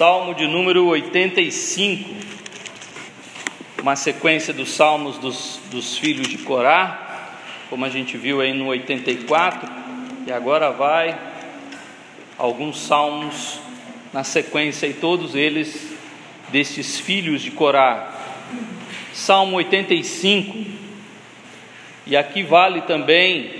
Salmo 0.00 0.34
de 0.34 0.46
número 0.46 0.86
85, 0.86 2.08
uma 3.82 3.94
sequência 3.94 4.50
dos 4.50 4.70
salmos 4.70 5.18
dos, 5.18 5.60
dos 5.70 5.98
filhos 5.98 6.26
de 6.26 6.38
Corá, 6.38 7.36
como 7.68 7.84
a 7.84 7.90
gente 7.90 8.16
viu 8.16 8.40
aí 8.40 8.54
no 8.54 8.68
84, 8.68 9.70
e 10.26 10.32
agora 10.32 10.70
vai 10.70 11.20
alguns 12.38 12.80
salmos 12.80 13.60
na 14.10 14.24
sequência, 14.24 14.86
e 14.86 14.94
todos 14.94 15.34
eles 15.34 15.92
destes 16.48 16.98
filhos 16.98 17.42
de 17.42 17.50
Corá. 17.50 18.10
Salmo 19.12 19.56
85, 19.56 20.64
e 22.06 22.16
aqui 22.16 22.42
vale 22.42 22.80
também 22.80 23.50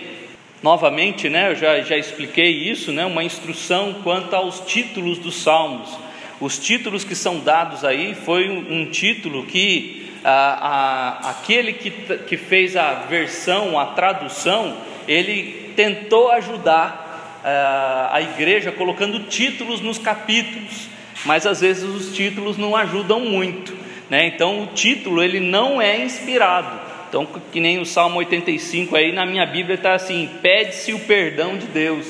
novamente, 0.62 1.29
né, 1.29 1.50
eu 1.50 1.57
já, 1.57 1.80
já 1.82 1.98
expliquei 1.98 2.50
isso, 2.50 2.93
né, 2.93 3.04
uma 3.04 3.22
instrução 3.22 3.96
quanto 4.02 4.34
aos 4.34 4.61
títulos 4.61 5.18
dos 5.18 5.34
salmos. 5.34 6.09
Os 6.41 6.59
títulos 6.59 7.04
que 7.04 7.14
são 7.14 7.41
dados 7.41 7.84
aí 7.84 8.14
foi 8.14 8.48
um, 8.48 8.81
um 8.81 8.86
título 8.86 9.44
que 9.44 10.11
a, 10.25 10.31
a, 10.31 11.31
aquele 11.31 11.75
que, 11.75 11.90
que 11.90 12.36
fez 12.36 12.76
a 12.76 12.94
versão, 12.94 13.79
a 13.79 13.86
tradução, 13.86 14.76
ele 15.07 15.72
tentou 15.76 16.31
ajudar 16.31 17.40
a, 17.45 18.11
a 18.17 18.22
igreja 18.22 18.72
colocando 18.72 19.21
títulos 19.25 19.81
nos 19.81 19.98
capítulos, 19.98 20.89
mas 21.25 21.46
às 21.46 21.61
vezes 21.61 21.84
os 21.84 22.14
títulos 22.14 22.57
não 22.57 22.75
ajudam 22.75 23.20
muito, 23.20 23.76
né? 24.09 24.26
Então 24.26 24.62
o 24.62 24.67
título 24.68 25.22
ele 25.22 25.40
não 25.40 25.81
é 25.81 26.03
inspirado. 26.03 26.90
Então, 27.09 27.26
que 27.50 27.59
nem 27.59 27.81
o 27.81 27.84
Salmo 27.84 28.18
85 28.18 28.95
aí 28.95 29.11
na 29.11 29.26
minha 29.26 29.45
Bíblia 29.45 29.75
está 29.75 29.95
assim: 29.95 30.31
pede-se 30.40 30.93
o 30.93 30.98
perdão 31.00 31.59
de 31.59 31.67
Deus. 31.67 32.06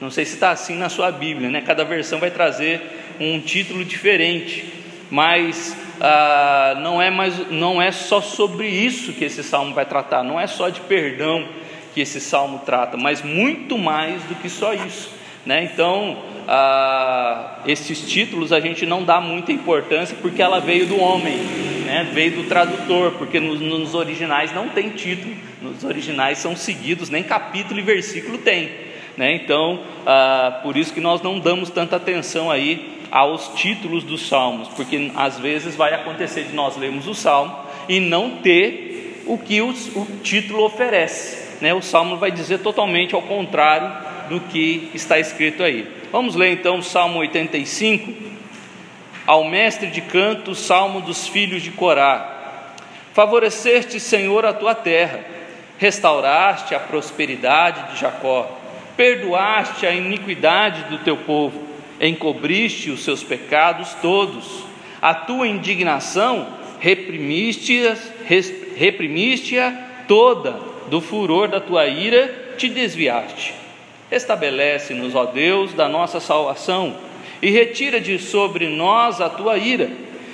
Não 0.00 0.10
sei 0.10 0.24
se 0.24 0.34
está 0.34 0.50
assim 0.50 0.76
na 0.76 0.88
sua 0.88 1.12
Bíblia, 1.12 1.50
né? 1.50 1.60
Cada 1.60 1.84
versão 1.84 2.18
vai 2.18 2.30
trazer 2.30 2.80
um 3.20 3.38
título 3.38 3.84
diferente, 3.84 4.64
mas 5.10 5.76
ah, 6.00 6.78
não 6.80 7.00
é 7.00 7.10
mais, 7.10 7.50
não 7.50 7.80
é 7.80 7.92
só 7.92 8.22
sobre 8.22 8.66
isso 8.66 9.12
que 9.12 9.24
esse 9.24 9.44
salmo 9.44 9.74
vai 9.74 9.84
tratar. 9.84 10.24
Não 10.24 10.40
é 10.40 10.46
só 10.46 10.70
de 10.70 10.80
perdão 10.80 11.46
que 11.94 12.00
esse 12.00 12.20
salmo 12.20 12.62
trata, 12.64 12.96
mas 12.96 13.22
muito 13.22 13.76
mais 13.76 14.22
do 14.24 14.34
que 14.36 14.48
só 14.48 14.72
isso, 14.72 15.12
né? 15.44 15.64
Então, 15.64 16.16
ah, 16.48 17.58
esses 17.66 18.08
títulos 18.08 18.52
a 18.52 18.60
gente 18.60 18.86
não 18.86 19.04
dá 19.04 19.20
muita 19.20 19.52
importância 19.52 20.16
porque 20.22 20.40
ela 20.40 20.58
veio 20.58 20.86
do 20.86 20.98
homem, 20.98 21.36
né? 21.84 22.08
veio 22.12 22.36
do 22.36 22.48
tradutor, 22.48 23.12
porque 23.12 23.38
nos, 23.38 23.60
nos, 23.60 23.94
originais 23.94 24.54
não 24.54 24.68
tem 24.68 24.90
título, 24.90 25.34
nos 25.60 25.84
originais 25.84 26.38
são 26.38 26.56
seguidos, 26.56 27.10
nem 27.10 27.22
capítulo 27.22 27.78
e 27.78 27.82
versículo 27.82 28.38
tem. 28.38 28.70
Né? 29.16 29.34
Então, 29.34 29.80
ah, 30.06 30.60
por 30.62 30.76
isso 30.76 30.94
que 30.94 31.00
nós 31.00 31.20
não 31.20 31.38
damos 31.38 31.68
tanta 31.68 31.96
atenção 31.96 32.50
aí 32.50 32.99
aos 33.10 33.48
títulos 33.54 34.04
dos 34.04 34.28
salmos, 34.28 34.68
porque 34.68 35.10
às 35.16 35.38
vezes 35.38 35.74
vai 35.74 35.92
acontecer 35.94 36.44
de 36.44 36.54
nós 36.54 36.76
lermos 36.76 37.06
o 37.06 37.14
salmo 37.14 37.56
e 37.88 37.98
não 37.98 38.36
ter 38.36 39.22
o 39.26 39.36
que 39.36 39.60
o, 39.60 39.70
o 39.70 40.06
título 40.22 40.64
oferece. 40.64 41.58
Né? 41.60 41.74
O 41.74 41.82
salmo 41.82 42.16
vai 42.16 42.30
dizer 42.30 42.58
totalmente 42.58 43.14
ao 43.14 43.22
contrário 43.22 43.92
do 44.28 44.40
que 44.40 44.90
está 44.94 45.18
escrito 45.18 45.62
aí. 45.62 45.86
Vamos 46.12 46.34
ler 46.34 46.52
então 46.52 46.78
o 46.78 46.82
Salmo 46.82 47.18
85. 47.18 48.12
Ao 49.26 49.44
mestre 49.44 49.88
de 49.88 50.00
canto, 50.00 50.54
Salmo 50.54 51.00
dos 51.00 51.28
filhos 51.28 51.62
de 51.62 51.70
Corá. 51.70 52.74
Favoreceste, 53.12 54.00
Senhor, 54.00 54.46
a 54.46 54.52
tua 54.52 54.74
terra, 54.74 55.24
restauraste 55.78 56.74
a 56.74 56.80
prosperidade 56.80 57.92
de 57.92 58.00
Jacó, 58.00 58.58
perdoaste 58.96 59.86
a 59.86 59.92
iniquidade 59.92 60.84
do 60.84 60.98
teu 60.98 61.16
povo, 61.16 61.69
encobriste 62.00 62.90
os 62.90 63.04
seus 63.04 63.22
pecados 63.22 63.94
todos. 64.00 64.64
A 65.00 65.14
tua 65.14 65.46
indignação 65.46 66.46
reprimiste-a 66.78 67.96
reprimiste 68.76 69.56
toda, 70.08 70.58
do 70.88 71.00
furor 71.00 71.48
da 71.48 71.60
tua 71.60 71.86
ira 71.86 72.54
te 72.56 72.68
desviaste. 72.68 73.54
Estabelece-nos, 74.10 75.14
ó 75.14 75.26
Deus, 75.26 75.72
da 75.72 75.88
nossa 75.88 76.18
salvação 76.18 76.96
e 77.42 77.50
retira 77.50 78.00
de 78.00 78.18
sobre 78.18 78.68
nós 78.68 79.20
a 79.20 79.28
tua 79.28 79.56
ira. 79.56 79.90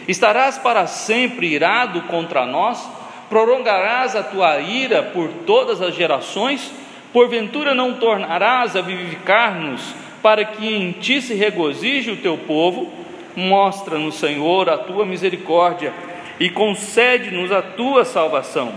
Estarás 0.08 0.56
para 0.58 0.86
sempre 0.86 1.48
irado 1.48 2.02
contra 2.02 2.46
nós? 2.46 2.88
Prolongarás 3.28 4.14
a 4.14 4.22
tua 4.22 4.60
ira 4.60 5.02
por 5.02 5.28
todas 5.46 5.82
as 5.82 5.94
gerações? 5.94 6.72
Porventura 7.12 7.74
não 7.74 7.94
tornarás 7.94 8.76
a 8.76 8.80
vivificar-nos, 8.80 9.82
para 10.26 10.44
que 10.44 10.66
em 10.66 10.90
ti 10.90 11.22
se 11.22 11.34
regozije 11.34 12.10
o 12.10 12.16
teu 12.16 12.36
povo? 12.36 12.92
Mostra-nos, 13.36 14.16
Senhor, 14.16 14.68
a 14.68 14.76
tua 14.76 15.06
misericórdia 15.06 15.94
e 16.40 16.50
concede-nos 16.50 17.52
a 17.52 17.62
tua 17.62 18.04
salvação. 18.04 18.72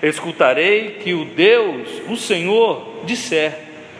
Escutarei 0.00 1.00
que 1.02 1.12
o 1.12 1.24
Deus, 1.24 1.88
o 2.08 2.16
Senhor, 2.16 3.00
disser 3.04 3.58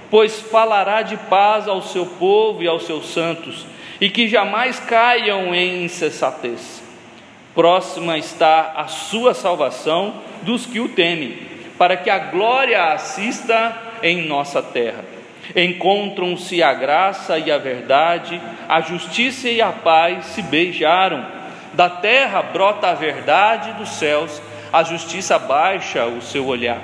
pois 0.08 0.38
falará 0.38 1.02
de 1.02 1.16
paz 1.16 1.66
ao 1.66 1.82
seu 1.82 2.06
povo 2.06 2.62
e 2.62 2.68
aos 2.68 2.86
seus 2.86 3.12
santos, 3.12 3.66
e 4.00 4.08
que 4.08 4.28
jamais 4.28 4.78
caiam 4.78 5.52
em 5.52 5.82
insensatez. 5.82 6.80
Próxima 7.56 8.16
está 8.16 8.74
a 8.76 8.86
sua 8.86 9.34
salvação 9.34 10.14
dos 10.42 10.64
que 10.64 10.78
o 10.78 10.88
temem, 10.88 11.38
para 11.76 11.96
que 11.96 12.08
a 12.08 12.20
glória 12.20 12.92
assista 12.92 13.76
em 14.00 14.28
nossa 14.28 14.62
terra. 14.62 15.13
Encontram-se 15.54 16.62
a 16.62 16.72
graça 16.72 17.38
e 17.38 17.50
a 17.50 17.58
verdade, 17.58 18.40
a 18.68 18.80
justiça 18.80 19.48
e 19.48 19.60
a 19.60 19.72
paz 19.72 20.26
se 20.26 20.42
beijaram. 20.42 21.24
Da 21.72 21.88
terra 21.88 22.42
brota 22.42 22.88
a 22.88 22.94
verdade 22.94 23.72
dos 23.72 23.90
céus, 23.90 24.40
a 24.72 24.82
justiça 24.82 25.38
baixa 25.38 26.06
o 26.06 26.22
seu 26.22 26.46
olhar. 26.46 26.80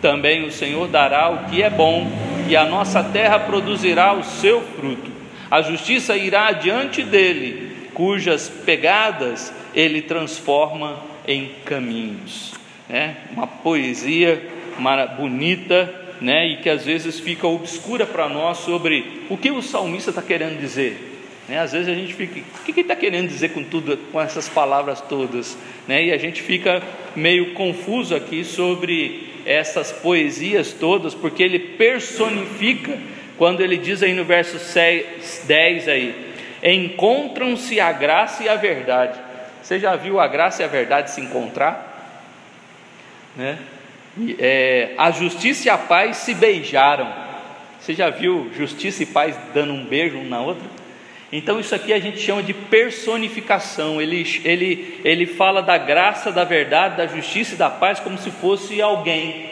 Também 0.00 0.44
o 0.44 0.52
Senhor 0.52 0.88
dará 0.88 1.28
o 1.28 1.50
que 1.50 1.62
é 1.62 1.68
bom 1.68 2.10
e 2.48 2.56
a 2.56 2.64
nossa 2.64 3.02
terra 3.02 3.38
produzirá 3.38 4.12
o 4.12 4.22
seu 4.22 4.60
fruto. 4.60 5.10
A 5.50 5.60
justiça 5.62 6.16
irá 6.16 6.52
diante 6.52 7.02
dele, 7.02 7.88
cujas 7.94 8.48
pegadas 8.48 9.52
ele 9.74 10.02
transforma 10.02 10.98
em 11.26 11.52
caminhos. 11.64 12.54
É 12.88 13.12
uma 13.32 13.46
poesia 13.46 14.42
bonita, 15.16 15.97
né? 16.20 16.46
E 16.48 16.56
que 16.58 16.68
às 16.68 16.84
vezes 16.84 17.20
fica 17.20 17.46
obscura 17.46 18.06
para 18.06 18.28
nós 18.28 18.58
sobre 18.58 19.24
o 19.28 19.36
que 19.36 19.50
o 19.50 19.62
salmista 19.62 20.10
está 20.10 20.22
querendo 20.22 20.58
dizer. 20.58 21.08
Né? 21.48 21.58
Às 21.58 21.72
vezes 21.72 21.88
a 21.88 21.94
gente 21.94 22.14
fica, 22.14 22.40
o 22.40 22.64
que 22.64 22.72
ele 22.72 22.80
está 22.82 22.94
querendo 22.94 23.28
dizer 23.28 23.50
com 23.50 23.64
tudo, 23.64 23.96
com 24.12 24.20
essas 24.20 24.48
palavras 24.48 25.00
todas? 25.00 25.56
Né? 25.86 26.04
E 26.04 26.12
a 26.12 26.18
gente 26.18 26.42
fica 26.42 26.82
meio 27.16 27.54
confuso 27.54 28.14
aqui 28.14 28.44
sobre 28.44 29.28
essas 29.46 29.90
poesias 29.90 30.72
todas, 30.72 31.14
porque 31.14 31.42
ele 31.42 31.58
personifica, 31.58 32.98
quando 33.38 33.62
ele 33.62 33.78
diz 33.78 34.02
aí 34.02 34.12
no 34.12 34.24
verso 34.24 34.58
6, 34.58 35.44
10 35.46 35.88
aí, 35.88 36.34
encontram-se 36.62 37.80
a 37.80 37.92
graça 37.92 38.44
e 38.44 38.48
a 38.48 38.56
verdade. 38.56 39.18
Você 39.62 39.78
já 39.78 39.96
viu 39.96 40.20
a 40.20 40.26
graça 40.26 40.62
e 40.62 40.64
a 40.64 40.68
verdade 40.68 41.10
se 41.10 41.20
encontrar? 41.20 41.86
Né? 43.36 43.58
É, 44.38 44.90
a 44.98 45.10
justiça 45.10 45.68
e 45.68 45.70
a 45.70 45.78
paz 45.78 46.18
se 46.18 46.34
beijaram. 46.34 47.12
Você 47.80 47.94
já 47.94 48.10
viu 48.10 48.50
justiça 48.56 49.02
e 49.02 49.06
paz 49.06 49.36
dando 49.54 49.72
um 49.72 49.84
beijo 49.84 50.18
um 50.18 50.28
na 50.28 50.40
outra? 50.40 50.78
Então, 51.30 51.60
isso 51.60 51.74
aqui 51.74 51.92
a 51.92 52.00
gente 52.00 52.18
chama 52.18 52.42
de 52.42 52.54
personificação. 52.54 54.00
Ele, 54.00 54.26
ele, 54.44 55.00
ele 55.04 55.26
fala 55.26 55.62
da 55.62 55.76
graça, 55.76 56.32
da 56.32 56.42
verdade, 56.42 56.96
da 56.96 57.06
justiça 57.06 57.54
e 57.54 57.58
da 57.58 57.70
paz 57.70 58.00
como 58.00 58.18
se 58.18 58.30
fosse 58.30 58.80
alguém. 58.80 59.50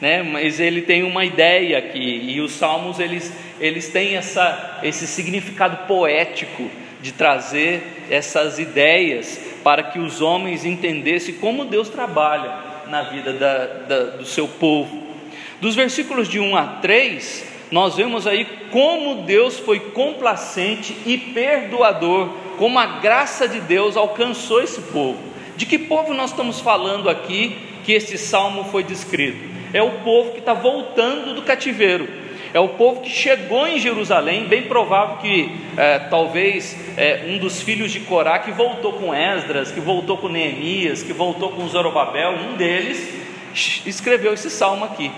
Né? 0.00 0.22
Mas 0.22 0.58
ele 0.58 0.82
tem 0.82 1.04
uma 1.04 1.24
ideia 1.24 1.78
aqui, 1.78 1.98
e 2.28 2.40
os 2.40 2.52
salmos 2.52 2.98
eles, 2.98 3.32
eles 3.60 3.88
têm 3.88 4.16
essa, 4.16 4.80
esse 4.82 5.06
significado 5.06 5.86
poético 5.86 6.68
de 7.00 7.12
trazer 7.12 7.82
essas 8.10 8.58
ideias 8.58 9.40
para 9.62 9.84
que 9.84 10.00
os 10.00 10.20
homens 10.20 10.64
entendessem 10.64 11.34
como 11.34 11.64
Deus 11.64 11.88
trabalha 11.88 12.71
na 12.88 13.02
vida 13.02 13.32
da, 13.32 13.66
da, 13.66 14.04
do 14.16 14.24
seu 14.24 14.46
povo. 14.46 15.02
Dos 15.60 15.74
versículos 15.74 16.28
de 16.28 16.40
1 16.40 16.56
a 16.56 16.66
3, 16.82 17.46
nós 17.70 17.96
vemos 17.96 18.26
aí 18.26 18.44
como 18.70 19.22
Deus 19.22 19.58
foi 19.58 19.80
complacente 19.80 20.96
e 21.06 21.16
perdoador, 21.16 22.28
como 22.58 22.78
a 22.78 23.00
graça 23.00 23.48
de 23.48 23.60
Deus 23.60 23.96
alcançou 23.96 24.62
esse 24.62 24.80
povo. 24.80 25.18
De 25.56 25.64
que 25.64 25.78
povo 25.78 26.12
nós 26.12 26.30
estamos 26.30 26.60
falando 26.60 27.08
aqui 27.08 27.56
que 27.84 27.92
esse 27.92 28.18
salmo 28.18 28.64
foi 28.64 28.82
descrito? 28.82 29.52
É 29.72 29.82
o 29.82 29.90
povo 30.00 30.32
que 30.32 30.40
está 30.40 30.52
voltando 30.52 31.34
do 31.34 31.42
cativeiro, 31.42 32.08
é 32.54 32.60
o 32.60 32.68
povo 32.68 33.00
que 33.00 33.08
chegou 33.08 33.66
em 33.66 33.78
Jerusalém, 33.78 34.44
bem 34.44 34.62
provável 34.62 35.16
que 35.16 35.56
é, 35.76 35.98
talvez 35.98 36.76
é, 36.96 37.24
um 37.28 37.38
dos 37.38 37.62
filhos 37.62 37.90
de 37.90 38.00
Corá 38.00 38.38
que 38.38 38.50
voltou 38.50 38.92
com 38.92 39.14
Esdras, 39.14 39.72
que 39.72 39.80
voltou 39.80 40.18
com 40.18 40.28
Neemias, 40.28 41.02
que 41.02 41.12
voltou 41.12 41.50
com 41.52 41.66
Zorobabel, 41.66 42.32
um 42.32 42.56
deles 42.56 43.22
escreveu 43.86 44.34
esse 44.34 44.50
salmo 44.50 44.84
aqui. 44.84 45.10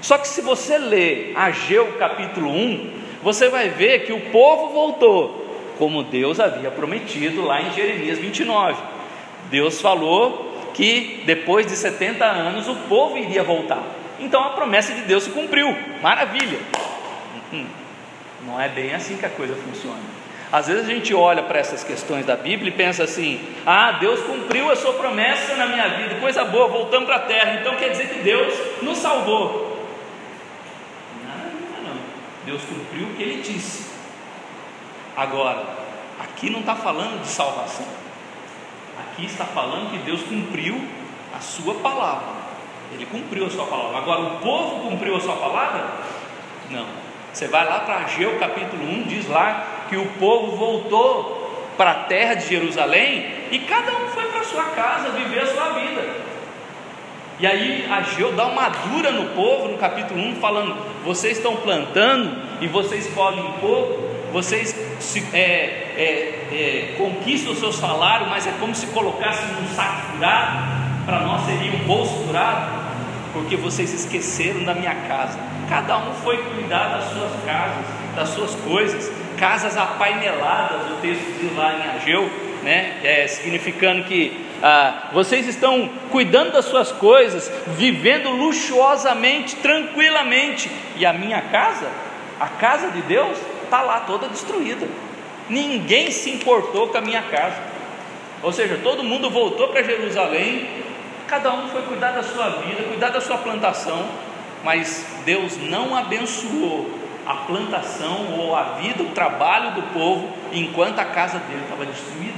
Só 0.00 0.18
que 0.18 0.26
se 0.26 0.40
você 0.40 0.78
ler 0.78 1.32
Ageu 1.36 1.92
capítulo 1.98 2.50
1, 2.50 2.90
você 3.22 3.48
vai 3.48 3.68
ver 3.68 4.04
que 4.04 4.12
o 4.12 4.20
povo 4.32 4.72
voltou, 4.72 5.46
como 5.78 6.02
Deus 6.02 6.40
havia 6.40 6.70
prometido 6.70 7.42
lá 7.42 7.62
em 7.62 7.72
Jeremias 7.72 8.18
29. 8.18 8.82
Deus 9.50 9.80
falou 9.80 10.52
que 10.74 11.22
depois 11.24 11.66
de 11.66 11.76
70 11.76 12.24
anos 12.24 12.68
o 12.68 12.74
povo 12.88 13.16
iria 13.16 13.44
voltar. 13.44 14.01
Então 14.18 14.42
a 14.42 14.50
promessa 14.50 14.94
de 14.94 15.02
Deus 15.02 15.24
se 15.24 15.30
cumpriu. 15.30 15.76
Maravilha. 16.00 16.58
Hum, 17.52 17.66
não 18.46 18.60
é 18.60 18.68
bem 18.68 18.94
assim 18.94 19.16
que 19.16 19.26
a 19.26 19.30
coisa 19.30 19.54
funciona. 19.54 20.22
Às 20.52 20.66
vezes 20.66 20.84
a 20.84 20.92
gente 20.92 21.14
olha 21.14 21.42
para 21.42 21.58
essas 21.58 21.82
questões 21.82 22.26
da 22.26 22.36
Bíblia 22.36 22.68
e 22.68 22.76
pensa 22.76 23.04
assim: 23.04 23.40
ah, 23.64 23.92
Deus 23.92 24.20
cumpriu 24.20 24.70
a 24.70 24.76
sua 24.76 24.92
promessa 24.92 25.56
na 25.56 25.66
minha 25.66 25.88
vida, 25.88 26.16
coisa 26.16 26.44
boa, 26.44 26.68
voltamos 26.68 27.06
para 27.06 27.16
a 27.16 27.20
terra, 27.20 27.60
então 27.60 27.74
quer 27.76 27.88
dizer 27.88 28.10
que 28.10 28.18
Deus 28.18 28.54
nos 28.82 28.98
salvou. 28.98 29.88
Não, 31.24 31.84
não, 31.84 31.94
não. 31.94 32.00
Deus 32.44 32.60
cumpriu 32.64 33.06
o 33.06 33.14
que 33.14 33.22
ele 33.22 33.42
disse. 33.42 33.90
Agora, 35.16 35.64
aqui 36.20 36.50
não 36.50 36.60
está 36.60 36.74
falando 36.74 37.22
de 37.22 37.28
salvação, 37.28 37.86
aqui 39.00 39.24
está 39.24 39.46
falando 39.46 39.90
que 39.90 39.98
Deus 39.98 40.22
cumpriu 40.22 40.86
a 41.34 41.40
sua 41.40 41.76
palavra. 41.76 42.31
Ele 42.94 43.06
cumpriu 43.06 43.46
a 43.46 43.50
sua 43.50 43.66
palavra. 43.66 43.98
Agora, 43.98 44.20
o 44.20 44.30
povo 44.38 44.88
cumpriu 44.88 45.16
a 45.16 45.20
sua 45.20 45.36
palavra? 45.36 45.84
Não. 46.70 46.86
Você 47.32 47.48
vai 47.48 47.64
lá 47.64 47.80
para 47.80 47.96
Ageu 48.04 48.38
capítulo 48.38 48.84
1, 48.84 49.02
diz 49.04 49.28
lá 49.28 49.86
que 49.88 49.96
o 49.96 50.06
povo 50.18 50.56
voltou 50.56 51.72
para 51.76 51.90
a 51.90 51.94
terra 52.04 52.34
de 52.34 52.46
Jerusalém 52.46 53.26
e 53.50 53.58
cada 53.60 53.92
um 53.92 54.08
foi 54.08 54.24
para 54.26 54.44
sua 54.44 54.64
casa 54.64 55.10
viver 55.10 55.40
a 55.40 55.46
sua 55.46 55.70
vida. 55.70 56.32
E 57.40 57.46
aí 57.46 57.90
Ageu 57.90 58.32
dá 58.32 58.46
uma 58.46 58.68
dura 58.68 59.10
no 59.10 59.30
povo 59.30 59.68
no 59.68 59.78
capítulo 59.78 60.20
1, 60.20 60.36
falando: 60.36 60.76
vocês 61.04 61.38
estão 61.38 61.56
plantando 61.56 62.36
e 62.60 62.68
vocês 62.68 63.12
colhem 63.14 63.42
pouco, 63.60 64.00
vocês 64.32 64.76
se, 65.00 65.24
é, 65.34 65.38
é, 65.96 66.48
é, 66.52 66.94
conquistam 66.96 67.52
o 67.52 67.56
seu 67.56 67.72
salário, 67.72 68.28
mas 68.28 68.46
é 68.46 68.52
como 68.60 68.74
se 68.74 68.86
colocassem 68.88 69.48
num 69.54 69.66
saco 69.74 70.12
furado, 70.12 70.58
para 71.04 71.20
nós 71.20 71.46
seria 71.46 71.72
um 71.72 71.84
bolso 71.84 72.14
furado, 72.26 72.81
porque 73.32 73.56
vocês 73.56 73.92
esqueceram 73.92 74.64
da 74.64 74.74
minha 74.74 74.94
casa. 75.08 75.38
Cada 75.68 75.96
um 75.98 76.14
foi 76.16 76.36
cuidar 76.36 76.88
das 76.88 77.04
suas 77.10 77.44
casas, 77.44 77.84
das 78.14 78.28
suas 78.28 78.54
coisas, 78.56 79.10
casas 79.38 79.76
apaineladas, 79.76 80.90
o 80.90 80.96
texto 81.00 81.24
diz 81.40 81.56
lá 81.56 81.72
em 81.72 81.96
Ageu, 81.96 82.30
né? 82.62 83.00
É, 83.02 83.26
significando 83.26 84.04
que 84.04 84.46
ah, 84.62 85.08
vocês 85.12 85.48
estão 85.48 85.90
cuidando 86.10 86.52
das 86.52 86.66
suas 86.66 86.92
coisas, 86.92 87.50
vivendo 87.76 88.30
luxuosamente, 88.30 89.56
tranquilamente, 89.56 90.70
e 90.96 91.04
a 91.04 91.12
minha 91.12 91.40
casa, 91.40 91.88
a 92.38 92.46
casa 92.46 92.90
de 92.90 93.02
Deus, 93.02 93.36
está 93.64 93.82
lá 93.82 94.00
toda 94.00 94.28
destruída. 94.28 94.86
Ninguém 95.48 96.10
se 96.10 96.30
importou 96.30 96.88
com 96.88 96.98
a 96.98 97.00
minha 97.00 97.22
casa. 97.22 97.56
Ou 98.42 98.52
seja, 98.52 98.78
todo 98.82 99.02
mundo 99.02 99.30
voltou 99.30 99.68
para 99.68 99.82
Jerusalém, 99.82 100.68
cada 101.32 101.50
um 101.50 101.66
foi 101.68 101.80
cuidar 101.80 102.10
da 102.10 102.22
sua 102.22 102.50
vida, 102.50 102.82
cuidar 102.82 103.08
da 103.08 103.18
sua 103.18 103.38
plantação, 103.38 104.06
mas 104.62 105.06
Deus 105.24 105.56
não 105.56 105.96
abençoou 105.96 106.90
a 107.24 107.36
plantação 107.36 108.38
ou 108.38 108.54
a 108.54 108.74
vida, 108.74 109.02
o 109.02 109.12
trabalho 109.12 109.70
do 109.70 109.82
povo, 109.94 110.28
enquanto 110.52 110.98
a 110.98 111.06
casa 111.06 111.38
dele 111.38 111.62
estava 111.62 111.86
destruída. 111.86 112.36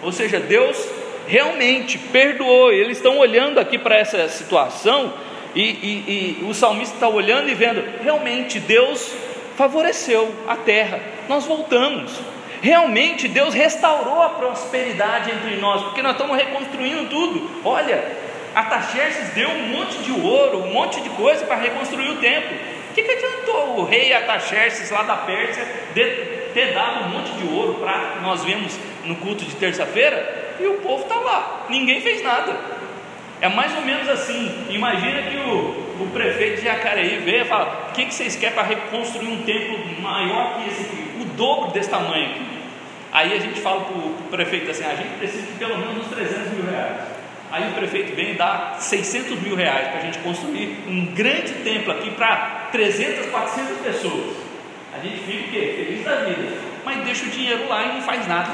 Ou 0.00 0.12
seja, 0.12 0.38
Deus 0.38 0.88
realmente 1.26 1.98
perdoou. 1.98 2.70
Eles 2.70 2.98
estão 2.98 3.18
olhando 3.18 3.58
aqui 3.58 3.76
para 3.76 3.96
essa 3.96 4.28
situação 4.28 5.12
e, 5.52 5.62
e, 5.62 6.38
e 6.40 6.44
o 6.48 6.54
salmista 6.54 6.94
está 6.94 7.08
olhando 7.08 7.48
e 7.48 7.54
vendo, 7.54 7.82
realmente 8.00 8.60
Deus 8.60 9.12
favoreceu 9.56 10.32
a 10.46 10.54
terra. 10.54 11.00
Nós 11.28 11.44
voltamos. 11.44 12.12
Realmente 12.62 13.28
Deus 13.28 13.54
restaurou 13.54 14.22
a 14.22 14.30
prosperidade 14.30 15.30
entre 15.30 15.56
nós, 15.56 15.82
porque 15.82 16.02
nós 16.02 16.12
estamos 16.12 16.36
reconstruindo 16.36 17.08
tudo. 17.08 17.50
Olha, 17.64 18.04
Ataxerxes 18.54 19.30
deu 19.34 19.48
um 19.50 19.68
monte 19.68 19.98
de 19.98 20.12
ouro, 20.12 20.64
um 20.64 20.72
monte 20.72 21.00
de 21.00 21.10
coisa 21.10 21.44
para 21.44 21.56
reconstruir 21.56 22.10
o 22.10 22.16
templo 22.16 22.56
que, 22.96 23.02
que 23.02 23.12
adiantou 23.12 23.80
o 23.80 23.84
rei 23.84 24.12
Ataxerxes 24.14 24.90
lá 24.90 25.02
da 25.02 25.16
Pérsia 25.16 25.62
ter 26.54 26.72
dado 26.72 27.04
um 27.04 27.08
monte 27.10 27.30
de 27.32 27.46
ouro, 27.54 27.74
que 27.74 28.22
nós 28.22 28.42
vemos 28.42 28.78
no 29.04 29.16
culto 29.16 29.44
de 29.44 29.54
terça-feira, 29.56 30.54
e 30.58 30.66
o 30.66 30.78
povo 30.78 31.02
está 31.02 31.16
lá, 31.16 31.66
ninguém 31.68 32.00
fez 32.00 32.22
nada. 32.22 32.56
É 33.40 33.48
mais 33.48 33.74
ou 33.76 33.82
menos 33.82 34.08
assim. 34.08 34.66
Imagina 34.70 35.22
que 35.22 35.36
o, 35.36 36.04
o 36.04 36.10
prefeito 36.12 36.56
de 36.56 36.64
Jacareí 36.64 37.18
veio 37.18 37.42
e 37.42 37.44
fala: 37.44 37.88
O 37.90 37.94
que, 37.94 38.06
que 38.06 38.14
vocês 38.14 38.36
querem 38.36 38.54
para 38.54 38.64
reconstruir 38.64 39.28
um 39.28 39.42
templo 39.42 39.78
maior 40.00 40.56
que 40.56 40.70
esse 40.70 40.82
aqui, 40.82 41.10
o 41.20 41.24
dobro 41.36 41.72
desse 41.72 41.90
tamanho 41.90 42.30
aqui? 42.30 42.46
Aí 43.12 43.32
a 43.32 43.38
gente 43.38 43.60
fala 43.60 43.82
para 43.82 43.96
o 43.96 44.12
prefeito 44.30 44.70
assim: 44.70 44.84
A 44.84 44.94
gente 44.94 45.18
precisa 45.18 45.46
de 45.46 45.52
pelo 45.52 45.78
menos 45.78 45.98
uns 45.98 46.08
300 46.08 46.52
mil 46.52 46.70
reais. 46.70 47.16
Aí 47.50 47.70
o 47.70 47.74
prefeito 47.74 48.14
vem 48.16 48.32
e 48.32 48.34
dá 48.34 48.76
600 48.78 49.40
mil 49.40 49.54
reais 49.54 49.88
para 49.88 50.00
a 50.00 50.02
gente 50.02 50.18
construir 50.18 50.78
um 50.88 51.06
grande 51.14 51.52
templo 51.62 51.92
aqui 51.92 52.10
para 52.10 52.68
300, 52.72 53.26
400 53.26 53.78
pessoas. 53.78 54.36
A 54.92 54.98
gente 54.98 55.18
fica 55.18 55.46
o 55.46 55.50
quê? 55.50 55.74
Feliz 55.76 56.04
da 56.04 56.16
vida. 56.24 56.56
Mas 56.84 57.04
deixa 57.04 57.26
o 57.26 57.28
dinheiro 57.28 57.68
lá 57.68 57.84
e 57.84 57.94
não 57.94 58.02
faz 58.02 58.26
nada. 58.26 58.50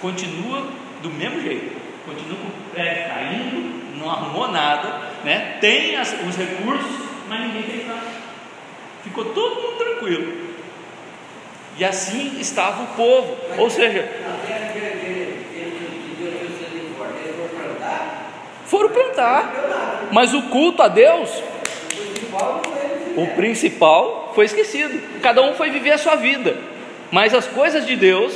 Continua 0.00 0.66
do 1.02 1.10
mesmo 1.10 1.40
jeito. 1.40 1.76
Continua 2.04 2.38
prédio 2.72 3.08
caindo, 3.08 3.77
não 3.98 4.10
arrumou 4.10 4.48
nada, 4.48 5.00
né? 5.24 5.58
tem 5.60 5.96
as, 5.96 6.12
os 6.12 6.36
recursos, 6.36 7.08
mas 7.28 7.40
ninguém 7.40 7.62
fez 7.62 7.86
nada. 7.86 8.06
Ficou 9.02 9.24
todo 9.26 9.62
mundo 9.62 9.76
tranquilo. 9.76 10.48
E 11.76 11.84
assim 11.84 12.38
estava 12.40 12.82
o 12.82 12.86
povo. 12.88 13.36
Ou 13.56 13.70
seja, 13.70 14.08
foram 18.66 18.90
plantar, 18.90 20.08
mas 20.12 20.34
o 20.34 20.42
culto 20.42 20.82
a 20.82 20.88
Deus, 20.88 21.30
o 23.16 23.26
principal 23.34 24.32
foi 24.34 24.44
esquecido. 24.44 25.20
Cada 25.20 25.42
um 25.42 25.54
foi 25.54 25.70
viver 25.70 25.92
a 25.92 25.98
sua 25.98 26.16
vida, 26.16 26.56
mas 27.10 27.32
as 27.32 27.46
coisas 27.46 27.86
de 27.86 27.96
Deus 27.96 28.34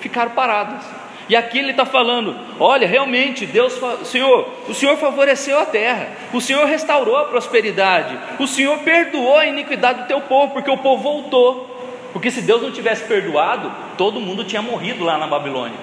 ficaram 0.00 0.30
paradas. 0.30 0.82
E 1.28 1.34
aqui 1.34 1.58
ele 1.58 1.72
está 1.72 1.84
falando: 1.84 2.36
olha, 2.58 2.86
realmente, 2.86 3.46
Deus, 3.46 3.78
Senhor, 4.04 4.48
o 4.68 4.74
Senhor 4.74 4.96
favoreceu 4.96 5.58
a 5.58 5.66
terra, 5.66 6.08
o 6.32 6.40
Senhor 6.40 6.66
restaurou 6.66 7.16
a 7.16 7.24
prosperidade, 7.24 8.18
o 8.38 8.46
Senhor 8.46 8.78
perdoou 8.78 9.36
a 9.36 9.46
iniquidade 9.46 10.02
do 10.02 10.06
teu 10.06 10.20
povo, 10.20 10.52
porque 10.52 10.70
o 10.70 10.78
povo 10.78 11.02
voltou. 11.02 11.76
Porque 12.12 12.30
se 12.30 12.40
Deus 12.40 12.62
não 12.62 12.72
tivesse 12.72 13.04
perdoado, 13.04 13.70
todo 13.98 14.20
mundo 14.20 14.42
tinha 14.42 14.62
morrido 14.62 15.04
lá 15.04 15.18
na 15.18 15.26
Babilônia. 15.26 15.76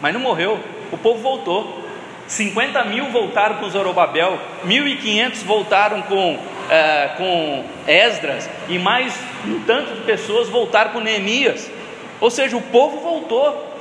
Mas 0.00 0.14
não 0.14 0.20
morreu, 0.20 0.58
o 0.90 0.96
povo 0.96 1.20
voltou. 1.20 1.84
50 2.26 2.84
mil 2.86 3.10
voltaram 3.10 3.56
com 3.56 3.68
Zorobabel, 3.68 4.38
1.500 4.66 5.44
voltaram 5.44 6.02
com, 6.02 6.38
é, 6.70 7.10
com 7.16 7.64
Esdras, 7.86 8.48
e 8.68 8.78
mais 8.78 9.14
um 9.46 9.60
tanto 9.60 9.94
de 9.94 10.00
pessoas 10.00 10.48
voltaram 10.48 10.92
com 10.92 11.00
Neemias. 11.00 11.70
Ou 12.20 12.30
seja, 12.30 12.56
o 12.56 12.62
povo 12.62 13.00
voltou, 13.00 13.75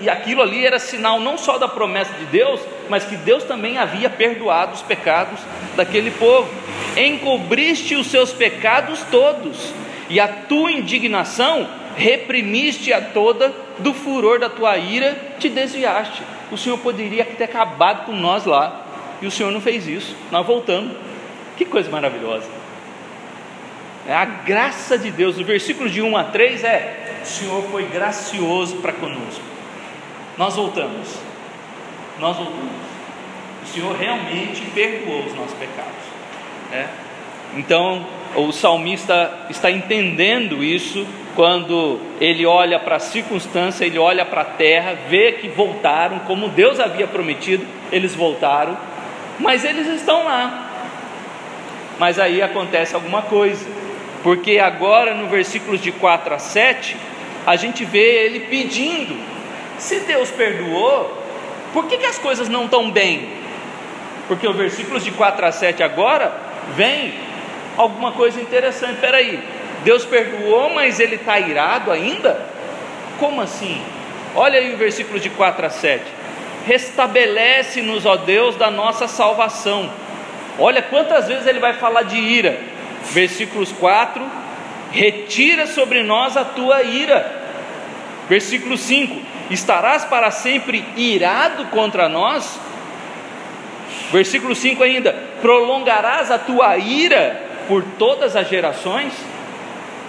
e 0.00 0.08
aquilo 0.08 0.42
ali 0.42 0.64
era 0.64 0.78
sinal 0.78 1.20
não 1.20 1.36
só 1.36 1.58
da 1.58 1.68
promessa 1.68 2.12
de 2.14 2.26
Deus, 2.26 2.60
mas 2.88 3.04
que 3.04 3.16
Deus 3.16 3.44
também 3.44 3.78
havia 3.78 4.08
perdoado 4.08 4.74
os 4.74 4.82
pecados 4.82 5.40
daquele 5.76 6.10
povo. 6.12 6.48
Encobriste 6.96 7.94
os 7.94 8.06
seus 8.06 8.32
pecados 8.32 9.00
todos, 9.10 9.72
e 10.08 10.18
a 10.18 10.28
tua 10.28 10.72
indignação 10.72 11.68
reprimiste 11.96 12.92
a 12.92 13.00
toda, 13.00 13.52
do 13.78 13.92
furor 13.94 14.38
da 14.38 14.48
tua 14.48 14.76
ira 14.76 15.16
te 15.38 15.48
desviaste 15.48 16.22
o 16.50 16.56
Senhor 16.56 16.78
poderia 16.78 17.24
ter 17.24 17.44
acabado 17.44 18.06
com 18.06 18.12
nós 18.12 18.44
lá, 18.44 18.84
e 19.20 19.26
o 19.26 19.30
Senhor 19.30 19.50
não 19.50 19.60
fez 19.60 19.86
isso, 19.86 20.16
nós 20.30 20.46
voltamos. 20.46 20.96
Que 21.56 21.64
coisa 21.64 21.90
maravilhosa! 21.90 22.46
É 24.06 24.14
a 24.14 24.24
graça 24.24 24.96
de 24.96 25.10
Deus, 25.10 25.36
no 25.36 25.44
versículo 25.44 25.90
de 25.90 26.00
1 26.00 26.16
a 26.16 26.24
3 26.24 26.64
é: 26.64 27.20
o 27.22 27.26
Senhor 27.26 27.62
foi 27.70 27.84
gracioso 27.84 28.76
para 28.76 28.92
conosco. 28.92 29.42
Nós 30.38 30.54
voltamos, 30.54 31.18
nós 32.20 32.36
voltamos. 32.36 32.88
O 33.64 33.66
Senhor 33.66 33.96
realmente 33.96 34.62
perdoou 34.72 35.24
os 35.24 35.34
nossos 35.34 35.54
pecados. 35.54 35.92
Né? 36.70 36.88
Então, 37.56 38.06
o 38.36 38.52
salmista 38.52 39.46
está 39.50 39.68
entendendo 39.68 40.62
isso 40.62 41.04
quando 41.34 41.98
ele 42.20 42.46
olha 42.46 42.78
para 42.78 42.96
a 42.96 43.00
circunstância, 43.00 43.84
ele 43.84 43.98
olha 43.98 44.24
para 44.24 44.42
a 44.42 44.44
terra, 44.44 44.96
vê 45.08 45.32
que 45.32 45.48
voltaram, 45.48 46.20
como 46.20 46.48
Deus 46.48 46.78
havia 46.78 47.08
prometido, 47.08 47.66
eles 47.90 48.14
voltaram, 48.14 48.76
mas 49.40 49.64
eles 49.64 49.88
estão 49.88 50.24
lá. 50.24 50.70
Mas 51.98 52.20
aí 52.20 52.40
acontece 52.40 52.94
alguma 52.94 53.22
coisa, 53.22 53.66
porque 54.22 54.60
agora 54.60 55.14
no 55.14 55.26
versículos 55.26 55.80
de 55.80 55.90
4 55.90 56.34
a 56.34 56.38
7, 56.38 56.96
a 57.44 57.56
gente 57.56 57.84
vê 57.84 58.24
ele 58.24 58.40
pedindo: 58.40 59.16
se 59.78 60.00
Deus 60.00 60.30
perdoou, 60.30 61.22
por 61.72 61.86
que, 61.86 61.98
que 61.98 62.06
as 62.06 62.18
coisas 62.18 62.48
não 62.48 62.64
estão 62.64 62.90
bem? 62.90 63.28
Porque 64.26 64.46
os 64.46 64.56
versículos 64.56 65.04
de 65.04 65.10
4 65.10 65.46
a 65.46 65.52
7 65.52 65.82
agora 65.82 66.32
vem 66.74 67.14
alguma 67.76 68.12
coisa 68.12 68.40
interessante. 68.40 68.94
Espera 68.94 69.18
aí, 69.18 69.42
Deus 69.84 70.04
perdoou, 70.04 70.70
mas 70.74 71.00
ele 71.00 71.14
está 71.14 71.38
irado 71.38 71.90
ainda? 71.90 72.46
Como 73.18 73.40
assim? 73.40 73.80
Olha 74.34 74.58
aí 74.58 74.74
o 74.74 74.76
versículo 74.76 75.18
de 75.18 75.30
4 75.30 75.66
a 75.66 75.70
7. 75.70 76.04
Restabelece-nos, 76.66 78.04
ó 78.04 78.16
Deus, 78.16 78.56
da 78.56 78.70
nossa 78.70 79.08
salvação. 79.08 79.90
Olha 80.58 80.82
quantas 80.82 81.28
vezes 81.28 81.46
ele 81.46 81.60
vai 81.60 81.72
falar 81.72 82.02
de 82.02 82.16
ira. 82.16 82.58
Versículos 83.12 83.72
4: 83.72 84.22
Retira 84.90 85.66
sobre 85.66 86.02
nós 86.02 86.36
a 86.36 86.44
tua 86.44 86.82
ira. 86.82 87.24
Versículo 88.28 88.76
5: 88.76 89.20
Estarás 89.50 90.04
para 90.04 90.30
sempre 90.30 90.84
irado 90.96 91.66
contra 91.66 92.08
nós? 92.08 92.58
Versículo 94.12 94.54
5 94.54 94.82
ainda: 94.82 95.12
Prolongarás 95.40 96.30
a 96.30 96.38
tua 96.38 96.76
ira 96.76 97.42
por 97.66 97.82
todas 97.98 98.36
as 98.36 98.48
gerações? 98.48 99.12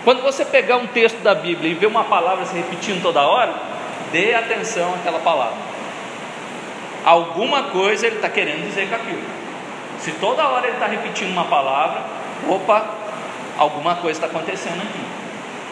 Quando 0.03 0.21
você 0.21 0.45
pegar 0.45 0.77
um 0.77 0.87
texto 0.87 1.19
da 1.21 1.35
Bíblia 1.35 1.71
e 1.71 1.75
ver 1.75 1.87
uma 1.87 2.05
palavra 2.05 2.45
se 2.45 2.55
repetindo 2.55 3.01
toda 3.01 3.21
hora, 3.21 3.53
dê 4.11 4.33
atenção 4.33 4.93
àquela 4.95 5.19
palavra. 5.19 5.57
Alguma 7.05 7.63
coisa 7.63 8.07
ele 8.07 8.15
está 8.17 8.29
querendo 8.29 8.65
dizer 8.65 8.87
com 8.89 8.95
aquilo. 8.95 9.21
Se 9.99 10.11
toda 10.13 10.47
hora 10.47 10.67
ele 10.67 10.75
está 10.75 10.87
repetindo 10.87 11.31
uma 11.31 11.45
palavra, 11.45 12.01
opa, 12.47 12.89
alguma 13.57 13.95
coisa 13.95 14.25
está 14.25 14.27
acontecendo 14.27 14.81
aqui. 14.81 15.08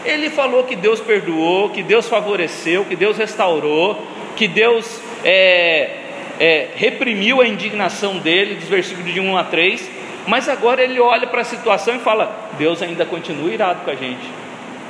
Ele 0.08 0.30
falou 0.30 0.64
que 0.64 0.74
Deus 0.74 1.02
perdoou, 1.02 1.70
que 1.70 1.84
Deus 1.84 2.08
favoreceu, 2.08 2.86
que 2.86 2.96
Deus 2.96 3.18
restaurou, 3.18 4.02
que 4.38 4.48
Deus 4.48 5.02
é, 5.22 5.98
é, 6.40 6.70
reprimiu 6.76 7.42
a 7.42 7.48
indignação 7.48 8.18
dele, 8.18 8.56
dos 8.56 8.70
versículos 8.70 9.14
de 9.14 9.20
1 9.20 9.38
a 9.38 9.44
3, 9.44 9.92
mas 10.26 10.48
agora 10.48 10.82
ele 10.82 10.98
olha 10.98 11.28
para 11.28 11.42
a 11.42 11.44
situação 11.44 11.98
e 11.98 12.00
fala: 12.00 12.50
Deus 12.58 12.82
ainda 12.82 13.06
continua 13.06 13.52
irado 13.52 13.82
com 13.84 13.92
a 13.92 13.96
gente. 13.96 14.26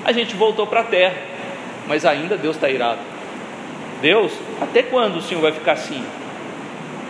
A 0.05 0.11
gente 0.11 0.35
voltou 0.35 0.67
para 0.67 0.81
a 0.81 0.83
terra, 0.83 1.17
mas 1.87 2.05
ainda 2.05 2.37
Deus 2.37 2.55
está 2.55 2.69
irado. 2.69 2.99
Deus, 3.99 4.31
até 4.61 4.83
quando 4.83 5.15
o 5.15 5.21
Senhor 5.23 5.41
vai 5.41 5.51
ficar 5.51 5.71
assim? 5.71 6.03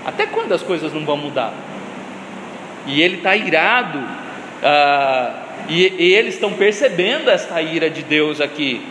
Até 0.06 0.26
quando 0.26 0.54
as 0.54 0.64
coisas 0.64 0.94
não 0.94 1.04
vão 1.04 1.18
mudar? 1.18 1.54
E 2.86 3.02
ele 3.02 3.18
está 3.18 3.36
irado, 3.36 4.02
ah, 4.64 5.47
e, 5.68 5.94
e 5.98 6.14
eles 6.14 6.36
estão 6.36 6.54
percebendo 6.54 7.30
esta 7.30 7.62
ira 7.62 7.90
de 7.90 8.04
Deus 8.04 8.40
aqui. 8.40 8.82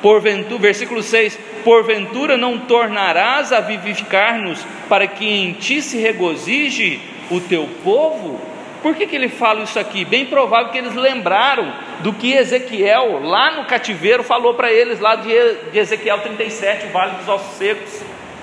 Porventura, 0.00 0.60
versículo 0.60 1.02
6: 1.02 1.38
Porventura 1.64 2.36
não 2.36 2.58
tornarás 2.58 3.52
a 3.52 3.60
vivificar-nos, 3.60 4.64
para 4.88 5.06
que 5.06 5.26
em 5.26 5.52
ti 5.52 5.82
se 5.82 5.98
regozije 5.98 7.00
o 7.30 7.40
teu 7.40 7.68
povo? 7.82 8.40
Por 8.82 8.94
que, 8.94 9.06
que 9.06 9.16
ele 9.16 9.28
fala 9.28 9.64
isso 9.64 9.78
aqui? 9.78 10.04
Bem 10.04 10.26
provável 10.26 10.70
que 10.70 10.78
eles 10.78 10.94
lembraram 10.94 11.72
do 12.00 12.12
que 12.12 12.34
Ezequiel, 12.34 13.20
lá 13.20 13.50
no 13.56 13.64
cativeiro, 13.64 14.22
falou 14.22 14.54
para 14.54 14.72
eles, 14.72 15.00
lá 15.00 15.16
de 15.16 15.32
Ezequiel 15.74 16.20
37, 16.20 16.86
o 16.86 16.90
Vale 16.90 17.16
dos 17.16 17.28
Ossos 17.28 17.56
Secos, 17.56 18.00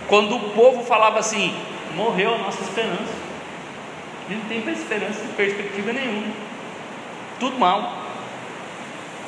quando 0.08 0.36
o 0.36 0.50
povo 0.50 0.84
falava 0.84 1.20
assim: 1.20 1.56
morreu 1.96 2.34
a 2.34 2.38
nossa 2.40 2.62
esperança, 2.62 3.14
a 4.28 4.34
gente 4.34 4.42
não 4.42 4.64
tem 4.64 4.74
esperança, 4.74 5.22
perspectiva 5.38 5.94
nenhuma, 5.94 6.34
tudo 7.40 7.58
mal, 7.58 8.04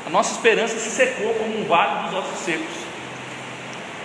a 0.05 0.09
nossa 0.09 0.33
esperança 0.33 0.77
se 0.77 0.89
secou 0.89 1.33
como 1.33 1.59
um 1.59 1.65
vale 1.65 2.07
dos 2.07 2.19
ossos 2.19 2.39
secos, 2.39 2.75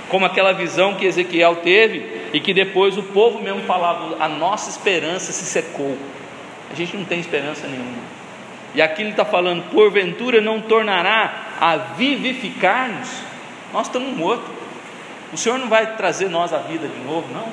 como 0.08 0.24
aquela 0.24 0.52
visão 0.52 0.94
que 0.94 1.04
Ezequiel 1.04 1.56
teve 1.56 2.28
e 2.32 2.40
que 2.40 2.54
depois 2.54 2.96
o 2.96 3.02
povo 3.02 3.42
mesmo 3.42 3.62
falava: 3.62 4.16
a 4.18 4.28
nossa 4.28 4.70
esperança 4.70 5.32
se 5.32 5.44
secou. 5.44 5.96
A 6.70 6.74
gente 6.74 6.96
não 6.96 7.04
tem 7.04 7.20
esperança 7.20 7.66
nenhuma. 7.66 7.98
E 8.74 8.80
aqui 8.80 9.02
ele 9.02 9.10
está 9.10 9.24
falando: 9.24 9.68
porventura 9.70 10.40
não 10.40 10.60
tornará 10.60 11.32
a 11.60 11.76
vivificar-nos? 11.76 13.10
Nós 13.72 13.86
estamos 13.86 14.16
mortos. 14.16 14.48
O 15.32 15.36
Senhor 15.36 15.58
não 15.58 15.68
vai 15.68 15.96
trazer 15.96 16.28
nós 16.28 16.52
a 16.52 16.58
vida 16.58 16.88
de 16.88 16.98
novo, 17.00 17.32
não? 17.32 17.48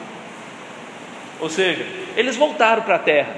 Ou 1.40 1.50
seja, 1.50 1.86
eles 2.16 2.36
voltaram 2.36 2.82
para 2.82 2.96
a 2.96 3.00
terra, 3.00 3.36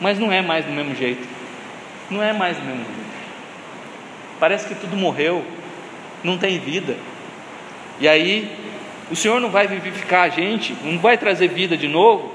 mas 0.00 0.18
não 0.18 0.32
é 0.32 0.40
mais 0.40 0.64
do 0.64 0.72
mesmo 0.72 0.94
jeito. 0.94 1.35
Não 2.10 2.22
é 2.22 2.32
mais 2.32 2.56
do 2.56 2.64
mesmo 2.64 2.84
jeito. 2.84 3.06
Parece 4.38 4.68
que 4.68 4.74
tudo 4.74 4.96
morreu, 4.96 5.44
não 6.22 6.38
tem 6.38 6.58
vida. 6.58 6.96
E 7.98 8.06
aí, 8.06 8.50
o 9.10 9.16
Senhor 9.16 9.40
não 9.40 9.50
vai 9.50 9.66
vivificar 9.66 10.24
a 10.24 10.28
gente, 10.28 10.76
não 10.82 10.98
vai 10.98 11.16
trazer 11.16 11.48
vida 11.48 11.76
de 11.76 11.88
novo, 11.88 12.32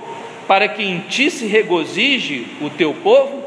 para 0.47 0.67
que 0.67 0.83
em 0.83 0.99
ti 0.99 1.29
se 1.29 1.45
regozije 1.45 2.47
o 2.59 2.69
teu 2.69 2.93
povo? 2.93 3.43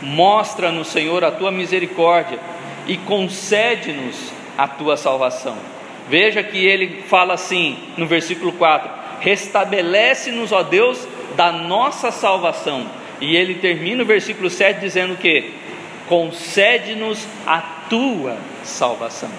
Mostra 0.00 0.72
no 0.72 0.84
Senhor 0.84 1.22
a 1.22 1.30
tua 1.30 1.52
misericórdia 1.52 2.38
e 2.86 2.96
concede-nos 2.96 4.32
a 4.58 4.66
tua 4.66 4.96
salvação. 4.96 5.56
Veja 6.08 6.42
que 6.42 6.58
ele 6.58 7.02
fala 7.02 7.34
assim 7.34 7.78
no 7.96 8.06
versículo 8.06 8.52
4: 8.52 8.90
Restabelece-nos, 9.20 10.50
ó 10.50 10.62
Deus, 10.62 11.06
da 11.36 11.52
nossa 11.52 12.10
salvação. 12.10 12.86
E 13.22 13.36
ele 13.36 13.54
termina 13.54 14.02
o 14.02 14.06
versículo 14.06 14.50
7 14.50 14.80
dizendo 14.80 15.16
que 15.16 15.54
concede-nos 16.08 17.24
a 17.46 17.60
tua 17.88 18.36
salvação. 18.64 19.30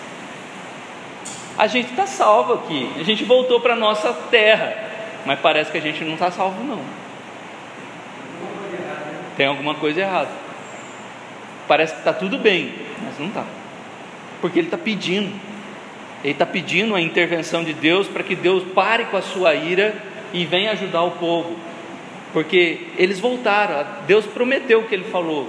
A 1.58 1.68
gente 1.68 1.90
está 1.90 2.08
salvo 2.08 2.54
aqui, 2.54 2.90
a 2.98 3.04
gente 3.04 3.25
voltou 3.25 3.60
para 3.60 3.74
a 3.74 3.75
nossa 3.75 4.13
terra, 4.32 4.74
mas 5.25 5.38
parece 5.42 5.70
que 5.70 5.78
a 5.78 5.82
gente 5.82 6.02
não 6.06 6.13
está 6.13 6.32
salvo, 6.32 6.63
não. 6.63 6.80
Tem 9.36 9.48
alguma 9.48 9.75
coisa 9.75 10.00
errada. 10.00 10.32
Parece 11.68 11.92
que 11.92 12.00
está 12.00 12.13
tudo 12.13 12.38
bem, 12.38 12.74
mas 13.04 13.20
não 13.20 13.28
está. 13.28 13.44
Porque 14.40 14.60
ele 14.60 14.68
está 14.68 14.78
pedindo. 14.78 15.30
Ele 16.24 16.32
está 16.32 16.46
pedindo 16.46 16.96
a 16.96 17.02
intervenção 17.02 17.66
de 17.66 17.74
Deus 17.74 18.08
para 18.08 18.24
que 18.24 18.34
Deus 18.34 18.63
pare 18.74 19.06
com 19.06 19.18
a 19.18 19.22
sua 19.22 19.54
ira 19.54 19.94
e 20.32 20.46
venha 20.46 20.72
ajudar 20.72 21.04
o 21.04 21.12
povo. 21.12 21.73
Porque 22.34 22.88
eles 22.98 23.20
voltaram, 23.20 23.86
Deus 24.08 24.25
prometeu 24.25 24.80
o 24.80 24.88
que 24.88 24.96
ele 24.96 25.06
falou, 25.06 25.48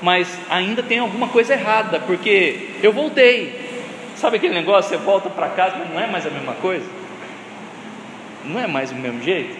mas 0.00 0.26
ainda 0.48 0.82
tem 0.82 0.98
alguma 0.98 1.28
coisa 1.28 1.52
errada, 1.52 2.00
porque 2.00 2.70
eu 2.82 2.92
voltei. 2.92 3.60
Sabe 4.16 4.38
aquele 4.38 4.54
negócio, 4.54 4.90
você 4.90 4.96
volta 4.96 5.28
para 5.28 5.48
casa, 5.48 5.76
mas 5.78 5.90
não 5.92 6.00
é 6.00 6.06
mais 6.06 6.26
a 6.26 6.30
mesma 6.30 6.54
coisa? 6.54 7.02
não 8.44 8.60
é 8.60 8.66
mais 8.66 8.90
o 8.90 8.94
mesmo 8.94 9.22
jeito. 9.22 9.56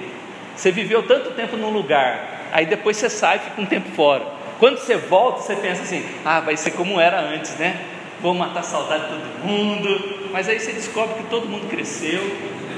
Você 0.56 0.70
viveu 0.70 1.02
tanto 1.02 1.30
tempo 1.30 1.56
num 1.56 1.70
lugar, 1.70 2.48
aí 2.52 2.66
depois 2.66 2.96
você 2.96 3.08
sai 3.08 3.36
e 3.36 3.40
fica 3.40 3.60
um 3.60 3.66
tempo 3.66 3.90
fora. 3.90 4.24
Quando 4.58 4.78
você 4.78 4.96
volta, 4.96 5.40
você 5.40 5.56
pensa 5.56 5.82
assim: 5.82 6.04
ah, 6.24 6.40
vai 6.40 6.56
ser 6.56 6.72
como 6.72 7.00
era 7.00 7.20
antes, 7.20 7.56
né? 7.56 7.80
Vou 8.20 8.34
matar 8.34 8.60
a 8.60 8.62
saudade 8.62 9.04
de 9.04 9.08
todo 9.08 9.46
mundo. 9.46 10.28
Mas 10.32 10.48
aí 10.48 10.60
você 10.60 10.72
descobre 10.72 11.16
que 11.16 11.24
todo 11.24 11.48
mundo 11.48 11.68
cresceu, 11.68 12.20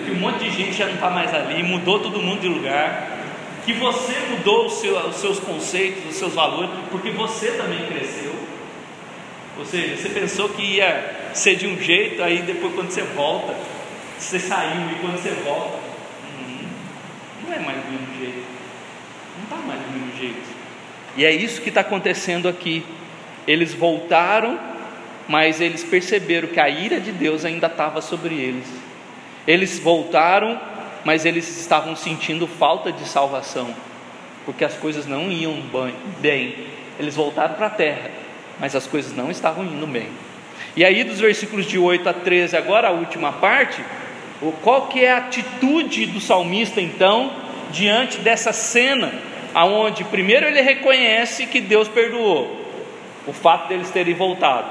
que 0.05 0.13
um 0.13 0.17
monte 0.17 0.45
de 0.45 0.51
gente 0.51 0.73
já 0.73 0.87
não 0.87 0.95
está 0.95 1.11
mais 1.11 1.33
ali, 1.35 1.63
mudou 1.63 2.01
todo 2.01 2.21
mundo 2.21 2.41
de 2.41 2.49
lugar. 2.49 3.11
Que 3.65 3.73
você 3.73 4.13
mudou 4.31 4.69
seu, 4.69 4.99
os 5.09 5.17
seus 5.17 5.39
conceitos, 5.41 6.05
os 6.11 6.17
seus 6.17 6.35
valores, 6.35 6.71
porque 6.91 7.11
você 7.11 7.53
também 7.53 7.87
cresceu. 7.87 8.35
Ou 9.59 9.65
seja, 9.65 9.97
você 9.97 10.09
pensou 10.09 10.49
que 10.49 10.63
ia 10.63 11.31
ser 11.33 11.57
de 11.57 11.67
um 11.67 11.81
jeito, 11.81 12.23
aí 12.23 12.43
depois 12.43 12.75
quando 12.75 12.91
você 12.91 13.03
volta, 13.03 13.55
você 14.19 14.39
saiu 14.39 14.91
e 14.91 14.95
quando 14.97 15.17
você 15.17 15.31
volta, 15.45 15.79
não 17.47 17.55
é 17.55 17.59
mais 17.59 17.79
do 17.85 17.91
mesmo 17.91 18.19
jeito. 18.19 18.45
Não 19.37 19.45
está 19.45 19.57
mais 19.57 19.81
do 19.81 19.93
mesmo 19.93 20.19
jeito. 20.19 20.55
E 21.17 21.25
é 21.25 21.31
isso 21.31 21.61
que 21.61 21.69
está 21.69 21.83
acontecendo 21.83 22.49
aqui. 22.49 22.85
Eles 23.47 23.73
voltaram, 23.73 24.59
mas 25.29 25.61
eles 25.61 25.85
perceberam 25.85 26.49
que 26.49 26.59
a 26.59 26.69
ira 26.69 26.99
de 26.99 27.13
Deus 27.13 27.45
ainda 27.45 27.67
estava 27.67 28.01
sobre 28.01 28.35
eles. 28.35 28.67
Eles 29.47 29.79
voltaram, 29.79 30.59
mas 31.05 31.25
eles 31.25 31.61
estavam 31.61 31.95
sentindo 31.95 32.47
falta 32.47 32.91
de 32.91 33.07
salvação, 33.07 33.75
porque 34.45 34.65
as 34.65 34.75
coisas 34.75 35.07
não 35.07 35.31
iam 35.31 35.63
bem. 36.21 36.55
Eles 36.99 37.15
voltaram 37.15 37.55
para 37.55 37.67
a 37.67 37.71
terra, 37.71 38.11
mas 38.59 38.75
as 38.75 38.87
coisas 38.87 39.15
não 39.15 39.31
estavam 39.31 39.65
indo 39.65 39.87
bem. 39.87 40.09
E 40.77 40.85
aí, 40.85 41.05
dos 41.05 41.21
versículos 41.21 41.67
de 41.67 41.79
8 41.79 42.09
a 42.09 42.13
13, 42.13 42.57
agora 42.57 42.89
a 42.89 42.93
última 42.93 43.33
parte, 43.33 43.83
qual 44.63 44.89
que 44.89 45.05
é 45.05 45.13
a 45.13 45.19
atitude 45.19 46.07
do 46.07 46.21
salmista 46.21 46.81
então 46.81 47.33
diante 47.71 48.19
dessa 48.19 48.53
cena, 48.53 49.13
aonde 49.55 50.05
primeiro 50.05 50.47
ele 50.47 50.61
reconhece 50.61 51.47
que 51.47 51.61
Deus 51.61 51.89
perdoou 51.89 52.65
o 53.27 53.33
fato 53.33 53.69
deles 53.69 53.91
terem 53.91 54.15
voltado, 54.15 54.69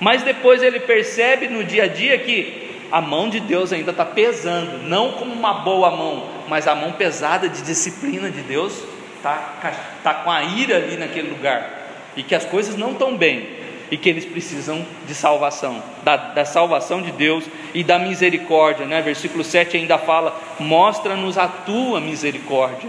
mas 0.00 0.22
depois 0.22 0.62
ele 0.62 0.80
percebe 0.80 1.48
no 1.48 1.64
dia 1.64 1.84
a 1.84 1.86
dia 1.86 2.18
que 2.18 2.63
a 2.90 3.00
mão 3.00 3.28
de 3.28 3.40
Deus 3.40 3.72
ainda 3.72 3.90
está 3.90 4.04
pesando, 4.04 4.86
não 4.88 5.12
como 5.12 5.32
uma 5.32 5.54
boa 5.54 5.90
mão, 5.90 6.28
mas 6.48 6.68
a 6.68 6.74
mão 6.74 6.92
pesada 6.92 7.48
de 7.48 7.62
disciplina 7.62 8.30
de 8.30 8.40
Deus 8.42 8.82
está 9.16 9.72
tá 10.02 10.14
com 10.14 10.30
a 10.30 10.42
ira 10.42 10.76
ali 10.76 10.96
naquele 10.96 11.30
lugar 11.30 11.84
e 12.16 12.22
que 12.22 12.34
as 12.34 12.44
coisas 12.44 12.76
não 12.76 12.92
estão 12.92 13.16
bem 13.16 13.48
e 13.90 13.96
que 13.96 14.08
eles 14.08 14.24
precisam 14.24 14.84
de 15.06 15.14
salvação, 15.14 15.82
da, 16.02 16.16
da, 16.16 16.44
salvação 16.44 17.02
de 17.02 17.12
Deus 17.12 17.44
e 17.74 17.84
da 17.84 17.98
misericórdia, 17.98 18.86
né? 18.86 19.00
Versículo 19.02 19.44
7 19.44 19.76
ainda 19.76 19.98
fala: 19.98 20.38
mostra-nos 20.58 21.36
a 21.36 21.46
tua 21.46 22.00
misericórdia. 22.00 22.88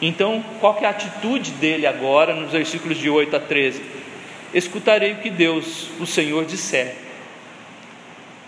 Então, 0.00 0.44
qual 0.60 0.74
que 0.74 0.84
é 0.84 0.88
a 0.88 0.90
atitude 0.90 1.50
dele 1.52 1.86
agora, 1.86 2.34
nos 2.34 2.52
versículos 2.52 2.98
de 2.98 3.10
8 3.10 3.36
a 3.36 3.40
13? 3.40 3.82
Escutarei 4.54 5.12
o 5.12 5.16
que 5.16 5.28
Deus, 5.28 5.90
o 6.00 6.06
Senhor, 6.06 6.44
disser. 6.44 6.94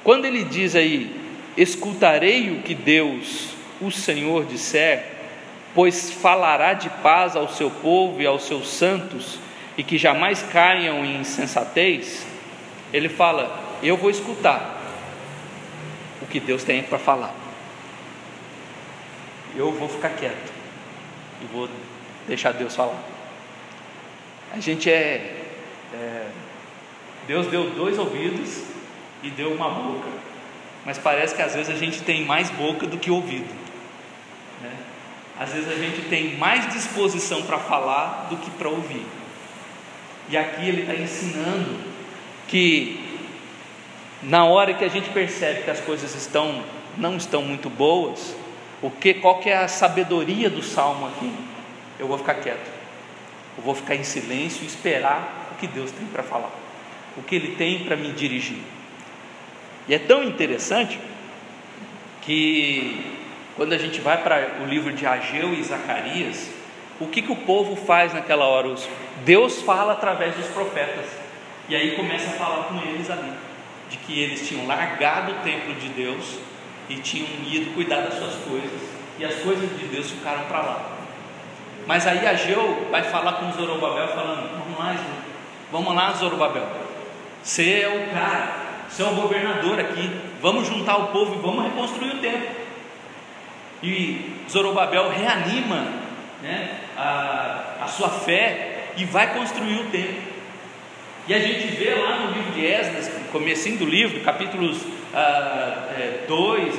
Quando 0.03 0.25
ele 0.25 0.45
diz 0.45 0.75
aí: 0.75 1.15
Escutarei 1.57 2.51
o 2.51 2.63
que 2.63 2.75
Deus, 2.75 3.51
o 3.81 3.91
Senhor, 3.91 4.45
disser, 4.45 5.05
pois 5.75 6.11
falará 6.11 6.73
de 6.73 6.89
paz 6.89 7.37
ao 7.37 7.49
seu 7.49 7.71
povo 7.71 8.21
e 8.21 8.27
aos 8.27 8.45
seus 8.45 8.69
santos, 8.69 9.39
e 9.77 9.83
que 9.83 9.99
jamais 9.99 10.43
caiam 10.43 11.05
em 11.05 11.21
insensatez, 11.21 12.27
ele 12.93 13.09
fala: 13.09 13.79
Eu 13.83 13.97
vou 13.97 14.11
escutar 14.11 14.79
o 16.23 16.27
que 16.27 16.41
Deus 16.41 16.65
tem 16.65 16.83
para 16.83 16.99
falar. 16.99 17.35
Eu 19.57 19.73
vou 19.73 19.89
ficar 19.89 20.11
quieto 20.11 20.53
e 21.43 21.47
vou 21.53 21.69
deixar 22.27 22.53
Deus 22.53 22.75
falar. 22.75 23.03
A 24.53 24.61
gente 24.61 24.91
é, 24.91 25.45
é 25.93 26.27
Deus 27.27 27.47
deu 27.49 27.71
dois 27.71 27.99
ouvidos 27.99 28.65
e 29.23 29.31
deu 29.31 29.53
uma 29.53 29.69
boca, 29.69 30.09
mas 30.85 30.99
parece 30.99 31.35
que 31.35 31.43
às 31.43 31.55
vezes 31.55 31.71
a 31.75 31.79
gente 31.79 32.03
tem 32.03 32.25
mais 32.25 32.51
boca 32.51 32.87
do 32.87 32.97
que 32.97 33.11
ouvido. 33.11 33.53
Né? 34.63 34.73
Às 35.39 35.53
vezes 35.53 35.69
a 35.69 35.77
gente 35.77 36.09
tem 36.09 36.37
mais 36.37 36.73
disposição 36.73 37.43
para 37.43 37.59
falar 37.59 38.29
do 38.31 38.37
que 38.37 38.51
para 38.51 38.69
ouvir. 38.69 39.05
E 40.29 40.37
aqui 40.37 40.69
ele 40.69 40.83
está 40.83 40.95
ensinando 40.95 41.77
que 42.49 43.01
na 44.23 44.45
hora 44.45 44.75
que 44.75 44.85
a 44.85 44.89
gente 44.89 45.11
percebe 45.11 45.63
que 45.63 45.71
as 45.71 45.81
coisas 45.81 46.15
estão 46.15 46.63
não 46.97 47.17
estão 47.17 47.43
muito 47.43 47.71
boas, 47.71 48.35
o 48.83 48.91
que 48.91 49.15
qual 49.15 49.39
que 49.39 49.49
é 49.49 49.57
a 49.57 49.69
sabedoria 49.69 50.51
do 50.51 50.63
salmo 50.63 51.07
aqui? 51.07 51.33
Eu 51.99 52.07
vou 52.09 52.19
ficar 52.19 52.35
quieto. 52.35 52.71
Eu 53.57 53.63
vou 53.63 53.75
ficar 53.75 53.95
em 53.95 54.05
silêncio 54.05 54.63
e 54.63 54.67
esperar 54.67 55.51
o 55.53 55.55
que 55.57 55.67
Deus 55.67 55.91
tem 55.91 56.07
para 56.07 56.23
falar. 56.23 56.51
O 57.17 57.23
que 57.23 57.35
ele 57.35 57.55
tem 57.57 57.85
para 57.85 57.97
me 57.97 58.13
dirigir. 58.13 58.59
E 59.91 59.95
é 59.95 59.99
tão 59.99 60.23
interessante 60.23 61.01
que 62.23 63.19
quando 63.57 63.73
a 63.73 63.77
gente 63.77 64.01
vai 64.01 64.23
para 64.23 64.63
o 64.63 64.65
livro 64.65 64.93
de 64.93 65.05
Ageu 65.05 65.53
e 65.53 65.61
Zacarias, 65.65 66.49
o 67.01 67.09
que, 67.09 67.21
que 67.21 67.33
o 67.33 67.35
povo 67.35 67.75
faz 67.75 68.15
naquela 68.15 68.45
hora? 68.45 68.73
Deus 69.25 69.61
fala 69.63 69.95
através 69.95 70.37
dos 70.37 70.47
profetas. 70.47 71.07
E 71.69 71.75
aí 71.75 71.97
começa 71.97 72.31
a 72.31 72.35
falar 72.35 72.65
com 72.69 72.77
eles 72.89 73.11
ali 73.11 73.33
de 73.91 73.97
que 73.97 74.21
eles 74.21 74.47
tinham 74.47 74.65
largado 74.65 75.33
o 75.33 75.35
templo 75.43 75.75
de 75.75 75.89
Deus 75.89 76.39
e 76.89 76.95
tinham 76.99 77.27
ido 77.45 77.75
cuidar 77.75 78.03
das 78.03 78.15
suas 78.15 78.37
coisas, 78.45 78.81
e 79.19 79.25
as 79.25 79.35
coisas 79.41 79.69
de 79.77 79.87
Deus 79.87 80.09
ficaram 80.09 80.45
para 80.45 80.61
lá. 80.61 80.91
Mas 81.85 82.07
aí 82.07 82.25
Ageu 82.29 82.87
vai 82.93 83.03
falar 83.03 83.33
com 83.33 83.51
Zorobabel, 83.51 84.07
falando: 84.07 84.51
Vamos 84.57 84.79
lá, 84.79 84.97
vamos 85.73 85.95
lá, 85.97 86.13
Zorobabel, 86.13 86.69
você 87.43 87.81
é 87.81 87.89
o 87.89 88.15
cara, 88.15 88.70
você 88.91 89.03
é 89.03 89.07
o 89.07 89.15
governador 89.15 89.79
aqui, 89.79 90.11
vamos 90.43 90.67
juntar 90.67 90.97
o 90.97 91.07
povo 91.09 91.37
e 91.37 91.39
vamos 91.39 91.65
reconstruir 91.65 92.11
o 92.11 92.19
templo. 92.19 92.49
E 93.83 94.35
Zorobabel 94.51 95.11
reanima 95.11 95.87
né, 96.43 96.81
a, 96.97 97.77
a 97.83 97.87
sua 97.87 98.09
fé 98.09 98.89
e 98.97 99.05
vai 99.05 99.33
construir 99.33 99.77
o 99.77 99.91
templo. 99.91 100.31
E 101.29 101.35
a 101.35 101.39
gente 101.39 101.69
vê 101.77 101.95
lá 101.95 102.19
no 102.19 102.33
livro 102.33 102.53
de 102.53 102.67
Esdras, 102.67 103.09
comecinho 103.31 103.79
do 103.79 103.85
livro, 103.85 104.21
capítulos 104.23 104.79
2 104.79 104.85
ah, 105.15 105.87
é, 105.97 106.27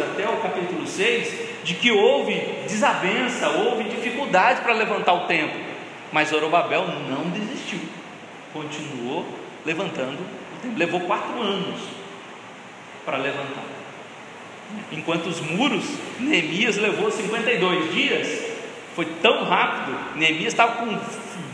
até 0.03 0.27
o 0.27 0.37
capítulo 0.41 0.85
6, 0.85 1.63
de 1.63 1.75
que 1.75 1.91
houve 1.91 2.35
desavença, 2.67 3.49
houve 3.49 3.85
dificuldade 3.85 4.61
para 4.61 4.73
levantar 4.73 5.13
o 5.13 5.27
templo. 5.27 5.59
Mas 6.11 6.29
Zorobabel 6.29 6.85
não 7.09 7.29
desistiu, 7.29 7.79
continuou 8.51 9.25
levantando 9.65 10.19
o 10.19 10.61
templo. 10.61 10.77
Levou 10.77 10.99
quatro 11.01 11.41
anos 11.41 12.00
para 13.05 13.17
levantar. 13.17 13.63
Enquanto 14.91 15.27
os 15.27 15.41
muros, 15.41 15.83
Neemias 16.19 16.77
levou 16.77 17.11
52 17.11 17.93
dias. 17.93 18.51
Foi 18.95 19.05
tão 19.21 19.43
rápido, 19.43 19.97
Neemias 20.15 20.53
estava 20.53 20.73
com 20.73 20.97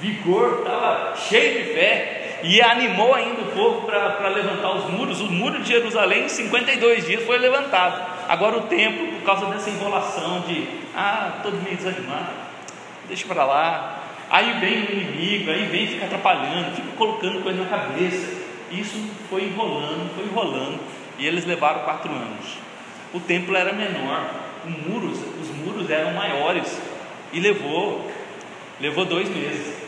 vigor, 0.02 0.60
estava 0.60 1.15
cheio 1.15 1.63
de 1.63 1.74
fé, 1.74 2.39
e 2.43 2.62
animou 2.62 3.13
ainda 3.13 3.41
o 3.41 3.52
povo 3.52 3.86
para 3.86 4.28
levantar 4.30 4.72
os 4.76 4.89
muros. 4.91 5.22
O 5.22 5.28
muro 5.28 5.60
de 5.62 5.69
Jerusalém, 5.69 6.26
em 6.26 6.30
52 6.30 7.06
dias, 7.06 7.24
foi 7.24 7.38
levantado. 7.38 8.17
Agora 8.28 8.58
o 8.58 8.62
templo, 8.63 9.08
por 9.08 9.24
causa 9.24 9.45
dessa 9.48 9.69
enrolação 9.69 10.41
de, 10.41 10.67
ah, 10.95 11.39
todo 11.41 11.62
meio 11.63 11.78
desanimado, 11.78 12.32
deixa 13.08 13.28
para 13.28 13.45
lá. 13.45 14.04
Aí 14.30 14.60
vem 14.60 14.84
o 14.84 14.91
inimigo, 14.91 15.50
aí 15.50 15.65
vem 15.65 15.88
fica 15.88 16.06
atrapalhando, 16.06 16.76
fica 16.76 16.89
colocando 16.98 17.41
coisa 17.41 17.63
na 17.63 17.69
cabeça. 17.69 18.36
Isso 18.69 19.02
foi 19.30 19.45
enrolando, 19.45 20.13
foi 20.13 20.26
enrolando, 20.26 20.80
e 21.17 21.25
eles 21.25 21.45
levaram 21.45 21.82
quatro 21.82 22.12
anos. 22.12 22.58
O 23.13 23.19
templo 23.19 23.56
era 23.56 23.73
menor, 23.73 24.30
muros, 24.65 25.19
os 25.41 25.49
muros 25.58 25.89
eram 25.89 26.13
maiores, 26.13 26.80
e 27.32 27.39
levou, 27.39 28.12
levou 28.80 29.06
dois 29.06 29.30
meses. 29.30 29.88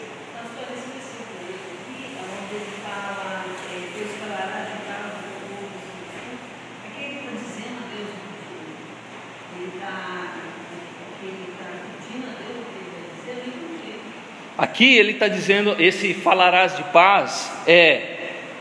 Aqui 14.60 14.98
ele 14.98 15.14
está 15.14 15.30
dizendo: 15.30 15.76
esse 15.80 16.14
falarás 16.14 16.76
de 16.76 16.84
paz 16.84 17.50
é, 17.66 18.19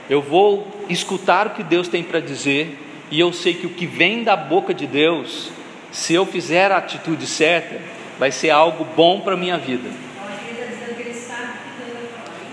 eu 0.08 0.22
vou 0.22 0.66
escutar 0.88 1.46
o 1.46 1.50
que 1.50 1.62
Deus 1.62 1.88
tem 1.88 2.02
para 2.02 2.20
dizer, 2.20 2.78
e 3.10 3.20
eu 3.20 3.32
sei 3.32 3.54
que 3.54 3.66
o 3.66 3.70
que 3.70 3.86
vem 3.86 4.22
da 4.22 4.36
boca 4.36 4.72
de 4.72 4.86
Deus, 4.86 5.50
se 5.90 6.14
eu 6.14 6.24
fizer 6.24 6.72
a 6.72 6.78
atitude 6.78 7.26
certa, 7.26 7.80
vai 8.18 8.30
ser 8.30 8.50
algo 8.50 8.86
bom 8.96 9.20
para 9.20 9.34
a 9.34 9.36
minha 9.36 9.56
vida. 9.56 9.88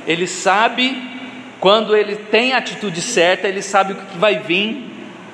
Ele 0.07 0.27
sabe, 0.27 1.01
quando 1.59 1.95
ele 1.95 2.15
tem 2.15 2.53
a 2.53 2.57
atitude 2.57 3.01
certa, 3.01 3.47
ele 3.47 3.61
sabe 3.61 3.93
o 3.93 3.95
que 3.95 4.17
vai 4.17 4.39
vir, 4.39 4.83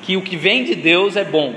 que 0.01 0.15
o 0.15 0.21
que 0.21 0.37
vem 0.37 0.63
de 0.63 0.75
Deus 0.75 1.15
é 1.15 1.23
bom. 1.23 1.53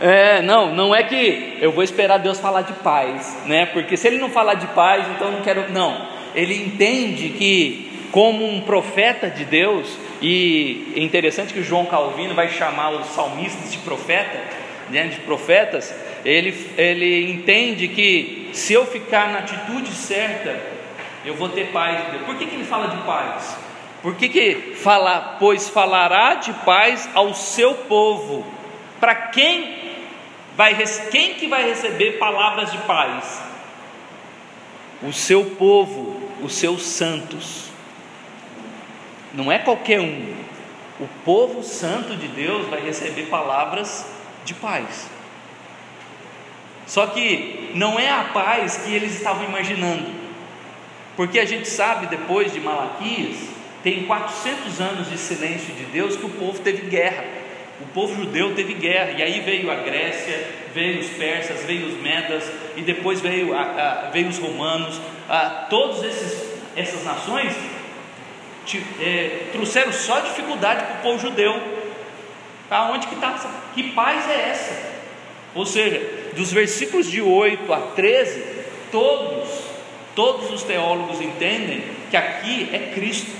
É, 0.00 0.42
não, 0.42 0.74
não 0.74 0.94
é 0.94 1.02
que 1.02 1.56
eu 1.60 1.72
vou 1.72 1.82
esperar 1.82 2.18
Deus 2.18 2.38
falar 2.38 2.62
de 2.62 2.72
paz, 2.74 3.36
né? 3.46 3.66
Porque 3.66 3.96
se 3.96 4.06
ele 4.06 4.18
não 4.18 4.28
falar 4.28 4.54
de 4.54 4.66
paz, 4.68 5.06
então 5.08 5.28
eu 5.28 5.32
não 5.32 5.42
quero. 5.42 5.72
Não, 5.72 6.13
ele 6.34 6.54
entende 6.54 7.30
que, 7.30 8.08
como 8.10 8.46
um 8.46 8.60
profeta 8.60 9.28
de 9.28 9.44
Deus, 9.44 9.96
e 10.20 10.92
é 10.96 11.00
interessante 11.00 11.52
que 11.52 11.62
João 11.62 11.86
Calvino 11.86 12.34
vai 12.34 12.48
chamar 12.48 12.90
os 12.90 13.06
salmistas 13.08 13.72
de 13.72 13.78
profeta, 13.78 14.40
né, 14.90 15.06
de 15.06 15.20
profetas, 15.20 15.94
ele, 16.24 16.70
ele 16.76 17.30
entende 17.30 17.88
que 17.88 18.50
se 18.52 18.72
eu 18.72 18.86
ficar 18.86 19.30
na 19.30 19.40
atitude 19.40 19.90
certa, 19.92 20.60
eu 21.24 21.34
vou 21.34 21.48
ter 21.48 21.68
paz. 21.68 22.00
Por 22.24 22.36
que, 22.36 22.46
que 22.46 22.54
ele 22.54 22.64
fala 22.64 22.88
de 22.88 22.96
paz? 23.02 23.56
Por 24.02 24.14
que, 24.14 24.28
que 24.28 24.74
fala, 24.76 25.36
pois 25.38 25.68
falará 25.68 26.34
de 26.34 26.52
paz 26.52 27.08
ao 27.14 27.34
seu 27.34 27.74
povo? 27.74 28.44
Para 29.00 29.14
quem 29.14 29.96
vai, 30.56 30.74
quem 31.10 31.34
que 31.34 31.46
vai 31.46 31.66
receber 31.66 32.18
palavras 32.18 32.70
de 32.70 32.78
paz? 32.78 33.42
O 35.02 35.12
seu 35.12 35.44
povo, 35.44 36.13
os 36.44 36.54
seus 36.54 36.82
santos. 36.82 37.64
Não 39.32 39.50
é 39.50 39.58
qualquer 39.58 40.00
um. 40.00 40.34
O 41.00 41.08
povo 41.24 41.62
santo 41.62 42.14
de 42.14 42.28
Deus 42.28 42.68
vai 42.68 42.80
receber 42.80 43.24
palavras 43.24 44.06
de 44.44 44.54
paz. 44.54 45.08
Só 46.86 47.06
que 47.06 47.70
não 47.74 47.98
é 47.98 48.10
a 48.10 48.24
paz 48.24 48.76
que 48.76 48.92
eles 48.92 49.16
estavam 49.16 49.44
imaginando. 49.44 50.06
Porque 51.16 51.38
a 51.38 51.44
gente 51.44 51.68
sabe 51.68 52.06
depois 52.06 52.52
de 52.52 52.60
Malaquias, 52.60 53.36
tem 53.82 54.04
400 54.04 54.80
anos 54.80 55.10
de 55.10 55.16
silêncio 55.16 55.74
de 55.74 55.84
Deus 55.86 56.16
que 56.16 56.26
o 56.26 56.30
povo 56.30 56.60
teve 56.60 56.88
guerra. 56.88 57.24
O 57.80 57.86
povo 57.86 58.14
judeu 58.14 58.54
teve 58.54 58.74
guerra, 58.74 59.10
e 59.18 59.22
aí 59.22 59.40
veio 59.40 59.68
a 59.70 59.74
Grécia, 59.76 60.46
veio 60.72 61.00
os 61.00 61.08
persas, 61.08 61.64
veio 61.64 61.86
os 61.88 62.00
medas, 62.00 62.48
e 62.76 62.82
depois 62.82 63.20
veio, 63.20 63.52
a, 63.52 63.62
a, 63.62 64.10
veio 64.10 64.28
os 64.28 64.38
romanos. 64.38 65.00
A, 65.28 65.66
todas 65.68 66.04
essas 66.76 67.04
nações 67.04 67.52
te, 68.64 68.80
é, 69.00 69.48
trouxeram 69.50 69.92
só 69.92 70.20
dificuldade 70.20 70.84
para 70.84 70.98
o 70.98 71.02
povo 71.02 71.18
judeu. 71.18 71.60
Aonde 72.70 73.08
que 73.08 73.14
está? 73.16 73.32
Que 73.74 73.90
paz 73.90 74.30
é 74.30 74.50
essa? 74.50 74.94
Ou 75.52 75.66
seja, 75.66 76.00
dos 76.34 76.52
versículos 76.52 77.10
de 77.10 77.20
8 77.20 77.72
a 77.72 77.80
13, 77.80 78.44
todos, 78.92 79.48
todos 80.14 80.50
os 80.52 80.62
teólogos 80.62 81.20
entendem 81.20 81.82
que 82.08 82.16
aqui 82.16 82.70
é 82.72 82.92
Cristo. 82.94 83.32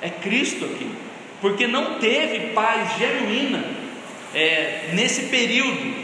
É 0.00 0.08
Cristo 0.08 0.64
aqui 0.64 1.07
porque 1.40 1.66
não 1.66 1.98
teve 1.98 2.52
paz 2.52 2.98
genuína 2.98 3.64
é, 4.34 4.90
nesse 4.92 5.26
período 5.26 5.94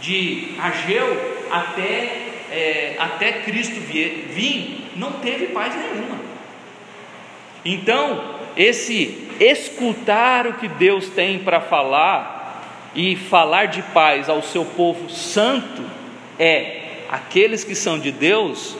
de 0.00 0.54
Ageu 0.58 1.46
até, 1.50 2.16
é, 2.50 2.96
até 2.98 3.32
Cristo 3.32 3.80
vir, 3.80 4.90
não 4.96 5.12
teve 5.12 5.46
paz 5.46 5.74
nenhuma. 5.74 6.20
Então, 7.64 8.36
esse 8.56 9.28
escutar 9.38 10.46
o 10.46 10.54
que 10.54 10.68
Deus 10.68 11.08
tem 11.08 11.38
para 11.38 11.60
falar 11.60 12.90
e 12.94 13.16
falar 13.16 13.66
de 13.66 13.82
paz 13.82 14.28
ao 14.28 14.42
seu 14.42 14.64
povo 14.64 15.08
santo 15.08 15.82
é 16.38 16.82
aqueles 17.10 17.64
que 17.64 17.74
são 17.74 17.98
de 17.98 18.10
Deus 18.10 18.76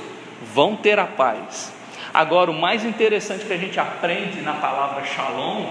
vão 0.54 0.76
ter 0.76 0.98
a 0.98 1.06
paz. 1.06 1.72
Agora, 2.12 2.50
o 2.50 2.54
mais 2.54 2.84
interessante 2.84 3.44
que 3.44 3.52
a 3.52 3.56
gente 3.56 3.78
aprende 3.80 4.42
na 4.42 4.52
palavra 4.54 5.04
shalom, 5.04 5.64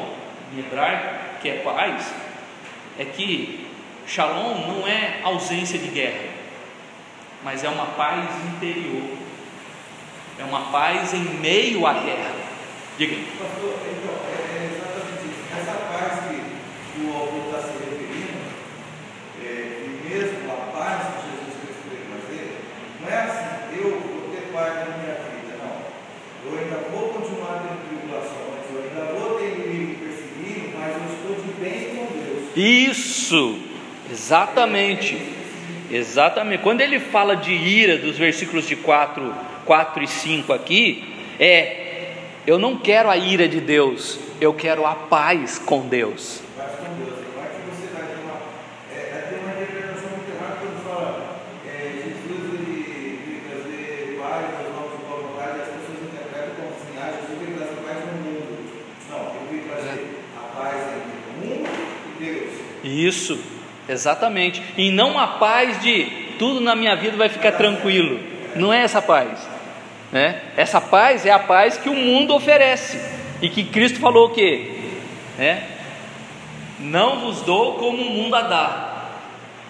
em 0.54 0.60
hebraico, 0.60 1.40
que 1.42 1.50
é 1.50 1.56
paz, 1.58 2.14
é 3.00 3.06
que 3.06 3.68
shalom 4.06 4.68
não 4.68 4.88
é 4.88 5.22
ausência 5.24 5.80
de 5.80 5.88
guerra, 5.88 6.30
mas 7.44 7.64
é 7.64 7.70
uma 7.70 7.86
paz 7.88 8.30
interior, 8.54 9.18
é 10.40 10.44
uma 10.44 10.72
paz 10.72 11.14
em 11.14 11.24
meio 11.40 11.86
à 11.86 11.94
guerra. 11.94 12.36
Diga. 12.98 13.16
Pastor, 13.40 13.80
então, 13.88 14.14
é, 14.28 14.58
é 14.58 14.70
exatamente. 14.76 15.32
Essa 15.58 15.74
paz 15.90 16.28
que 16.28 17.02
o 17.02 17.14
autor 17.18 17.44
está 17.48 17.60
se 17.68 17.74
referindo, 17.80 18.46
é, 19.42 19.86
e 19.86 20.10
mesmo 20.10 20.52
a 20.52 20.78
paz 20.78 21.02
que 21.16 21.32
Jesus 21.32 21.56
Cristo 21.62 21.82
veio 21.90 22.06
trazer, 22.12 22.62
não 23.02 23.10
é 23.10 23.18
assim, 23.24 23.80
eu 23.80 24.00
vou 24.00 24.30
ter 24.30 24.52
paz 24.54 24.76
na 24.76 24.98
minha 24.98 25.16
vida, 25.16 25.58
não. 25.64 25.82
Eu 26.46 26.60
ainda 26.60 26.90
vou 26.92 27.10
continuar 27.10 27.64
tendo 27.64 27.88
tribulações, 27.88 28.70
eu 28.70 28.84
ainda 28.84 29.14
vou 29.18 29.40
ter 29.40 29.50
inimigo 29.56 30.06
perseguindo, 30.06 30.78
mas 30.78 30.94
eu 30.94 31.08
estou 31.16 31.36
de 31.44 31.52
bem 31.60 31.96
com 31.96 32.06
Deus. 32.14 32.41
Isso, 32.56 33.58
exatamente. 34.12 35.18
Exatamente. 35.92 36.64
Quando 36.64 36.82
ele 36.82 37.00
fala 37.00 37.36
de 37.36 37.52
ira, 37.52 37.98
dos 37.98 38.18
versículos 38.18 38.68
de 38.68 38.76
4, 38.76 39.34
4 39.66 40.04
e 40.04 40.08
5 40.08 40.54
aqui, 40.54 41.04
é 41.40 41.82
eu 42.46 42.58
não 42.58 42.76
quero 42.76 43.08
a 43.08 43.16
ira 43.16 43.48
de 43.48 43.60
Deus, 43.60 44.18
eu 44.40 44.52
quero 44.52 44.84
a 44.84 44.96
paz 44.96 45.60
com 45.60 45.88
Deus. 45.88 46.42
Vai 46.58 46.66
que 46.66 46.74
você 47.70 47.88
vai 47.94 48.08
ter 48.08 48.18
uma, 48.24 48.34
é, 48.92 49.12
vai 49.14 49.22
ter 49.30 49.36
uma 49.36 49.52
interpretação 49.54 50.10
muito 50.10 50.32
errada 50.32 50.58
quando 50.60 50.84
fala 50.84 51.38
é, 51.68 52.02
Jesus 52.02 52.50
ele 52.50 53.20
veio 53.28 53.42
trazer 53.48 54.18
paz 54.20 54.46
aos 54.58 54.74
novos 54.74 54.98
de 54.98 55.06
boa 55.06 55.22
vontade, 55.22 55.62
as 55.62 55.68
pessoas 55.68 56.02
interpretam 56.02 56.56
como 56.56 56.70
assim, 56.74 56.98
ah, 56.98 57.14
Jesus 57.22 57.38
veio 57.46 57.58
trazer 57.58 57.78
paz 57.86 57.98
no 58.06 58.14
mundo. 58.26 58.52
Não, 59.08 59.22
ele 59.36 59.48
veio 59.52 59.64
trazer 59.70 60.00
a 60.36 60.44
paz 60.58 60.78
entre 60.98 61.14
o 61.22 61.46
mundo 61.46 61.70
e 62.08 62.24
Deus. 62.26 62.54
Isso, 63.08 63.40
exatamente. 63.88 64.62
E 64.78 64.92
não 64.92 65.18
a 65.18 65.28
paz 65.28 65.82
de 65.82 66.06
tudo 66.38 66.60
na 66.60 66.76
minha 66.76 66.96
vida 66.96 67.18
vai 67.18 67.30
ficar 67.30 67.54
tranquilo. 67.54 68.20
Não 68.56 68.72
é 68.72 68.82
essa 68.84 69.02
paz. 69.02 69.48
Né? 70.12 70.42
Essa 70.58 70.82
paz 70.82 71.26
é 71.26 71.32
a 71.32 71.40
paz 71.40 71.78
que 71.78 71.90
o 71.90 71.96
mundo 71.96 72.36
oferece 72.36 73.00
e 73.42 73.50
que 73.50 73.64
Cristo 73.64 74.00
falou 74.00 74.28
o 74.28 74.30
quê? 74.32 74.80
Né? 75.38 75.64
Não 76.80 77.22
vos 77.22 77.42
dou 77.42 77.76
como 77.76 78.02
o 78.02 78.10
mundo 78.10 78.36
a 78.36 78.42
dá. 78.42 78.88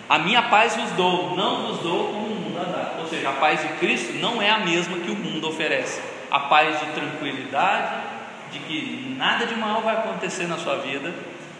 A 0.09 0.19
minha 0.19 0.41
paz 0.43 0.75
vos 0.75 0.91
dou, 0.91 1.35
não 1.35 1.67
vos 1.67 1.79
dou 1.79 2.07
como 2.07 2.25
o 2.25 2.35
mundo 2.35 2.59
a 2.59 2.63
dá. 2.63 2.93
Ou 2.99 3.07
seja, 3.07 3.29
a 3.29 3.33
paz 3.33 3.61
de 3.61 3.67
Cristo 3.79 4.13
não 4.13 4.41
é 4.41 4.49
a 4.49 4.59
mesma 4.59 4.97
que 4.97 5.11
o 5.11 5.15
mundo 5.15 5.47
oferece. 5.47 6.01
A 6.29 6.39
paz 6.39 6.79
de 6.79 6.85
tranquilidade, 6.87 7.93
de 8.51 8.59
que 8.59 9.15
nada 9.17 9.45
de 9.45 9.55
mal 9.55 9.81
vai 9.81 9.95
acontecer 9.95 10.47
na 10.47 10.57
sua 10.57 10.77
vida, 10.77 11.13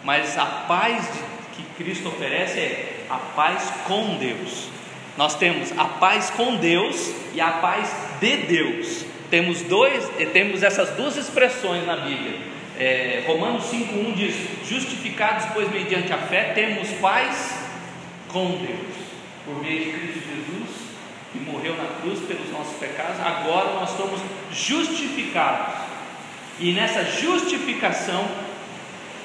mas 0.04 0.36
a 0.36 0.44
paz 0.44 1.08
que 1.54 1.62
Cristo 1.82 2.08
oferece 2.08 2.58
é 2.58 3.06
a 3.08 3.16
paz 3.16 3.72
com 3.86 4.16
Deus. 4.16 4.68
Nós 5.16 5.36
temos 5.36 5.70
a 5.76 5.84
paz 5.84 6.30
com 6.30 6.56
Deus 6.56 7.12
e 7.34 7.40
a 7.40 7.50
paz 7.50 7.94
de 8.20 8.36
Deus. 8.38 9.04
Temos, 9.30 9.62
dois, 9.62 10.10
eh, 10.18 10.26
temos 10.26 10.62
essas 10.62 10.90
duas 10.90 11.16
expressões 11.16 11.86
na 11.86 11.96
Bíblia. 11.96 12.38
É, 12.78 13.24
Romanos 13.26 13.64
5,1 13.64 14.14
diz: 14.14 14.34
Justificados, 14.68 15.46
pois, 15.52 15.70
mediante 15.70 16.12
a 16.12 16.18
fé, 16.18 16.52
temos 16.54 16.88
paz 17.00 17.54
com 18.28 18.50
Deus, 18.52 18.96
por 19.44 19.62
meio 19.62 19.84
de 19.84 19.92
Cristo 19.92 20.20
Jesus, 20.20 20.70
que 21.32 21.38
morreu 21.38 21.76
na 21.76 22.00
cruz 22.00 22.20
pelos 22.20 22.50
nossos 22.50 22.76
pecados. 22.78 23.20
Agora 23.20 23.74
nós 23.74 23.90
somos 23.90 24.20
justificados, 24.50 25.74
e 26.58 26.72
nessa 26.72 27.04
justificação 27.04 28.26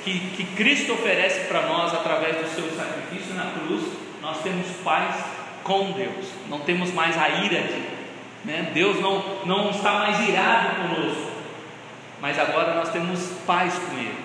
que, 0.04 0.20
que 0.36 0.44
Cristo 0.56 0.94
oferece 0.94 1.48
para 1.48 1.64
nós 1.64 1.94
através 1.94 2.36
do 2.38 2.48
seu 2.50 2.70
sacrifício 2.76 3.34
na 3.36 3.52
cruz, 3.52 3.84
nós 4.22 4.42
temos 4.42 4.68
paz 4.84 5.24
com 5.64 5.92
Deus, 5.92 6.28
não 6.50 6.60
temos 6.60 6.94
mais 6.94 7.18
a 7.18 7.28
ira 7.44 7.62
de 7.62 7.98
né? 8.48 8.72
Deus 8.74 9.02
não, 9.02 9.22
não 9.46 9.70
está 9.70 9.94
mais 9.94 10.28
irado 10.28 10.70
conosco, 10.82 11.32
mas 12.22 12.40
agora 12.40 12.74
nós 12.76 12.90
temos 12.90 13.20
paz 13.46 13.74
com 13.78 13.98
Ele. 13.98 14.16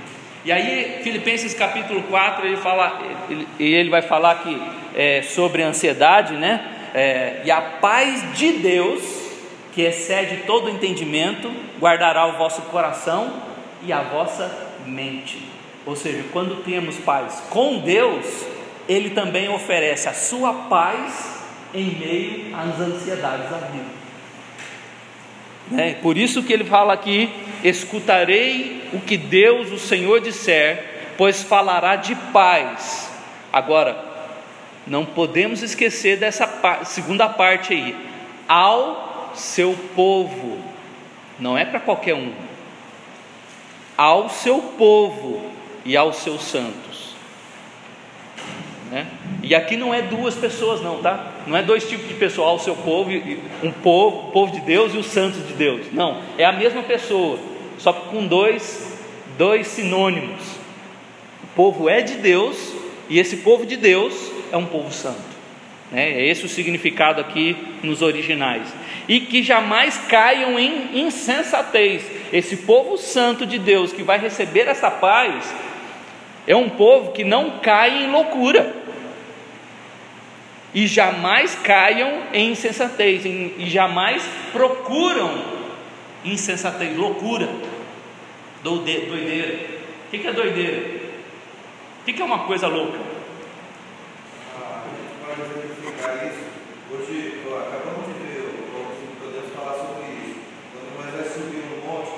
E 0.44 0.52
aí, 0.52 1.00
Filipenses 1.02 1.54
capítulo 1.54 2.02
4, 2.04 2.46
ele 2.46 2.56
fala, 2.56 3.00
ele, 3.28 3.48
ele 3.58 3.90
vai 3.90 4.02
falar 4.02 4.32
aqui 4.32 4.60
é, 4.94 5.22
sobre 5.22 5.62
a 5.62 5.66
ansiedade, 5.66 6.34
né? 6.34 6.64
É, 6.94 7.42
e 7.44 7.50
a 7.50 7.60
paz 7.60 8.36
de 8.36 8.52
Deus, 8.52 9.02
que 9.72 9.82
excede 9.82 10.44
todo 10.46 10.68
entendimento, 10.68 11.50
guardará 11.80 12.26
o 12.26 12.32
vosso 12.32 12.62
coração 12.62 13.42
e 13.82 13.92
a 13.92 14.02
vossa 14.02 14.70
mente. 14.86 15.51
Ou 15.84 15.96
seja, 15.96 16.24
quando 16.32 16.62
temos 16.62 16.96
paz 16.98 17.42
com 17.50 17.80
Deus, 17.80 18.46
Ele 18.88 19.10
também 19.10 19.48
oferece 19.48 20.08
a 20.08 20.14
sua 20.14 20.52
paz 20.52 21.42
em 21.74 21.96
meio 21.98 22.56
às 22.56 22.78
ansiedades 22.78 23.50
da 23.50 23.58
vida. 23.58 24.02
Né? 25.70 25.94
Por 26.02 26.16
isso 26.16 26.42
que 26.42 26.52
ele 26.52 26.64
fala 26.64 26.92
aqui: 26.92 27.30
escutarei 27.64 28.88
o 28.92 29.00
que 29.00 29.16
Deus, 29.16 29.72
o 29.72 29.78
Senhor, 29.78 30.20
disser, 30.20 31.14
pois 31.16 31.42
falará 31.42 31.96
de 31.96 32.14
paz. 32.32 33.10
Agora, 33.52 34.12
não 34.86 35.04
podemos 35.04 35.62
esquecer 35.62 36.18
dessa 36.18 36.48
segunda 36.84 37.28
parte 37.28 37.72
aí, 37.72 37.96
ao 38.48 39.32
seu 39.34 39.74
povo, 39.94 40.58
não 41.38 41.56
é 41.56 41.64
para 41.64 41.80
qualquer 41.80 42.14
um, 42.14 42.32
ao 43.96 44.28
seu 44.28 44.58
povo 44.76 45.50
e 45.84 45.96
aos 45.96 46.16
seus 46.16 46.42
santos. 46.42 47.12
Né? 48.90 49.06
E 49.42 49.54
aqui 49.54 49.76
não 49.76 49.92
é 49.92 50.02
duas 50.02 50.34
pessoas, 50.34 50.82
não, 50.82 51.00
tá? 51.00 51.32
Não 51.46 51.56
é 51.56 51.62
dois 51.62 51.88
tipos 51.88 52.06
de 52.06 52.14
pessoa, 52.14 52.52
o 52.52 52.58
seu 52.58 52.76
povo, 52.76 53.10
um 53.62 53.72
povo, 53.72 54.28
o 54.28 54.32
povo 54.32 54.52
de 54.52 54.60
Deus 54.60 54.94
e 54.94 54.98
os 54.98 55.06
santos 55.06 55.46
de 55.46 55.54
Deus. 55.54 55.86
Não, 55.92 56.20
é 56.36 56.44
a 56.44 56.52
mesma 56.52 56.82
pessoa, 56.82 57.38
só 57.78 57.92
que 57.92 58.10
com 58.10 58.26
dois, 58.26 58.98
dois 59.38 59.66
sinônimos. 59.66 60.42
O 61.42 61.46
povo 61.56 61.88
é 61.88 62.02
de 62.02 62.14
Deus 62.16 62.56
e 63.08 63.18
esse 63.18 63.38
povo 63.38 63.64
de 63.64 63.76
Deus 63.76 64.14
é 64.52 64.56
um 64.56 64.66
povo 64.66 64.92
santo. 64.92 65.32
Né? 65.90 66.10
É 66.10 66.26
esse 66.26 66.44
o 66.44 66.48
significado 66.48 67.20
aqui 67.20 67.56
nos 67.82 68.02
originais. 68.02 68.68
E 69.08 69.20
que 69.20 69.42
jamais 69.42 69.98
caiam 70.08 70.58
em 70.58 71.00
insensatez. 71.00 72.02
Esse 72.32 72.58
povo 72.58 72.96
santo 72.96 73.44
de 73.44 73.58
Deus 73.58 73.92
que 73.92 74.02
vai 74.02 74.18
receber 74.18 74.68
essa 74.68 74.90
paz 74.90 75.52
é 76.46 76.56
um 76.56 76.68
povo 76.68 77.12
que 77.12 77.24
não 77.24 77.58
cai 77.60 78.04
em 78.04 78.10
loucura 78.10 78.74
e 80.74 80.86
jamais 80.86 81.54
caiam 81.54 82.22
em 82.32 82.50
insensatez 82.50 83.24
e 83.24 83.68
jamais 83.68 84.24
procuram 84.52 85.30
insensatez, 86.24 86.96
loucura, 86.96 87.48
doideira. 88.62 89.72
O 90.06 90.10
que 90.10 90.26
é 90.26 90.32
doideira? 90.32 91.02
O 92.00 92.04
que 92.04 92.20
é 92.20 92.24
uma 92.24 92.40
coisa 92.40 92.66
louca? 92.66 92.98
Ah, 94.58 94.82
a 94.82 94.88
gente 94.90 95.14
pode 95.24 95.40
exemplificar 95.40 96.26
isso. 96.26 96.42
Hoje, 96.90 97.40
acabamos 97.46 98.06
de 98.06 98.12
ver, 98.26 98.66
podemos 99.20 99.54
falar 99.54 99.74
sobre 99.74 100.10
isso. 100.10 100.40
Quando 100.72 100.98
Moisés 100.98 101.32
subiu 101.32 101.62
no 101.62 101.86
monte, 101.86 102.10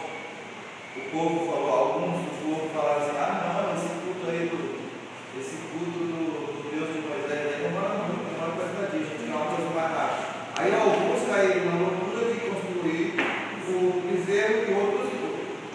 o 0.96 1.10
povo 1.10 1.52
falou, 1.52 1.70
alguns 1.70 2.24
do 2.24 2.32
povo 2.42 2.70
falaram 2.74 3.02
assim, 3.02 3.16
ah 3.18 3.30
não, 3.44 4.30
aí 4.30 4.48
do, 4.48 4.58
esse 5.38 5.56
culto 5.70 6.00
do, 6.00 6.20
do 6.48 6.70
Deus 6.70 6.88
de 6.90 7.00
Moisés 7.06 7.44
aí 7.44 7.62
demora 7.62 8.08
muito, 8.08 8.24
demora 8.24 8.52
bastante, 8.56 8.96
a 8.96 8.98
gente 8.98 9.20
quer 9.20 9.36
uma 9.36 9.46
coisa 9.46 9.70
mais 9.70 9.92
rápida. 9.92 10.26
Aí 10.56 10.74
alguns 10.74 11.28
caíram 11.28 11.64
na 11.66 11.76
loucura 11.76 12.32
de 12.32 12.40
construir 12.40 13.14
o 13.68 14.02
bezerro 14.08 14.64
e 14.64 14.74
outros. 14.74 15.14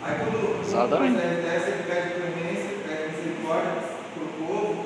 Aí 0.01 0.17
pede 1.85 2.13
clemência, 2.13 2.69
pede 2.87 3.17
misericórdia 3.17 3.71
para 4.13 4.23
o 4.23 4.47
povo, 4.47 4.85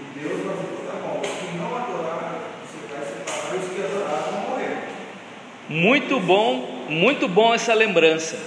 e 0.00 0.18
Deus 0.18 0.44
vai 0.44 0.54
tá 0.54 1.00
bom, 1.02 1.20
os 1.20 1.28
que 1.28 1.58
não 1.58 1.76
adoraram, 1.76 2.38
você 2.62 2.94
vai 2.94 3.04
separar, 3.04 3.54
e 3.54 3.58
os 3.58 3.74
que 3.74 3.82
adoraram 3.82 4.32
vão 4.32 4.50
morrer. 4.50 4.76
Muito 5.68 6.20
bom, 6.20 6.86
muito 6.88 7.28
bom 7.28 7.54
essa 7.54 7.74
lembrança. 7.74 8.38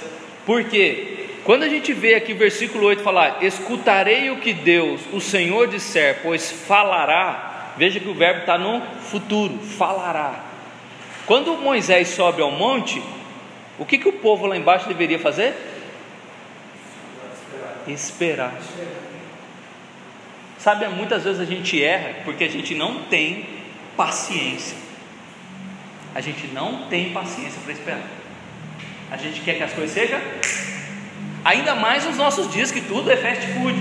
Por 0.45 0.63
quê? 0.65 1.27
Quando 1.43 1.63
a 1.63 1.69
gente 1.69 1.91
vê 1.91 2.15
aqui 2.15 2.33
versículo 2.33 2.85
8 2.87 3.03
falar: 3.03 3.43
Escutarei 3.43 4.29
o 4.29 4.37
que 4.37 4.53
Deus, 4.53 5.01
o 5.11 5.19
Senhor, 5.19 5.67
disser, 5.67 6.19
pois 6.23 6.51
falará. 6.51 7.73
Veja 7.75 7.99
que 7.99 8.07
o 8.07 8.13
verbo 8.13 8.41
está 8.41 8.57
no 8.57 8.81
futuro: 9.09 9.57
falará. 9.59 10.41
Quando 11.25 11.57
Moisés 11.57 12.09
sobe 12.09 12.41
ao 12.41 12.51
monte, 12.51 13.01
o 13.77 13.85
que, 13.85 13.97
que 13.97 14.07
o 14.07 14.13
povo 14.13 14.45
lá 14.45 14.55
embaixo 14.55 14.87
deveria 14.87 15.19
fazer? 15.19 15.72
Esperar. 17.87 18.53
Sabe, 20.57 20.87
muitas 20.87 21.23
vezes 21.23 21.41
a 21.41 21.45
gente 21.45 21.83
erra 21.83 22.15
porque 22.23 22.45
a 22.45 22.49
gente 22.49 22.73
não 22.73 23.03
tem 23.03 23.45
paciência. 23.97 24.77
A 26.15 26.21
gente 26.21 26.47
não 26.47 26.87
tem 26.87 27.11
paciência 27.11 27.59
para 27.63 27.73
esperar. 27.73 28.03
A 29.11 29.17
gente 29.17 29.41
quer 29.41 29.55
que 29.55 29.63
as 29.63 29.73
coisas 29.73 29.91
sejam, 29.91 30.19
ainda 31.43 31.75
mais 31.75 32.05
nos 32.05 32.17
nossos 32.17 32.51
dias 32.51 32.71
que 32.71 32.81
tudo 32.81 33.11
é 33.11 33.17
fast 33.17 33.45
food. 33.47 33.77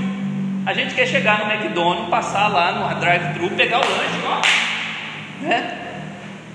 A 0.66 0.72
gente 0.72 0.94
quer 0.94 1.06
chegar 1.06 1.40
no 1.40 1.52
McDonald's, 1.52 2.08
passar 2.08 2.48
lá 2.48 2.72
no 2.72 3.00
drive-thru, 3.00 3.50
pegar 3.50 3.78
o 3.78 3.80
lanche, 3.80 4.20
ó, 4.26 5.44
né? 5.44 5.78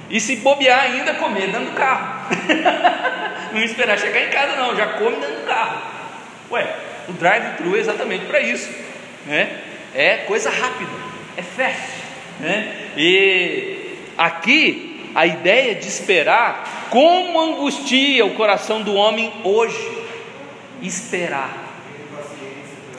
E 0.09 0.19
se 0.19 0.37
bobear 0.37 0.79
ainda, 0.79 1.13
comer 1.15 1.47
dentro 1.47 1.65
do 1.65 1.71
carro. 1.71 2.27
não 3.51 3.61
esperar 3.61 3.99
chegar 3.99 4.21
em 4.21 4.29
casa, 4.29 4.55
não, 4.55 4.75
já 4.75 4.87
come 4.93 5.17
dentro 5.17 5.35
do 5.35 5.47
carro. 5.47 5.81
Ué, 6.51 6.75
o 7.07 7.13
drive-thru 7.13 7.75
é 7.75 7.79
exatamente 7.79 8.25
para 8.25 8.41
isso, 8.41 8.69
né? 9.25 9.61
É 9.93 10.17
coisa 10.17 10.49
rápida, 10.49 10.91
é 11.35 11.41
fast, 11.41 12.03
né? 12.39 12.91
E 12.97 13.95
aqui 14.17 15.11
a 15.15 15.25
ideia 15.25 15.75
de 15.75 15.87
esperar, 15.87 16.87
como 16.89 17.39
angustia 17.39 18.25
o 18.25 18.35
coração 18.35 18.81
do 18.81 18.93
homem 18.93 19.31
hoje, 19.43 19.97
esperar. 20.81 21.65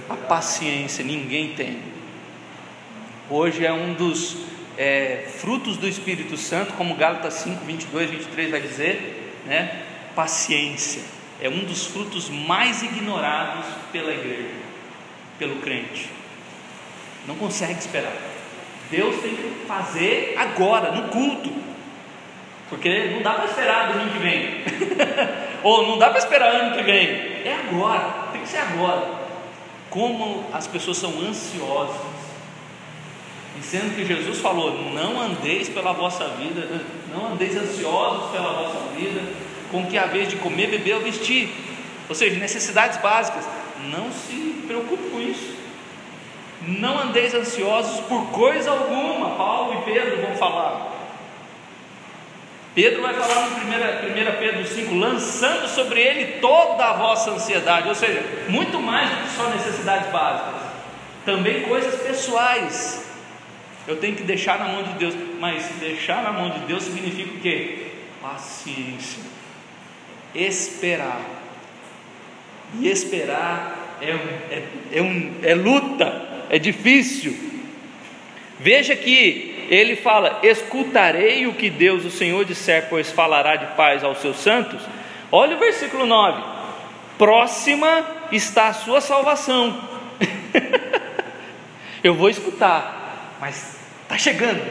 A 0.09 0.17
paciência 0.17 1.05
ninguém 1.05 1.53
tem. 1.53 1.79
Hoje 3.31 3.65
é 3.65 3.73
um 3.73 3.93
dos 3.93 4.39
é, 4.79 5.27
frutos 5.37 5.77
do 5.77 5.87
Espírito 5.87 6.37
Santo, 6.39 6.73
como 6.73 6.95
Gálatas 6.95 7.35
5, 7.35 7.65
22, 7.65 8.11
23 8.11 8.51
vai 8.51 8.61
dizer, 8.61 9.35
né? 9.47 9.83
Paciência 10.15 11.18
é 11.41 11.49
um 11.49 11.65
dos 11.65 11.87
frutos 11.87 12.29
mais 12.29 12.83
ignorados 12.83 13.67
pela 13.93 14.13
igreja, 14.13 14.55
pelo 15.39 15.57
crente. 15.57 16.11
Não 17.27 17.37
consegue 17.37 17.79
esperar. 17.79 18.17
Deus 18.91 19.21
tem 19.21 19.37
que 19.37 19.67
fazer 19.67 20.35
agora, 20.39 20.93
no 20.93 21.09
culto, 21.09 21.53
porque 22.69 23.11
não 23.15 23.23
dá 23.23 23.35
para 23.35 23.45
esperar 23.45 23.93
domingo 23.93 24.13
que 24.13 24.19
vem, 24.19 24.65
ou 25.63 25.87
não 25.87 25.99
dá 25.99 26.11
para 26.11 26.19
esperar 26.19 26.55
ano 26.55 26.77
que 26.77 26.83
vem, 26.83 27.09
é 27.45 27.67
agora, 27.69 28.29
tem 28.33 28.41
que 28.41 28.49
ser 28.49 28.59
agora. 28.59 29.19
Como 29.91 30.45
as 30.53 30.67
pessoas 30.67 30.99
são 30.99 31.11
ansiosas 31.21 32.19
e 33.59 33.63
sendo 33.63 33.95
que 33.95 34.05
Jesus 34.05 34.39
falou: 34.39 34.73
Não 34.93 35.21
andeis 35.21 35.69
pela 35.69 35.93
vossa 35.93 36.29
vida, 36.29 36.81
não 37.13 37.33
andeis 37.33 37.57
ansiosos 37.57 38.31
pela 38.31 38.53
vossa 38.53 38.79
vida, 38.97 39.21
com 39.71 39.87
que 39.87 39.97
a 39.99 40.07
vez 40.07 40.29
de 40.29 40.37
comer, 40.37 40.69
beber 40.69 40.97
ou 40.97 41.01
vestir. 41.01 41.49
Ou 42.09 42.15
seja, 42.15 42.39
necessidades 42.39 42.99
básicas. 42.99 43.45
Não 43.91 44.11
se 44.11 44.65
preocupe 44.67 45.11
com 45.11 45.21
isso. 45.21 45.57
Não 46.63 46.99
andeis 46.99 47.35
ansiosos 47.35 48.01
por 48.01 48.27
coisa 48.31 48.71
alguma. 48.71 49.37
Paulo 49.37 49.81
e 49.81 49.93
Pedro 49.93 50.23
vão 50.23 50.35
falar. 50.37 50.97
Pedro 52.75 53.03
vai 53.03 53.15
falar 53.15 53.51
no 53.51 53.57
1 53.57 54.39
Pedro 54.39 54.67
5, 54.67 54.95
lançando 54.95 55.69
sobre 55.69 56.01
ele 56.01 56.39
toda 56.41 56.85
a 56.85 56.93
vossa 56.93 57.33
ansiedade, 57.33 57.89
ou 57.89 57.95
seja, 57.95 58.23
muito 58.49 58.79
mais 58.81 59.11
do 59.11 59.17
que 59.17 59.31
só 59.31 59.49
necessidades 59.49 60.09
básicas, 60.13 60.63
também 61.25 61.63
coisas 61.63 62.01
pessoais, 62.01 63.09
eu 63.89 63.97
tenho 63.97 64.15
que 64.15 64.23
deixar 64.23 64.59
na 64.59 64.67
mão 64.67 64.83
de 64.83 64.93
Deus. 64.93 65.15
Mas 65.41 65.67
deixar 65.81 66.23
na 66.23 66.31
mão 66.31 66.51
de 66.51 66.59
Deus 66.61 66.85
significa 66.85 67.35
o 67.35 67.41
quê? 67.41 67.87
Paciência. 68.21 69.23
Esperar. 70.35 71.21
E 72.81 72.89
esperar 72.89 73.97
é, 74.01 74.11
é, 74.11 74.69
é, 74.93 75.03
um, 75.03 75.35
é 75.43 75.55
luta, 75.55 76.45
é 76.51 76.59
difícil. 76.59 77.37
Veja 78.61 78.95
que 78.95 79.67
ele 79.71 79.97
fala: 79.97 80.41
Escutarei 80.43 81.47
o 81.47 81.55
que 81.55 81.71
Deus, 81.71 82.05
o 82.05 82.11
Senhor, 82.11 82.45
disser, 82.45 82.89
pois 82.89 83.11
falará 83.11 83.57
de 83.57 83.67
paz 83.75 84.05
aos 84.05 84.19
seus 84.19 84.37
santos. 84.39 84.81
Olha 85.33 85.57
o 85.57 85.59
versículo 85.59 86.07
9: 86.07 86.43
Próxima 87.17 88.07
está 88.31 88.69
a 88.69 88.75
sua 88.75 89.01
salvação. 89.01 89.89
Eu 92.05 92.15
vou 92.15 92.31
escutar, 92.31 93.37
mas 93.41 93.79
Está 94.09 94.17
chegando, 94.17 94.63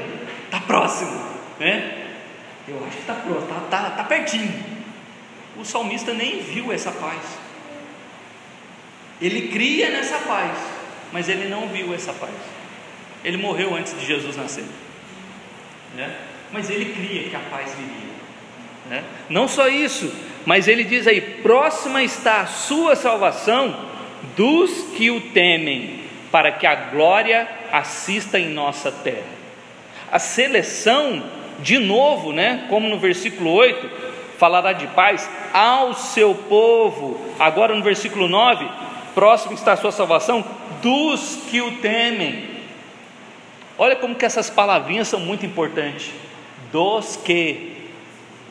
está 0.45 0.59
próximo, 0.61 1.11
né? 1.59 2.07
Eu 2.67 2.83
acho 2.87 2.95
que 2.95 3.01
está 3.01 3.13
próximo, 3.13 3.43
está 3.43 3.59
tá, 3.69 3.89
tá 3.91 4.03
pertinho. 4.03 4.51
O 5.59 5.65
salmista 5.65 6.13
nem 6.13 6.39
viu 6.39 6.71
essa 6.71 6.91
paz. 6.91 7.21
Ele 9.21 9.47
cria 9.47 9.89
nessa 9.89 10.19
paz, 10.19 10.57
mas 11.11 11.27
ele 11.27 11.49
não 11.49 11.67
viu 11.67 11.93
essa 11.93 12.13
paz. 12.13 12.33
Ele 13.23 13.37
morreu 13.37 13.75
antes 13.75 13.99
de 13.99 14.05
Jesus 14.05 14.37
nascer, 14.37 14.65
né? 15.95 16.15
Mas 16.51 16.69
ele 16.69 16.93
cria 16.93 17.29
que 17.29 17.35
a 17.35 17.39
paz 17.39 17.73
viria. 17.73 18.07
Né? 18.89 19.03
Não 19.29 19.47
só 19.47 19.67
isso, 19.67 20.13
mas 20.45 20.67
ele 20.67 20.83
diz 20.83 21.07
aí: 21.07 21.19
próxima 21.19 22.03
está 22.03 22.41
a 22.41 22.45
sua 22.45 22.95
salvação 22.95 23.87
dos 24.35 24.71
que 24.95 25.09
o 25.09 25.19
temem, 25.19 26.01
para 26.31 26.51
que 26.51 26.65
a 26.65 26.75
glória 26.75 27.47
assista 27.71 28.39
em 28.39 28.49
nossa 28.49 28.91
terra. 28.91 29.37
A 30.11 30.19
seleção, 30.19 31.23
de 31.59 31.77
novo, 31.79 32.31
né, 32.31 32.65
como 32.69 32.87
no 32.87 32.97
versículo 32.97 33.51
8, 33.51 33.89
falará 34.37 34.73
de 34.73 34.87
paz 34.87 35.29
ao 35.53 35.93
seu 35.93 36.33
povo. 36.33 37.19
Agora 37.39 37.75
no 37.75 37.83
versículo 37.83 38.27
9, 38.27 38.67
próximo 39.13 39.53
está 39.53 39.73
a 39.73 39.77
sua 39.77 39.91
salvação 39.91 40.45
dos 40.81 41.39
que 41.49 41.61
o 41.61 41.77
temem. 41.77 42.57
Olha 43.77 43.95
como 43.95 44.15
que 44.15 44.25
essas 44.25 44.49
palavrinhas 44.49 45.07
são 45.07 45.19
muito 45.19 45.45
importantes. 45.45 46.11
Dos 46.71 47.15
que 47.15 47.89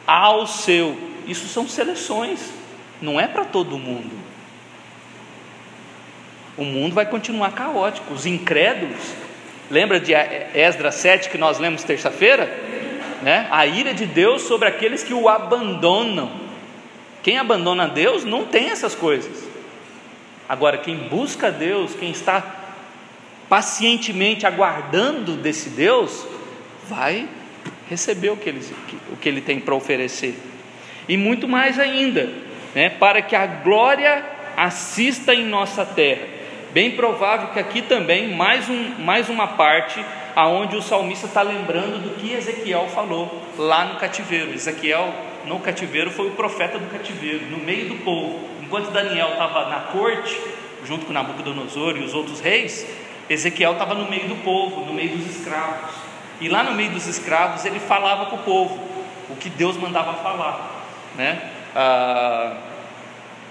ao 0.07 0.47
seu. 0.47 0.97
Isso 1.27 1.49
são 1.49 1.69
seleções, 1.69 2.53
não 3.03 3.21
é 3.21 3.27
para 3.27 3.45
todo 3.45 3.79
mundo. 3.79 4.13
O 6.57 6.65
mundo 6.65 6.95
vai 6.95 7.05
continuar 7.05 7.53
caótico. 7.53 8.15
Os 8.15 8.25
incrédulos, 8.25 9.13
lembra 9.71 9.99
de 9.99 10.15
Esdras 10.15 10.95
7 10.95 11.29
que 11.29 11.37
nós 11.37 11.59
lemos 11.59 11.83
terça-feira? 11.83 12.49
Né? 13.27 13.49
A 13.51 13.67
ira 13.67 13.93
de 13.93 14.07
Deus 14.07 14.43
sobre 14.43 14.69
aqueles 14.69 15.03
que 15.03 15.13
o 15.13 15.29
abandonam. 15.29 16.31
Quem 17.25 17.39
abandona 17.39 17.89
Deus 17.89 18.23
não 18.23 18.45
tem 18.45 18.71
essas 18.71 18.95
coisas. 18.95 19.49
Agora, 20.49 20.79
quem 20.79 20.95
busca 20.95 21.51
Deus, 21.51 21.93
quem 21.93 22.13
está 22.13 22.41
pacientemente 23.49 24.47
aguardando 24.47 25.33
desse 25.33 25.71
Deus, 25.71 26.25
vai 26.89 27.29
receber 27.91 28.31
o 28.31 28.37
que 28.37 28.49
ele, 28.49 28.65
o 29.13 29.17
que 29.17 29.29
ele 29.29 29.41
tem 29.41 29.59
para 29.59 29.75
oferecer. 29.75 30.39
E 31.09 31.17
muito 31.17 31.49
mais 31.49 31.81
ainda, 31.81 32.31
né? 32.77 32.91
para 32.91 33.21
que 33.23 33.35
a 33.35 33.45
glória 33.45 34.25
assista 34.57 35.35
em 35.35 35.45
nossa 35.45 35.85
terra. 35.85 36.29
Bem 36.73 36.93
provável 36.93 37.49
que 37.49 37.59
aqui 37.59 37.83
também 37.83 38.37
mais, 38.37 38.69
um, 38.69 39.01
mais 39.01 39.29
uma 39.29 39.49
parte 39.49 39.99
aonde 40.37 40.77
o 40.77 40.83
salmista 40.83 41.27
está 41.27 41.41
lembrando 41.41 41.99
do 41.99 42.11
que 42.17 42.35
Ezequiel 42.35 42.87
falou 42.89 43.43
lá 43.57 43.87
no 43.87 43.99
cativeiro. 43.99 44.53
Ezequiel 44.53 45.11
no 45.47 45.59
cativeiro 45.61 46.11
foi 46.11 46.29
o 46.29 46.33
profeta 46.33 46.79
do 46.79 46.87
cativeiro, 46.91 47.47
no 47.47 47.57
meio 47.57 47.89
do 47.89 48.05
povo. 48.05 48.39
Enquanto 48.63 48.91
Daniel 48.91 49.31
estava 49.31 49.71
na 49.71 49.81
corte, 49.81 50.39
junto 50.85 51.07
com 51.07 51.13
Nabucodonosor 51.15 51.97
e 51.97 52.05
os 52.05 52.13
outros 52.13 52.41
reis, 52.41 52.87
Ezequiel 53.31 53.73
estava 53.73 53.95
no 53.95 54.11
meio 54.11 54.29
do 54.29 54.37
povo, 54.45 54.85
no 54.85 54.93
meio 54.93 55.17
dos 55.17 55.27
escravos. 55.27 55.91
E 56.39 56.51
lá 56.51 56.63
no 56.63 56.73
meio 56.73 56.91
dos 56.91 57.07
escravos 57.07 57.65
ele 57.65 57.81
falava 57.81 58.27
para 58.27 58.35
o 58.35 58.43
povo 58.43 58.79
o 59.31 59.37
que 59.37 59.49
Deus 59.49 59.79
mandava 59.79 60.13
falar, 60.15 60.85
né? 61.17 61.51
Ah, 61.75 62.59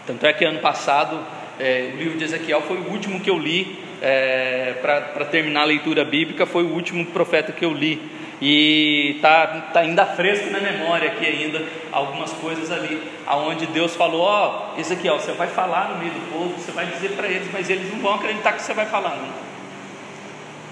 tanto 0.05 0.23
é 0.23 0.33
que 0.33 0.45
ano 0.45 0.59
passado 0.59 1.19
é, 1.59 1.91
o 1.93 1.97
livro 1.97 2.17
de 2.17 2.25
Ezequiel 2.25 2.61
foi 2.61 2.77
o 2.77 2.91
último 2.91 3.19
que 3.19 3.29
eu 3.29 3.39
li 3.39 3.84
é, 4.01 4.75
para 4.81 5.25
terminar 5.25 5.61
a 5.61 5.65
leitura 5.65 6.03
bíblica, 6.03 6.45
foi 6.45 6.63
o 6.63 6.73
último 6.73 7.05
profeta 7.07 7.51
que 7.51 7.63
eu 7.63 7.73
li. 7.73 8.01
E 8.41 9.15
está 9.15 9.47
tá 9.73 9.79
ainda 9.79 10.05
fresco 10.05 10.49
na 10.49 10.59
memória 10.59 11.09
aqui 11.09 11.25
ainda 11.25 11.63
algumas 11.91 12.33
coisas 12.33 12.69
ali, 12.69 13.01
aonde 13.25 13.65
Deus 13.67 13.95
falou, 13.95 14.21
ó 14.21 14.73
oh, 14.75 14.79
Ezequiel, 14.79 15.19
você 15.19 15.31
vai 15.31 15.47
falar 15.47 15.91
no 15.91 15.99
meio 15.99 16.11
do 16.11 16.31
povo, 16.31 16.53
você 16.57 16.71
vai 16.71 16.85
dizer 16.85 17.11
para 17.11 17.27
eles, 17.27 17.47
mas 17.53 17.69
eles 17.69 17.89
não 17.93 17.99
vão 17.99 18.15
acreditar 18.15 18.51
que 18.53 18.61
você 18.61 18.73
vai 18.73 18.85
falar 18.85 19.15
não. 19.15 19.45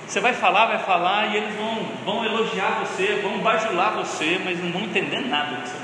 Você 0.05 0.19
vai 0.19 0.33
falar, 0.33 0.65
vai 0.65 0.79
falar 0.79 1.33
e 1.33 1.38
eles 1.38 1.55
vão, 1.55 1.86
vão 2.03 2.25
elogiar 2.25 2.83
você, 2.86 3.19
vão 3.21 3.39
bajular 3.39 3.93
você, 3.93 4.39
mas 4.43 4.62
não 4.62 4.71
vão 4.71 4.81
entender 4.81 5.21
nada 5.21 5.55
do 5.55 5.62
que 5.62 5.69
você 5.69 5.83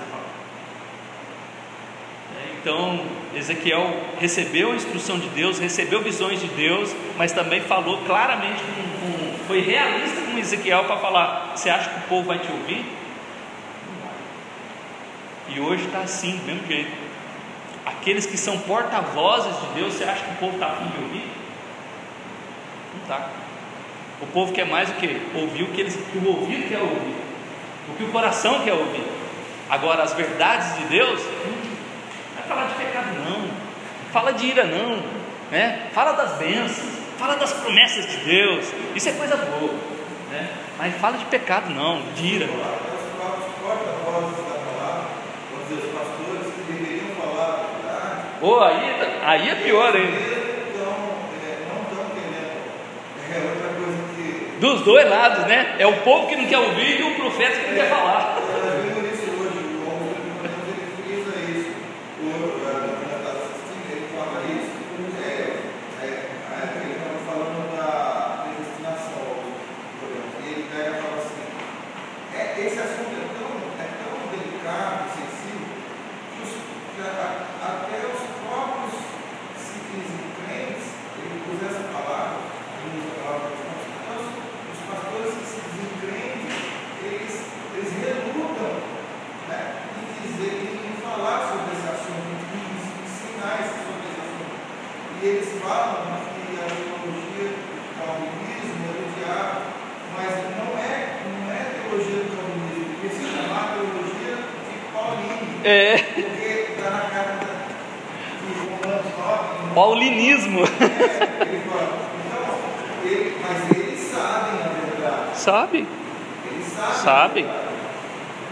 então, 2.61 2.99
Ezequiel 3.33 3.95
recebeu 4.19 4.73
a 4.73 4.75
instrução 4.75 5.17
de 5.17 5.29
Deus, 5.29 5.59
recebeu 5.59 6.01
visões 6.01 6.41
de 6.41 6.47
Deus, 6.47 6.93
mas 7.17 7.31
também 7.31 7.61
falou 7.61 7.99
claramente, 8.05 8.61
com, 8.61 9.37
com, 9.37 9.47
foi 9.47 9.61
realista 9.61 10.21
com 10.21 10.37
Ezequiel 10.37 10.83
para 10.83 10.97
falar: 10.97 11.53
Você 11.55 11.69
acha 11.69 11.89
que 11.89 11.99
o 11.99 12.09
povo 12.09 12.27
vai 12.27 12.39
te 12.39 12.51
ouvir? 12.51 12.85
E 15.47 15.59
hoje 15.59 15.85
está 15.85 15.99
assim, 15.99 16.37
do 16.37 16.45
mesmo 16.45 16.67
jeito. 16.67 16.91
aqueles 17.85 18.25
que 18.25 18.37
são 18.37 18.57
porta-vozes 18.59 19.55
de 19.61 19.79
Deus, 19.79 19.93
você 19.93 20.03
acha 20.03 20.23
que 20.23 20.31
o 20.31 20.35
povo 20.35 20.53
está 20.53 20.67
afim 20.67 20.87
de 20.89 21.01
ouvir? 21.01 21.27
Não 22.93 23.01
está. 23.01 23.29
O 24.21 24.27
povo 24.27 24.51
quer 24.51 24.65
mais 24.65 24.89
o 24.89 24.93
que? 24.93 25.21
Ouvir 25.33 25.63
o 25.63 25.67
que, 25.67 25.81
eles, 25.81 25.97
o 26.13 26.27
ouvido 26.27 26.67
quer 26.67 26.79
ouvir, 26.79 27.15
o 27.87 27.95
que 27.97 28.03
o 28.03 28.11
coração 28.11 28.63
quer 28.63 28.73
ouvir. 28.73 29.03
Agora, 29.69 30.03
as 30.03 30.13
verdades 30.13 30.75
de 30.77 30.83
Deus, 30.85 31.21
não 31.45 31.58
vai 32.59 32.67
falar 32.67 32.67
de 32.67 32.73
pecado, 32.75 33.07
não, 33.23 33.49
fala 34.11 34.31
de 34.31 34.45
ira, 34.45 34.63
não, 34.65 35.03
né? 35.51 35.87
fala 35.93 36.11
das 36.13 36.33
bênçãos, 36.33 36.99
fala 37.17 37.35
das 37.35 37.53
promessas 37.53 38.07
de 38.07 38.17
Deus, 38.17 38.65
isso 38.95 39.09
é 39.09 39.11
coisa 39.13 39.37
boa, 39.37 39.73
né? 40.31 40.49
mas 40.77 40.95
fala 40.95 41.17
de 41.17 41.25
pecado, 41.25 41.69
não, 41.69 42.01
de 42.13 42.25
ira. 42.25 42.49
Oh, 48.41 48.59
aí, 48.61 49.19
aí 49.25 49.49
é 49.49 49.55
pior 49.55 49.93
ainda. 49.93 50.39
Dos 54.61 54.81
dois 54.81 55.09
lados, 55.09 55.45
né? 55.45 55.75
É 55.77 55.87
o 55.87 55.97
povo 55.97 56.27
que 56.27 56.35
não 56.35 56.45
quer 56.45 56.57
ouvir 56.57 56.99
e 56.99 57.03
o 57.03 57.15
profeta 57.15 57.59
que 57.59 57.67
não 57.67 57.75
quer 57.75 57.89
falar. 57.89 58.38
Mas 113.41 113.77
eles 113.77 113.99
sabem 113.99 114.59
a 114.63 114.67
verdade. 114.67 115.37
Sabe? 115.37 115.87
Sabe. 116.93 117.45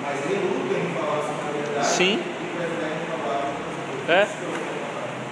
Mas 0.01 0.31
em 0.31 0.93
falar 0.93 1.21
verdade. 1.53 1.87
Sim. 1.87 2.21
É. 4.09 4.27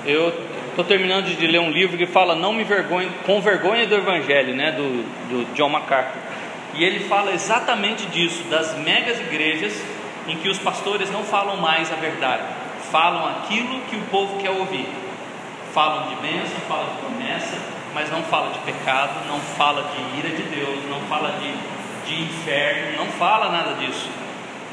Eu 0.05 0.33
estou 0.69 0.85
terminando 0.85 1.25
de 1.25 1.47
ler 1.47 1.59
um 1.59 1.71
livro 1.71 1.97
que 1.97 2.05
fala 2.05 2.35
Não 2.35 2.53
me 2.53 2.63
vergonhe, 2.63 3.09
com 3.25 3.41
vergonha 3.41 3.87
do 3.87 3.95
Evangelho, 3.95 4.53
né, 4.53 4.71
do, 4.71 5.03
do 5.29 5.53
John 5.55 5.69
MacArthur. 5.69 6.21
E 6.73 6.83
ele 6.83 6.99
fala 7.07 7.31
exatamente 7.31 8.05
disso, 8.07 8.43
das 8.49 8.77
megas 8.77 9.19
igrejas 9.19 9.81
em 10.27 10.35
que 10.37 10.49
os 10.49 10.59
pastores 10.59 11.09
não 11.09 11.23
falam 11.23 11.57
mais 11.57 11.91
a 11.91 11.95
verdade, 11.95 12.43
falam 12.91 13.25
aquilo 13.27 13.79
que 13.89 13.95
o 13.95 14.01
povo 14.11 14.37
quer 14.39 14.51
ouvir 14.51 14.87
falam 15.75 16.07
de 16.07 16.15
bênção, 16.15 16.57
falam 16.69 16.85
de 16.85 17.01
promessa, 17.01 17.57
mas 17.93 18.09
não 18.09 18.23
fala 18.23 18.53
de 18.53 18.59
pecado, 18.59 19.27
não 19.27 19.41
fala 19.41 19.91
de 19.91 20.19
ira 20.19 20.29
de 20.29 20.43
Deus, 20.43 20.79
não 20.89 21.01
fala 21.01 21.37
de, 21.37 22.07
de 22.07 22.23
inferno, 22.23 22.97
não 22.97 23.07
fala 23.07 23.51
nada 23.51 23.73
disso. 23.73 24.09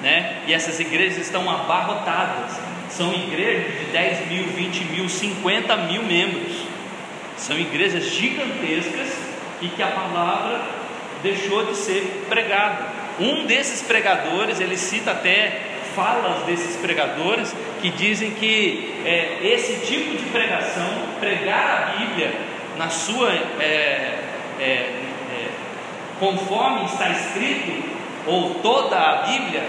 Né? 0.00 0.42
E 0.46 0.54
essas 0.54 0.78
igrejas 0.78 1.18
estão 1.18 1.50
abarrotadas. 1.50 2.56
São 2.88 3.12
igrejas 3.12 3.80
de 3.80 3.84
10 3.86 4.28
mil, 4.28 4.44
20 4.44 4.84
mil, 4.84 5.08
50 5.08 5.76
mil 5.78 6.04
membros. 6.04 6.64
São 7.36 7.58
igrejas 7.58 8.04
gigantescas 8.04 9.18
e 9.60 9.68
que 9.68 9.82
a 9.82 9.88
palavra 9.88 10.60
deixou 11.20 11.64
de 11.66 11.76
ser 11.76 12.26
pregada. 12.28 12.86
Um 13.18 13.44
desses 13.46 13.82
pregadores, 13.82 14.60
ele 14.60 14.76
cita 14.76 15.10
até 15.10 15.71
falas 15.94 16.42
desses 16.44 16.76
pregadores 16.76 17.54
que 17.80 17.90
dizem 17.90 18.30
que 18.32 19.02
é, 19.04 19.38
esse 19.42 19.84
tipo 19.86 20.16
de 20.16 20.24
pregação, 20.30 20.88
pregar 21.20 21.94
a 21.94 21.98
Bíblia 21.98 22.32
na 22.76 22.88
sua 22.88 23.30
é, 23.30 24.18
é, 24.58 24.62
é, 24.62 25.48
conforme 26.18 26.84
está 26.84 27.10
escrito, 27.10 27.82
ou 28.26 28.54
toda 28.56 28.96
a 28.96 29.16
Bíblia, 29.22 29.62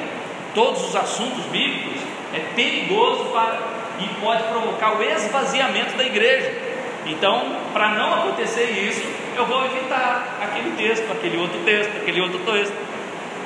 todos 0.54 0.90
os 0.90 0.96
assuntos 0.96 1.44
bíblicos, 1.46 2.02
é 2.34 2.40
perigoso 2.56 3.26
para, 3.26 3.60
e 4.00 4.08
pode 4.22 4.44
provocar 4.44 4.98
o 4.98 5.04
esvaziamento 5.04 5.96
da 5.98 6.04
igreja. 6.04 6.52
Então, 7.06 7.58
para 7.74 7.90
não 7.90 8.14
acontecer 8.14 8.70
isso, 8.88 9.04
eu 9.36 9.46
vou 9.46 9.66
evitar 9.66 10.38
aquele 10.42 10.72
texto, 10.78 11.12
aquele 11.12 11.38
outro 11.38 11.60
texto, 11.66 11.92
aquele 11.98 12.22
outro 12.22 12.40
texto. 12.40 12.74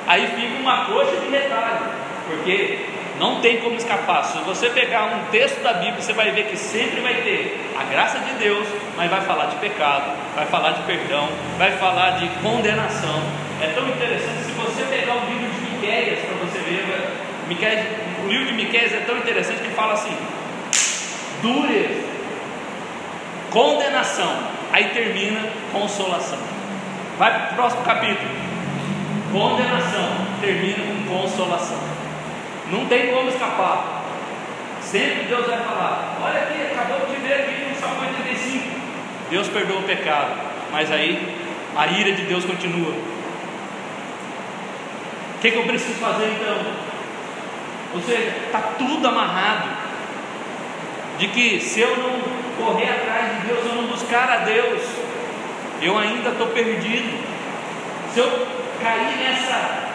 Aí 0.06 0.28
fica 0.28 0.60
uma 0.60 0.86
coxa 0.86 1.18
de 1.18 1.30
retalho 1.30 2.07
porque 2.28 2.86
não 3.20 3.42
tem 3.42 3.58
como 3.58 3.76
escapar. 3.76 4.24
Se 4.26 4.38
você 4.40 4.70
pegar 4.70 5.06
um 5.06 5.32
texto 5.32 5.62
da 5.64 5.74
Bíblia, 5.74 6.02
você 6.02 6.14
vai 6.14 6.32
ver 6.32 6.46
que 6.46 6.58
sempre 6.58 7.02
vai 7.02 7.16
ter 7.16 7.60
a 7.78 7.84
graça 7.84 8.20
de 8.20 8.34
Deus, 8.34 8.68
mas 8.96 9.10
vai 9.10 9.22
falar 9.22 9.46
de 9.46 9.56
pecado, 9.58 10.12
vai 10.36 10.46
falar 10.46 10.72
de 10.72 10.84
perdão, 10.84 11.28
vai 11.58 11.72
falar 11.74 12.12
de 12.12 12.28
condenação. 12.42 13.22
É 13.62 13.68
tão 13.74 13.88
interessante 13.88 14.44
se 14.46 14.52
você 14.52 14.84
pegar 14.84 15.16
o 15.16 15.26
livro 15.26 15.50
de 15.50 15.72
Miqueias 15.72 16.20
para 16.20 16.36
você 16.46 16.60
ver, 16.60 16.86
Miqueias, 17.48 17.86
o 18.24 18.28
livro 18.28 18.46
de 18.46 18.54
Miqueias 18.54 18.94
é 18.94 19.00
tão 19.00 19.18
interessante 19.18 19.62
que 19.62 19.70
fala 19.70 19.94
assim: 19.94 20.16
dureza, 21.42 22.04
condenação, 23.50 24.44
aí 24.72 24.90
termina 24.90 25.42
consolação. 25.72 26.40
Vai 27.18 27.34
para 27.34 27.52
o 27.52 27.56
próximo 27.56 27.84
capítulo. 27.84 28.30
Condenação 29.32 30.28
termina 30.40 30.84
com 30.84 31.20
consolação. 31.20 31.97
Não 32.72 32.86
tem 32.86 33.14
como 33.14 33.30
escapar. 33.30 34.04
Sempre 34.82 35.24
Deus 35.24 35.46
vai 35.46 35.60
falar: 35.60 36.18
Olha 36.22 36.42
aqui, 36.44 36.62
acabou 36.72 37.08
de 37.08 37.16
ver 37.16 37.34
aqui 37.34 37.70
no 37.70 37.76
Salmo 37.80 38.02
85. 38.02 38.64
Deus 39.30 39.48
perdoa 39.48 39.80
o 39.80 39.84
pecado, 39.84 40.32
mas 40.72 40.92
aí 40.92 41.36
a 41.76 41.88
ira 41.88 42.14
de 42.14 42.24
Deus 42.24 42.46
continua. 42.46 42.94
O 45.36 45.40
que, 45.40 45.52
que 45.52 45.58
eu 45.58 45.64
preciso 45.64 46.00
fazer 46.00 46.26
então? 46.26 46.58
Ou 47.94 48.02
seja, 48.02 48.34
está 48.46 48.60
tudo 48.78 49.08
amarrado. 49.08 49.88
De 51.18 51.28
que 51.30 51.60
se 51.60 51.80
eu 51.80 51.98
não 51.98 52.64
correr 52.64 52.90
atrás 52.90 53.36
de 53.36 53.48
Deus, 53.48 53.66
eu 53.66 53.76
não 53.76 53.88
buscar 53.88 54.30
a 54.30 54.38
Deus, 54.38 54.82
eu 55.82 55.98
ainda 55.98 56.30
estou 56.30 56.48
perdido. 56.48 57.24
Se 58.14 58.20
eu 58.20 58.48
cair 58.82 59.18
nessa 59.18 59.87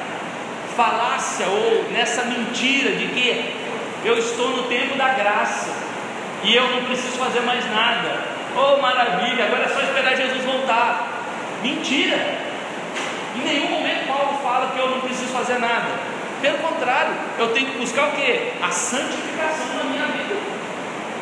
falácia 0.76 1.46
ou 1.46 1.90
nessa 1.92 2.24
mentira 2.24 2.92
de 2.92 3.06
que 3.08 3.54
eu 4.04 4.18
estou 4.18 4.50
no 4.50 4.64
tempo 4.64 4.96
da 4.96 5.08
graça 5.08 5.70
e 6.42 6.54
eu 6.54 6.68
não 6.70 6.84
preciso 6.84 7.16
fazer 7.18 7.40
mais 7.40 7.64
nada. 7.70 8.24
Oh, 8.56 8.80
maravilha, 8.80 9.46
agora 9.46 9.64
é 9.64 9.68
só 9.68 9.80
esperar 9.80 10.16
Jesus 10.16 10.44
voltar. 10.44 11.08
Mentira! 11.62 12.18
Em 13.36 13.40
nenhum 13.40 13.70
momento 13.70 14.06
Paulo 14.06 14.38
fala 14.42 14.72
que 14.72 14.78
eu 14.78 14.90
não 14.90 15.00
preciso 15.00 15.32
fazer 15.32 15.58
nada. 15.58 15.88
Pelo 16.40 16.58
contrário, 16.58 17.12
eu 17.38 17.48
tenho 17.52 17.70
que 17.70 17.78
buscar 17.78 18.08
o 18.08 18.12
que? 18.12 18.52
A 18.60 18.70
santificação 18.70 19.76
na 19.76 19.84
minha 19.84 20.06
vida. 20.06 20.36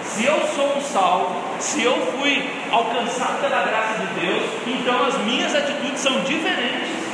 Se 0.04 0.24
eu 0.24 0.40
sou 0.56 0.76
um 0.76 0.80
salvo, 0.80 1.40
se 1.60 1.84
eu 1.84 1.94
fui 2.18 2.50
alcançado 2.72 3.40
pela 3.40 3.62
graça 3.62 3.98
de 3.98 4.20
Deus, 4.20 4.42
então 4.66 5.04
as 5.04 5.18
minhas 5.18 5.54
atitudes 5.54 6.00
são 6.00 6.20
diferentes. 6.22 7.09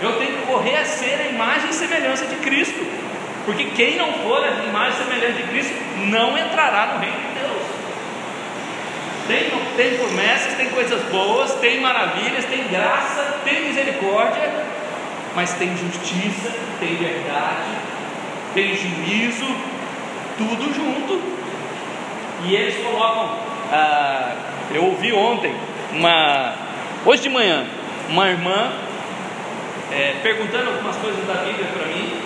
Eu 0.00 0.18
tenho 0.18 0.32
que 0.38 0.46
correr 0.46 0.76
a 0.76 0.84
ser 0.84 1.20
a 1.20 1.28
imagem 1.28 1.70
e 1.70 1.72
semelhança 1.72 2.26
de 2.26 2.36
Cristo. 2.36 2.86
Porque 3.44 3.64
quem 3.76 3.96
não 3.96 4.12
for 4.14 4.44
a 4.44 4.64
imagem 4.64 5.00
e 5.00 5.04
semelhança 5.04 5.32
de 5.34 5.42
Cristo 5.44 5.74
não 6.08 6.36
entrará 6.36 6.94
no 6.94 7.00
reino 7.00 7.16
de 7.16 7.40
Deus. 7.40 7.62
Tem, 9.28 9.50
tem 9.76 9.98
promessas, 9.98 10.54
tem 10.54 10.68
coisas 10.68 11.02
boas, 11.10 11.54
tem 11.54 11.80
maravilhas, 11.80 12.44
tem 12.44 12.66
graça, 12.68 13.40
tem 13.44 13.64
misericórdia, 13.64 14.52
mas 15.34 15.52
tem 15.54 15.76
justiça, 15.76 16.52
tem 16.78 16.96
verdade, 16.96 17.70
tem 18.54 18.74
juízo, 18.74 19.46
tudo 20.36 20.74
junto. 20.74 21.20
E 22.44 22.54
eles 22.54 22.76
colocam. 22.84 23.38
Ah, 23.72 24.34
eu 24.72 24.84
ouvi 24.84 25.12
ontem, 25.12 25.54
uma, 25.92 26.54
hoje 27.04 27.22
de 27.22 27.28
manhã, 27.28 27.66
uma 28.08 28.28
irmã 28.28 28.72
é, 29.92 30.16
perguntando 30.22 30.70
algumas 30.70 30.96
coisas 30.96 31.24
da 31.26 31.34
Bíblia 31.34 31.66
para 31.66 31.86
mim, 31.86 32.20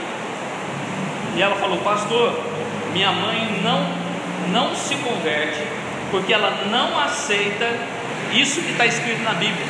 e 1.36 1.42
ela 1.42 1.56
falou: 1.56 1.78
Pastor, 1.78 2.38
minha 2.92 3.12
mãe 3.12 3.60
não 3.62 4.10
não 4.50 4.74
se 4.74 4.96
converte 4.96 5.62
porque 6.10 6.32
ela 6.32 6.50
não 6.70 6.98
aceita 6.98 7.66
isso 8.32 8.60
que 8.60 8.72
está 8.72 8.86
escrito 8.86 9.22
na 9.22 9.32
Bíblia. 9.34 9.66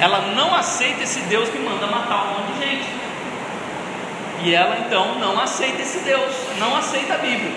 Ela 0.00 0.32
não 0.34 0.54
aceita 0.54 1.02
esse 1.02 1.20
Deus 1.22 1.48
que 1.48 1.58
manda 1.58 1.86
matar 1.86 2.24
um 2.24 2.28
monte 2.28 2.52
de 2.54 2.66
gente. 2.66 2.88
E 4.42 4.54
ela 4.54 4.78
então 4.86 5.18
não 5.18 5.38
aceita 5.38 5.82
esse 5.82 5.98
Deus, 6.00 6.34
não 6.58 6.76
aceita 6.76 7.14
a 7.14 7.18
Bíblia. 7.18 7.52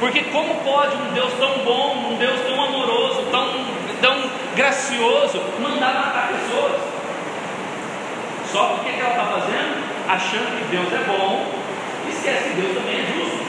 Porque 0.00 0.24
como 0.24 0.56
pode 0.56 0.96
um 0.96 1.12
Deus 1.12 1.32
tão 1.38 1.58
bom, 1.64 2.12
um 2.12 2.16
Deus 2.16 2.40
tão 2.46 2.60
amoroso, 2.60 3.22
tão, 3.30 3.48
tão 4.00 4.30
gracioso, 4.56 5.40
mandar 5.60 5.94
matar 5.94 6.28
pessoas? 6.28 6.93
Só 8.54 8.66
porque 8.66 8.92
que 8.92 9.00
ela 9.00 9.10
está 9.10 9.24
fazendo? 9.24 9.82
Achando 10.08 10.46
que 10.56 10.64
Deus 10.70 10.86
é 10.92 11.02
bom, 11.08 11.44
esquece 12.08 12.50
que 12.50 12.60
Deus 12.60 12.78
também 12.78 13.00
é 13.00 13.06
justo. 13.10 13.44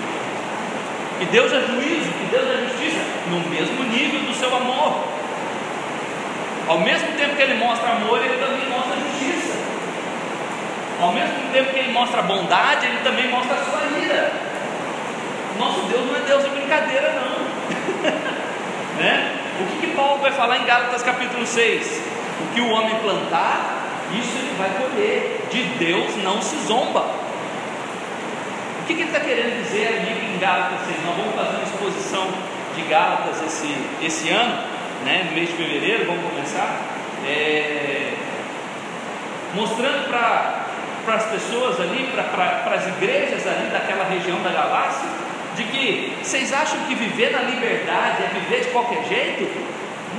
Que 1.19 1.25
Deus 1.25 1.53
é 1.53 1.61
juízo, 1.61 2.09
que 2.09 2.25
Deus 2.31 2.49
é 2.49 2.67
justiça, 2.67 3.05
no 3.29 3.39
mesmo 3.47 3.83
nível 3.83 4.21
do 4.21 4.33
seu 4.33 4.49
amor. 4.55 5.03
Ao 6.67 6.79
mesmo 6.79 7.11
tempo 7.19 7.35
que 7.35 7.41
ele 7.43 7.53
mostra 7.53 7.91
amor, 7.91 8.17
ele 8.17 8.43
também 8.43 8.67
mostra 8.67 8.95
justiça. 8.97 9.59
Ao 10.99 11.13
mesmo 11.13 11.51
tempo 11.53 11.71
que 11.71 11.79
ele 11.81 11.93
mostra 11.93 12.23
bondade, 12.23 12.87
ele 12.87 12.99
também 13.03 13.29
mostra 13.29 13.57
a 13.57 13.63
sua 13.63 13.99
ira. 14.01 14.33
Nosso 15.59 15.81
Deus 15.81 16.03
não 16.03 16.15
é 16.15 16.19
Deus 16.25 16.43
de 16.45 16.49
brincadeira, 16.49 17.13
não. 17.13 18.09
né? 18.97 19.35
O 19.61 19.65
que, 19.67 19.85
que 19.85 19.93
Paulo 19.93 20.19
vai 20.19 20.31
falar 20.31 20.57
em 20.57 20.65
Gálatas 20.65 21.03
capítulo 21.03 21.45
6? 21.45 22.01
O 22.41 22.55
que 22.55 22.61
o 22.61 22.71
homem 22.71 22.95
plantar, 22.95 23.84
isso 24.13 24.37
ele 24.37 24.55
vai 24.57 24.69
colher. 24.69 25.41
De 25.49 25.63
Deus 25.79 26.15
não 26.23 26.41
se 26.41 26.55
zomba. 26.67 27.01
O 28.81 28.87
que, 28.87 28.93
que 28.93 29.01
ele 29.01 29.09
está 29.09 29.19
querendo 29.19 29.63
dizer 29.63 29.87
ali 29.87 30.35
em 30.35 30.39
Gálatas 30.39 30.85
6? 30.85 31.03
Nós 31.05 31.15
vamos 31.17 31.35
fazer 31.35 31.55
uma 31.55 31.63
exposição 31.63 32.27
de 32.75 32.81
Gálatas 32.83 33.41
esse, 33.41 33.75
esse 34.01 34.29
ano, 34.29 34.63
né, 35.03 35.25
no 35.27 35.31
mês 35.31 35.49
de 35.49 35.55
fevereiro, 35.55 36.05
vamos 36.05 36.29
começar, 36.29 36.81
é, 37.25 38.13
mostrando 39.55 40.07
para 40.07 41.15
as 41.15 41.25
pessoas 41.25 41.79
ali, 41.79 42.11
para 42.13 42.75
as 42.75 42.87
igrejas 42.87 43.47
ali 43.47 43.69
daquela 43.71 44.03
região 44.03 44.41
da 44.43 44.49
galáxia, 44.49 45.07
de 45.55 45.63
que 45.63 46.17
vocês 46.21 46.51
acham 46.53 46.77
que 46.87 46.93
viver 46.95 47.31
na 47.31 47.39
liberdade 47.39 48.23
é 48.23 48.39
viver 48.39 48.61
de 48.61 48.69
qualquer 48.69 49.03
jeito? 49.05 49.49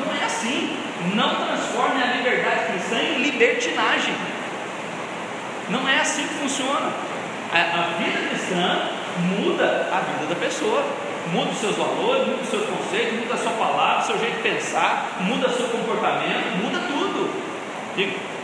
Não 0.05 0.13
é 0.15 0.25
assim. 0.25 0.77
Não 1.15 1.35
transforme 1.35 2.03
a 2.03 2.07
liberdade 2.07 2.73
cristã 2.73 2.97
em 2.99 3.23
libertinagem. 3.23 4.15
Não 5.69 5.89
é 5.89 6.01
assim 6.01 6.27
que 6.27 6.35
funciona. 6.35 6.93
A, 7.53 7.59
a 7.59 7.83
vida 7.99 8.29
cristã 8.29 8.89
muda 9.39 9.89
a 9.93 10.01
vida 10.01 10.35
da 10.35 10.35
pessoa, 10.35 10.85
muda 11.33 11.51
os 11.51 11.59
seus 11.59 11.77
valores, 11.77 12.27
muda 12.27 12.43
os 12.43 12.49
seus 12.49 12.67
conceitos, 12.67 13.21
muda 13.21 13.35
a 13.35 13.39
sua 13.39 13.53
palavra, 13.53 14.03
o 14.03 14.07
seu 14.07 14.19
jeito 14.19 14.37
de 14.37 14.43
pensar, 14.43 15.17
muda 15.21 15.49
o 15.49 15.53
seu 15.53 15.69
comportamento, 15.69 16.57
muda 16.63 16.79
tudo. 16.89 17.31
Diga. 17.97 18.36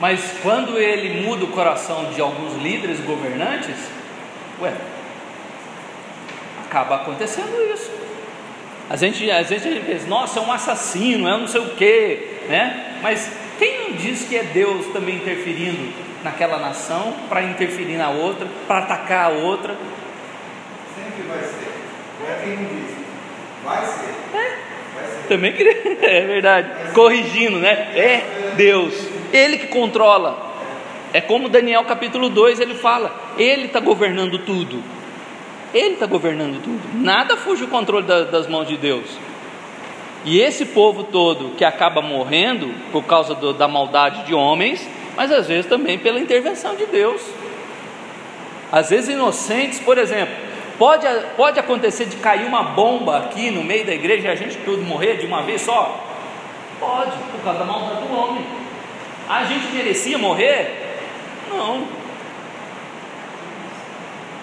Mas 0.00 0.34
quando 0.42 0.78
ele 0.78 1.22
muda 1.22 1.44
o 1.44 1.48
coração 1.48 2.06
de 2.14 2.20
alguns 2.20 2.56
líderes 2.62 3.00
governantes, 3.00 3.76
ué, 4.60 4.72
acaba 6.64 6.96
acontecendo 6.96 7.54
isso. 7.74 7.90
A 8.88 8.96
gente, 8.96 9.30
às 9.30 9.48
vezes 9.48 9.66
a 9.66 9.70
gente 9.70 9.84
pensa, 9.84 10.06
nossa, 10.06 10.40
é 10.40 10.42
um 10.42 10.50
assassino, 10.50 11.28
é 11.28 11.34
um 11.34 11.40
não 11.40 11.46
sei 11.46 11.60
o 11.60 11.74
quê, 11.74 12.38
né? 12.48 12.96
Mas 13.02 13.30
quem 13.58 13.90
não 13.90 13.92
diz 13.96 14.26
que 14.26 14.36
é 14.36 14.42
Deus 14.42 14.86
também 14.86 15.16
interferindo 15.16 15.92
naquela 16.24 16.58
nação 16.58 17.14
para 17.28 17.42
interferir 17.42 17.96
na 17.96 18.08
outra, 18.10 18.48
para 18.66 18.78
atacar 18.78 19.26
a 19.26 19.28
outra? 19.28 19.76
Sempre 20.96 21.28
vai 21.28 21.40
ser. 21.40 21.72
Não 22.20 22.30
é 22.30 22.38
quem 22.42 22.56
não 22.56 22.64
diz. 22.64 22.96
Vai 23.62 23.84
ser. 23.84 24.36
É. 24.36 24.58
Vai 24.94 25.04
ser. 25.04 25.28
Também 25.28 25.52
queria. 25.52 26.00
É 26.02 26.20
verdade. 26.22 26.92
Corrigindo, 26.92 27.58
né? 27.58 27.70
É 27.94 28.54
Deus. 28.56 29.09
Ele 29.32 29.58
que 29.58 29.68
controla. 29.68 30.50
É 31.12 31.20
como 31.20 31.48
Daniel 31.48 31.84
capítulo 31.84 32.28
2 32.28 32.60
ele 32.60 32.74
fala: 32.74 33.14
Ele 33.36 33.66
está 33.66 33.80
governando 33.80 34.38
tudo. 34.38 34.82
Ele 35.72 35.94
está 35.94 36.06
governando 36.06 36.62
tudo. 36.62 36.80
Nada 36.94 37.36
fuge 37.36 37.64
o 37.64 37.68
controle 37.68 38.06
da, 38.06 38.24
das 38.24 38.46
mãos 38.48 38.66
de 38.66 38.76
Deus. 38.76 39.06
E 40.24 40.40
esse 40.40 40.66
povo 40.66 41.04
todo 41.04 41.56
que 41.56 41.64
acaba 41.64 42.02
morrendo 42.02 42.74
por 42.92 43.04
causa 43.04 43.34
do, 43.34 43.52
da 43.52 43.66
maldade 43.66 44.24
de 44.26 44.34
homens, 44.34 44.86
mas 45.16 45.32
às 45.32 45.46
vezes 45.46 45.66
também 45.66 45.98
pela 45.98 46.20
intervenção 46.20 46.74
de 46.76 46.86
Deus. 46.86 47.22
Às 48.70 48.90
vezes 48.90 49.10
inocentes, 49.10 49.80
por 49.80 49.98
exemplo, 49.98 50.34
pode, 50.78 51.06
pode 51.36 51.58
acontecer 51.58 52.04
de 52.04 52.16
cair 52.16 52.46
uma 52.46 52.62
bomba 52.62 53.18
aqui 53.18 53.50
no 53.50 53.64
meio 53.64 53.84
da 53.84 53.92
igreja 53.92 54.28
e 54.28 54.30
a 54.30 54.34
gente 54.34 54.56
tudo 54.58 54.82
morrer 54.82 55.16
de 55.16 55.26
uma 55.26 55.42
vez 55.42 55.62
só? 55.62 56.04
Pode, 56.78 57.12
por 57.32 57.42
causa 57.42 57.60
da 57.60 57.64
maldade 57.64 58.06
do 58.06 58.14
homem. 58.14 58.44
A 59.30 59.44
gente 59.44 59.72
merecia 59.72 60.18
morrer? 60.18 60.98
Não. 61.48 61.86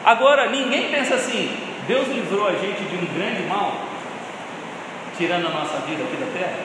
Agora, 0.05 0.49
ninguém 0.49 0.89
pensa 0.89 1.15
assim: 1.15 1.51
Deus 1.85 2.07
livrou 2.07 2.47
a 2.47 2.53
gente 2.53 2.81
de 2.85 2.95
um 2.95 3.05
grande 3.13 3.43
mal, 3.49 3.81
tirando 5.17 5.47
a 5.47 5.49
nossa 5.49 5.79
vida 5.79 6.03
aqui 6.03 6.15
da 6.15 6.27
terra. 6.27 6.59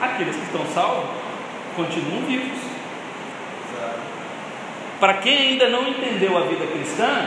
Aqueles 0.00 0.36
que 0.36 0.42
estão 0.42 0.64
salvos 0.72 1.10
continuam 1.74 2.22
vivos. 2.22 2.58
Para 5.00 5.14
quem 5.14 5.36
ainda 5.36 5.68
não 5.70 5.88
entendeu 5.88 6.38
a 6.38 6.42
vida 6.42 6.64
cristã, 6.68 7.26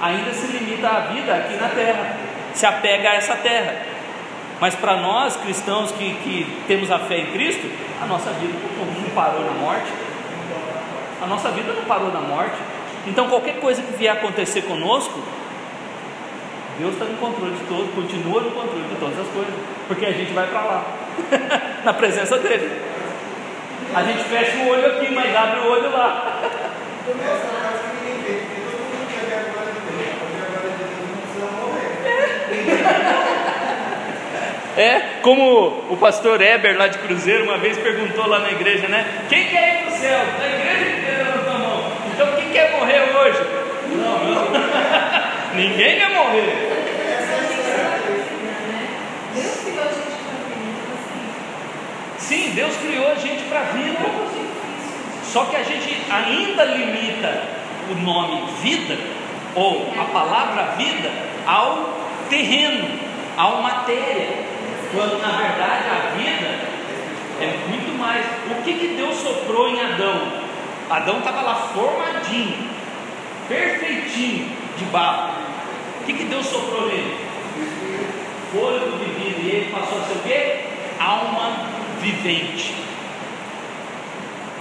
ainda 0.00 0.32
se 0.32 0.48
limita 0.48 0.88
à 0.88 1.00
vida 1.02 1.32
aqui 1.32 1.54
na 1.54 1.68
terra, 1.68 2.16
se 2.52 2.66
apega 2.66 3.10
a 3.10 3.14
essa 3.14 3.36
terra. 3.36 3.95
Mas 4.60 4.74
para 4.74 4.96
nós 4.96 5.36
cristãos 5.36 5.92
que, 5.92 6.14
que 6.14 6.62
temos 6.66 6.90
a 6.90 6.98
fé 6.98 7.18
em 7.18 7.26
Cristo, 7.26 7.70
a 8.02 8.06
nossa 8.06 8.30
vida 8.30 8.54
não 9.02 9.10
parou 9.10 9.44
na 9.44 9.52
morte. 9.52 9.92
A 11.22 11.26
nossa 11.26 11.50
vida 11.50 11.72
não 11.72 11.84
parou 11.84 12.12
na 12.12 12.20
morte. 12.20 12.56
Então 13.06 13.28
qualquer 13.28 13.60
coisa 13.60 13.82
que 13.82 13.92
vier 13.96 14.12
acontecer 14.12 14.62
conosco, 14.62 15.20
Deus 16.78 16.92
está 16.92 17.04
no 17.04 17.16
controle 17.18 17.52
de 17.52 17.64
tudo, 17.64 17.94
continua 17.94 18.40
no 18.40 18.50
controle 18.50 18.84
de 18.88 18.96
todas 18.96 19.18
as 19.18 19.28
coisas, 19.28 19.54
porque 19.88 20.04
a 20.04 20.12
gente 20.12 20.32
vai 20.32 20.46
para 20.46 20.60
lá, 20.60 20.84
na 21.84 21.94
presença 21.94 22.38
dele. 22.38 22.82
A 23.94 24.02
gente 24.02 24.24
fecha 24.24 24.58
o 24.58 24.68
olho 24.68 24.86
aqui, 24.86 25.14
mas 25.14 25.34
abre 25.34 25.60
o 25.60 25.70
olho 25.70 25.90
lá. 25.90 26.42
É 34.76 35.20
como 35.22 35.86
o 35.88 35.96
pastor 35.96 36.38
Eber 36.42 36.76
lá 36.76 36.86
de 36.86 36.98
Cruzeiro 36.98 37.44
uma 37.44 37.56
vez 37.56 37.78
perguntou 37.78 38.26
lá 38.28 38.40
na 38.40 38.50
igreja, 38.50 38.86
né? 38.88 39.06
Quem 39.26 39.48
quer 39.48 39.68
ir 39.68 39.84
para 39.84 39.94
o 39.94 39.96
céu? 39.96 40.18
Na 40.38 40.46
igreja 40.46 40.98
inteira 40.98 41.24
levantou 41.24 41.54
a 41.54 41.58
mão. 41.58 41.92
Então 42.12 42.36
quem 42.36 42.50
quer 42.50 42.72
morrer 42.72 43.00
hoje? 43.16 43.38
Não, 43.96 44.24
não. 44.26 44.48
Ninguém 45.56 45.98
quer 45.98 46.10
morrer. 46.10 46.76
Sim, 52.18 52.52
Deus 52.54 52.76
criou 52.76 53.12
a 53.12 53.14
gente 53.14 53.44
para 53.44 53.60
a 53.60 53.64
vida. 53.64 53.98
Só 55.24 55.46
que 55.46 55.56
a 55.56 55.62
gente 55.62 55.96
ainda 56.10 56.64
limita 56.64 57.42
o 57.90 57.94
nome 57.94 58.42
vida, 58.60 58.98
ou 59.54 59.90
a 59.98 60.04
palavra 60.04 60.74
vida, 60.76 61.10
ao 61.46 61.94
terreno, 62.28 62.88
à 63.38 63.50
matéria 63.62 64.55
quando 64.96 65.20
na 65.20 65.36
verdade 65.36 65.84
a 65.90 66.16
vida 66.16 66.58
é 67.38 67.68
muito 67.68 67.98
mais. 67.98 68.24
O 68.50 68.62
que, 68.64 68.72
que 68.72 68.88
Deus 68.96 69.14
soprou 69.16 69.68
em 69.68 69.78
Adão? 69.78 70.32
Adão 70.88 71.18
estava 71.18 71.42
lá 71.42 71.54
formadinho, 71.54 72.70
perfeitinho, 73.46 74.50
de 74.78 74.84
barro. 74.86 75.34
O 76.00 76.04
que, 76.06 76.14
que 76.14 76.24
Deus 76.24 76.46
soprou 76.46 76.86
nele? 76.86 77.26
fôlego 78.52 78.96
de 78.98 79.10
vida 79.10 79.40
e 79.40 79.48
ele 79.50 79.72
passou 79.72 79.98
a 79.98 80.02
ser 80.02 80.14
o 80.14 80.22
quê? 80.22 80.64
Alma 80.98 81.66
vivente. 82.00 82.74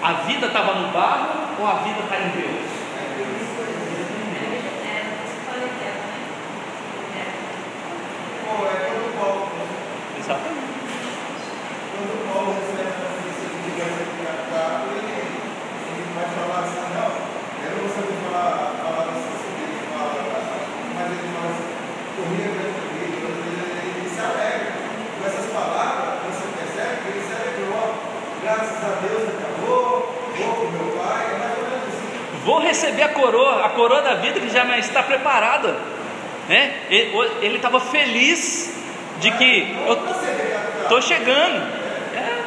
A 0.01 0.13
vida 0.27 0.47
estava 0.47 0.73
no 0.73 0.89
barro 0.89 1.29
ou 1.59 1.67
a 1.67 1.75
vida 1.75 1.99
está 2.03 2.17
em 2.17 2.29
Deus? 2.29 2.75
Pô, 8.45 8.65
é 8.65 8.89
quando 8.89 9.19
Paulo, 9.19 9.49
Exatamente. 10.25 10.73
quando 11.91 12.13
Paulo 12.25 12.57
recebe 12.57 12.89
a 12.89 13.13
notícia 13.13 13.45
de 13.45 13.57
que 13.61 13.77
vai 13.77 13.89
ser 13.93 14.09
tratado, 14.25 14.89
ele, 14.97 15.21
ele 15.21 16.05
vai 16.17 16.25
falar 16.33 16.65
assim, 16.65 16.81
não, 16.97 17.13
eu 17.61 17.71
não 17.77 17.89
sei 17.93 18.09
falar 18.25 18.49
a 18.49 18.81
palavra 18.81 19.13
assim, 19.13 19.37
ele 19.61 19.85
fala, 19.93 20.17
mas 20.97 21.07
ele 21.13 21.29
fala 21.29 21.49
assim, 21.53 21.75
corria 22.15 22.49
grande 22.57 22.81
vida, 22.89 23.27
ele, 23.27 23.69
ele 23.85 24.09
se 24.09 24.17
alegra. 24.17 24.73
Com 25.13 25.23
essas 25.29 25.47
palavras, 25.53 26.25
você 26.25 26.45
percebe 26.57 26.93
que 27.01 27.07
ele 27.11 27.21
se 27.21 27.33
alegrou. 27.37 27.85
Graças 28.41 28.81
a 28.81 28.91
Deus 29.05 29.29
acabou, 29.29 30.09
vou 30.09 30.51
com 30.57 30.67
meu 30.73 30.89
pai, 30.97 31.21
é 31.33 31.37
mais 31.37 31.53
ou 31.53 31.65
menos 31.69 31.85
assim. 31.85 32.09
Vou 32.41 32.59
receber 32.75 33.03
a 33.03 33.09
coroa, 33.09 33.65
a 33.65 33.69
coroa 33.69 34.01
da 34.01 34.15
vida 34.15 34.39
que 34.39 34.49
já 34.49 34.63
está 34.77 35.01
preparada. 35.01 35.75
Né? 36.49 36.73
Ele 36.89 37.55
estava 37.55 37.79
feliz 37.79 38.73
de 39.19 39.31
que 39.31 39.75
eu 39.87 39.93
estou 40.83 41.01
chegando. 41.01 41.55
É. 42.13 42.43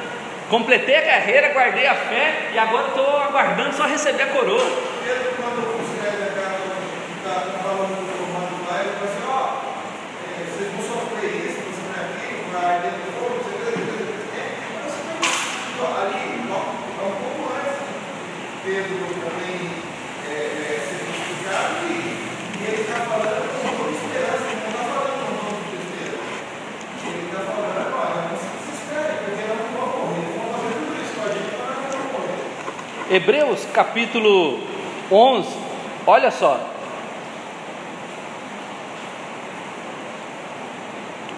Completei 0.50 0.96
a 0.96 1.02
carreira, 1.02 1.52
guardei 1.52 1.86
a 1.86 1.94
fé 1.94 2.50
e 2.54 2.58
agora 2.58 2.88
estou 2.88 3.16
aguardando 3.18 3.74
só 3.74 3.84
receber 3.84 4.22
a 4.22 4.26
coroa. 4.26 4.58
Pedro, 5.04 5.32
quando 5.36 5.60
escreve 5.84 6.22
a 6.22 6.32
carta, 6.40 6.68
está 7.18 7.58
falando 7.62 7.96
do 7.96 8.12
comando 8.16 8.56
lá, 8.70 8.80
ele 8.80 8.92
fala 8.96 9.10
assim, 9.10 9.24
ó, 9.28 9.42
é, 10.24 10.44
vocês 10.48 10.72
vão 10.72 10.82
sofrer 10.88 11.36
isso, 11.36 11.60
você 11.68 11.82
vai 11.92 12.00
aqui, 12.04 12.28
vai 12.52 12.64
arder 12.76 12.92
no 12.92 13.12
fogo, 13.12 13.36
você 13.44 13.52
vai 13.60 13.76
é, 14.40 14.44
você 14.88 15.00
vai- 15.04 15.84
ó, 15.84 15.88
ali, 16.00 16.24
ó, 16.48 16.60
é 16.96 17.04
um 17.04 17.16
pouco 17.20 17.52
antes 17.52 17.76
de 17.84 17.94
Pedro 18.64 19.04
também 19.20 19.68
é, 20.28 20.32
é, 20.32 20.80
ser 20.80 20.96
crucificado 21.04 21.76
e, 21.92 22.24
e 22.56 22.64
ele 22.72 22.80
está 22.88 23.04
falando 23.04 23.44
com 23.52 23.68
toda 23.76 23.92
esperança, 23.92 24.44
ele 24.48 24.60
não 24.64 24.70
está 24.72 24.84
falando 24.96 25.12
com 25.12 25.32
tom 25.44 25.52
de 25.60 25.64
tristeza. 25.76 26.18
Ele 27.04 27.24
está 27.28 27.40
falando, 27.44 27.92
olha, 28.00 28.20
não 28.32 28.36
se 28.40 28.48
desespere, 28.56 29.12
porque 29.24 29.42
nós 29.48 29.56
não 29.60 29.70
vamos 29.76 29.96
morrer, 29.96 30.26
vamos 30.36 30.52
fazer 30.56 30.72
tudo 30.76 30.92
isso 31.00 31.14
com 31.16 31.24
a 31.24 31.30
gente, 31.32 31.52
mas 31.56 31.68
nós 31.68 31.78
não 31.78 31.88
vamos 31.88 32.12
morrer. 32.12 32.44
Hebreus 33.10 33.64
capítulo 33.72 34.60
11, 35.10 35.48
olha 36.06 36.30
só. 36.30 36.60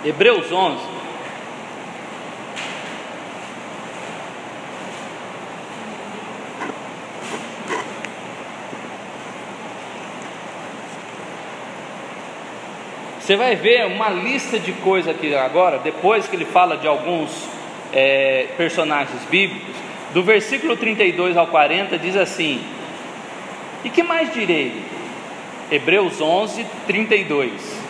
Hebreus 0.04 0.50
11. 0.50 0.80
Você 13.20 13.36
vai 13.36 13.54
ver 13.54 13.86
uma 13.86 14.08
lista 14.08 14.58
de 14.58 14.72
coisas 14.72 15.14
aqui 15.14 15.32
agora, 15.36 15.78
depois 15.78 16.26
que 16.26 16.34
ele 16.34 16.46
fala 16.46 16.76
de 16.76 16.88
alguns 16.88 17.30
é, 17.92 18.48
personagens 18.56 19.22
bíblicos, 19.30 19.76
do 20.12 20.22
versículo 20.22 20.76
32 20.76 21.36
ao 21.36 21.46
40 21.46 21.98
diz 21.98 22.16
assim: 22.16 22.62
E 23.84 23.90
que 23.90 24.02
mais 24.02 24.32
direi? 24.32 24.82
Hebreus 25.70 26.20
11, 26.20 26.66
32. 26.86 27.80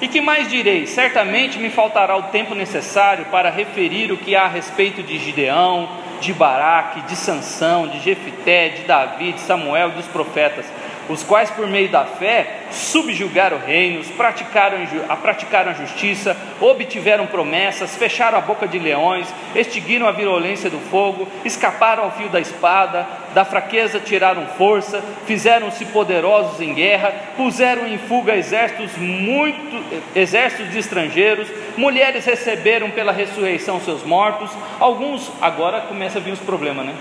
E 0.00 0.08
que 0.08 0.20
mais 0.20 0.48
direi? 0.48 0.86
Certamente 0.86 1.58
me 1.58 1.70
faltará 1.70 2.16
o 2.16 2.24
tempo 2.24 2.54
necessário 2.54 3.26
para 3.26 3.50
referir 3.50 4.10
o 4.10 4.16
que 4.16 4.34
há 4.34 4.44
a 4.44 4.48
respeito 4.48 5.02
de 5.02 5.18
Gideão, 5.18 5.88
de 6.20 6.32
Baraque, 6.32 7.02
de 7.02 7.14
Sansão, 7.14 7.86
de 7.86 8.00
Jefité, 8.00 8.70
de 8.70 8.82
Davi, 8.82 9.32
de 9.32 9.40
Samuel 9.40 9.90
e 9.90 9.92
dos 9.92 10.06
profetas, 10.06 10.66
os 11.08 11.22
quais 11.22 11.50
por 11.50 11.66
meio 11.66 11.88
da 11.88 12.04
fé 12.04 12.60
subjugaram 12.70 13.58
reinos, 13.58 14.08
praticaram, 14.08 14.78
a 15.08 15.16
praticaram 15.16 15.70
a 15.70 15.74
justiça, 15.74 16.36
obtiveram 16.60 17.26
promessas, 17.26 17.96
fecharam 17.96 18.38
a 18.38 18.40
boca 18.40 18.66
de 18.66 18.78
leões, 18.78 19.28
extinguiram 19.54 20.06
a 20.06 20.12
violência 20.12 20.70
do 20.70 20.78
fogo, 20.90 21.28
escaparam 21.44 22.04
ao 22.04 22.12
fio 22.12 22.28
da 22.28 22.40
espada, 22.40 23.06
da 23.34 23.44
fraqueza 23.44 24.00
tiraram 24.00 24.46
força, 24.56 25.02
fizeram-se 25.26 25.84
poderosos 25.86 26.60
em 26.60 26.72
guerra, 26.72 27.12
puseram 27.36 27.86
em 27.86 27.98
fuga 27.98 28.36
exércitos 28.36 28.96
muito 28.96 29.84
exércitos 30.14 30.72
de 30.72 30.78
estrangeiros, 30.78 31.48
mulheres 31.76 32.24
receberam 32.24 32.90
pela 32.90 33.12
ressurreição 33.12 33.80
seus 33.80 34.02
mortos, 34.02 34.50
alguns 34.80 35.30
agora 35.40 35.80
começa 35.82 36.18
a 36.18 36.22
vir 36.22 36.32
os 36.32 36.40
problemas, 36.40 36.86
né? 36.86 36.94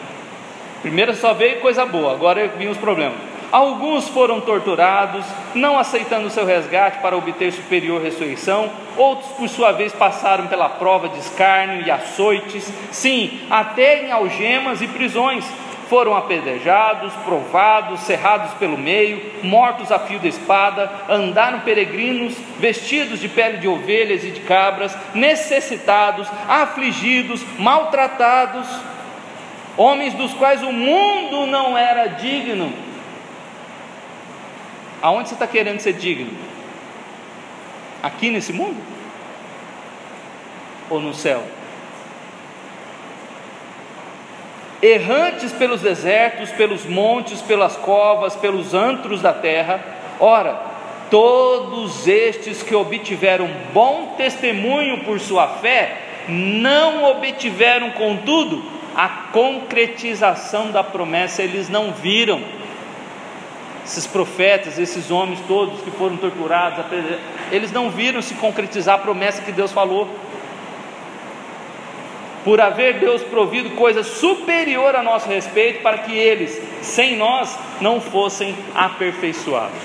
Primeiro 0.81 1.15
só 1.15 1.33
veio 1.33 1.61
coisa 1.61 1.85
boa, 1.85 2.11
agora 2.11 2.45
vinham 2.57 2.71
os 2.71 2.77
problemas. 2.77 3.32
Alguns 3.53 4.07
foram 4.07 4.41
torturados, 4.41 5.23
não 5.53 5.77
aceitando 5.77 6.27
seu 6.31 6.43
resgate 6.43 6.97
para 7.03 7.15
obter 7.15 7.53
superior 7.53 8.01
ressurreição, 8.01 8.67
outros, 8.97 9.29
por 9.33 9.47
sua 9.47 9.71
vez, 9.71 9.93
passaram 9.93 10.47
pela 10.47 10.67
prova 10.67 11.07
de 11.07 11.19
escárnio 11.19 11.85
e 11.85 11.91
açoites, 11.91 12.67
sim, 12.91 13.41
até 13.51 14.07
em 14.07 14.11
algemas 14.11 14.81
e 14.81 14.87
prisões. 14.87 15.45
Foram 15.87 16.17
apedrejados, 16.17 17.13
provados, 17.23 17.99
cerrados 17.99 18.55
pelo 18.55 18.75
meio, 18.75 19.21
mortos 19.43 19.91
a 19.91 19.99
fio 19.99 20.17
da 20.17 20.27
espada, 20.27 20.91
andaram 21.07 21.59
peregrinos, 21.59 22.35
vestidos 22.57 23.19
de 23.19 23.29
pele 23.29 23.57
de 23.57 23.67
ovelhas 23.67 24.23
e 24.23 24.31
de 24.31 24.39
cabras, 24.39 24.97
necessitados, 25.13 26.27
afligidos, 26.49 27.45
maltratados, 27.59 28.67
homens 29.77 30.15
dos 30.15 30.33
quais 30.33 30.63
o 30.63 30.71
mundo 30.71 31.45
não 31.45 31.77
era 31.77 32.07
digno. 32.07 32.73
Aonde 35.03 35.27
você 35.27 35.35
está 35.35 35.45
querendo 35.45 35.81
ser 35.81 35.91
digno? 35.91 36.31
Aqui 38.01 38.29
nesse 38.29 38.53
mundo? 38.53 38.77
Ou 40.89 41.01
no 41.01 41.13
céu? 41.13 41.43
Errantes 44.81 45.51
pelos 45.51 45.81
desertos, 45.81 46.51
pelos 46.51 46.85
montes, 46.85 47.41
pelas 47.41 47.75
covas, 47.75 48.37
pelos 48.37 48.73
antros 48.73 49.21
da 49.21 49.33
terra, 49.33 49.83
ora, 50.21 50.61
todos 51.11 52.07
estes 52.07 52.63
que 52.63 52.73
obtiveram 52.73 53.49
bom 53.73 54.15
testemunho 54.15 55.03
por 55.03 55.19
sua 55.19 55.49
fé, 55.49 55.97
não 56.29 57.03
obtiveram, 57.11 57.91
contudo, 57.91 58.63
a 58.95 59.09
concretização 59.33 60.71
da 60.71 60.81
promessa, 60.81 61.43
eles 61.43 61.67
não 61.67 61.91
viram 61.91 62.41
esses 63.85 64.07
profetas, 64.07 64.79
esses 64.79 65.11
homens 65.11 65.39
todos 65.47 65.81
que 65.81 65.91
foram 65.91 66.15
torturados, 66.17 66.85
eles 67.51 67.71
não 67.71 67.89
viram 67.89 68.21
se 68.21 68.33
concretizar 68.35 68.95
a 68.95 68.99
promessa 68.99 69.41
que 69.41 69.51
Deus 69.51 69.71
falou. 69.71 70.07
Por 72.43 72.59
haver 72.59 72.99
Deus 72.99 73.21
provido 73.23 73.69
coisa 73.71 74.03
superior 74.03 74.95
a 74.95 75.03
nosso 75.03 75.29
respeito, 75.29 75.81
para 75.81 75.99
que 75.99 76.13
eles, 76.13 76.61
sem 76.81 77.15
nós, 77.15 77.57
não 77.79 78.01
fossem 78.01 78.55
aperfeiçoados. 78.75 79.79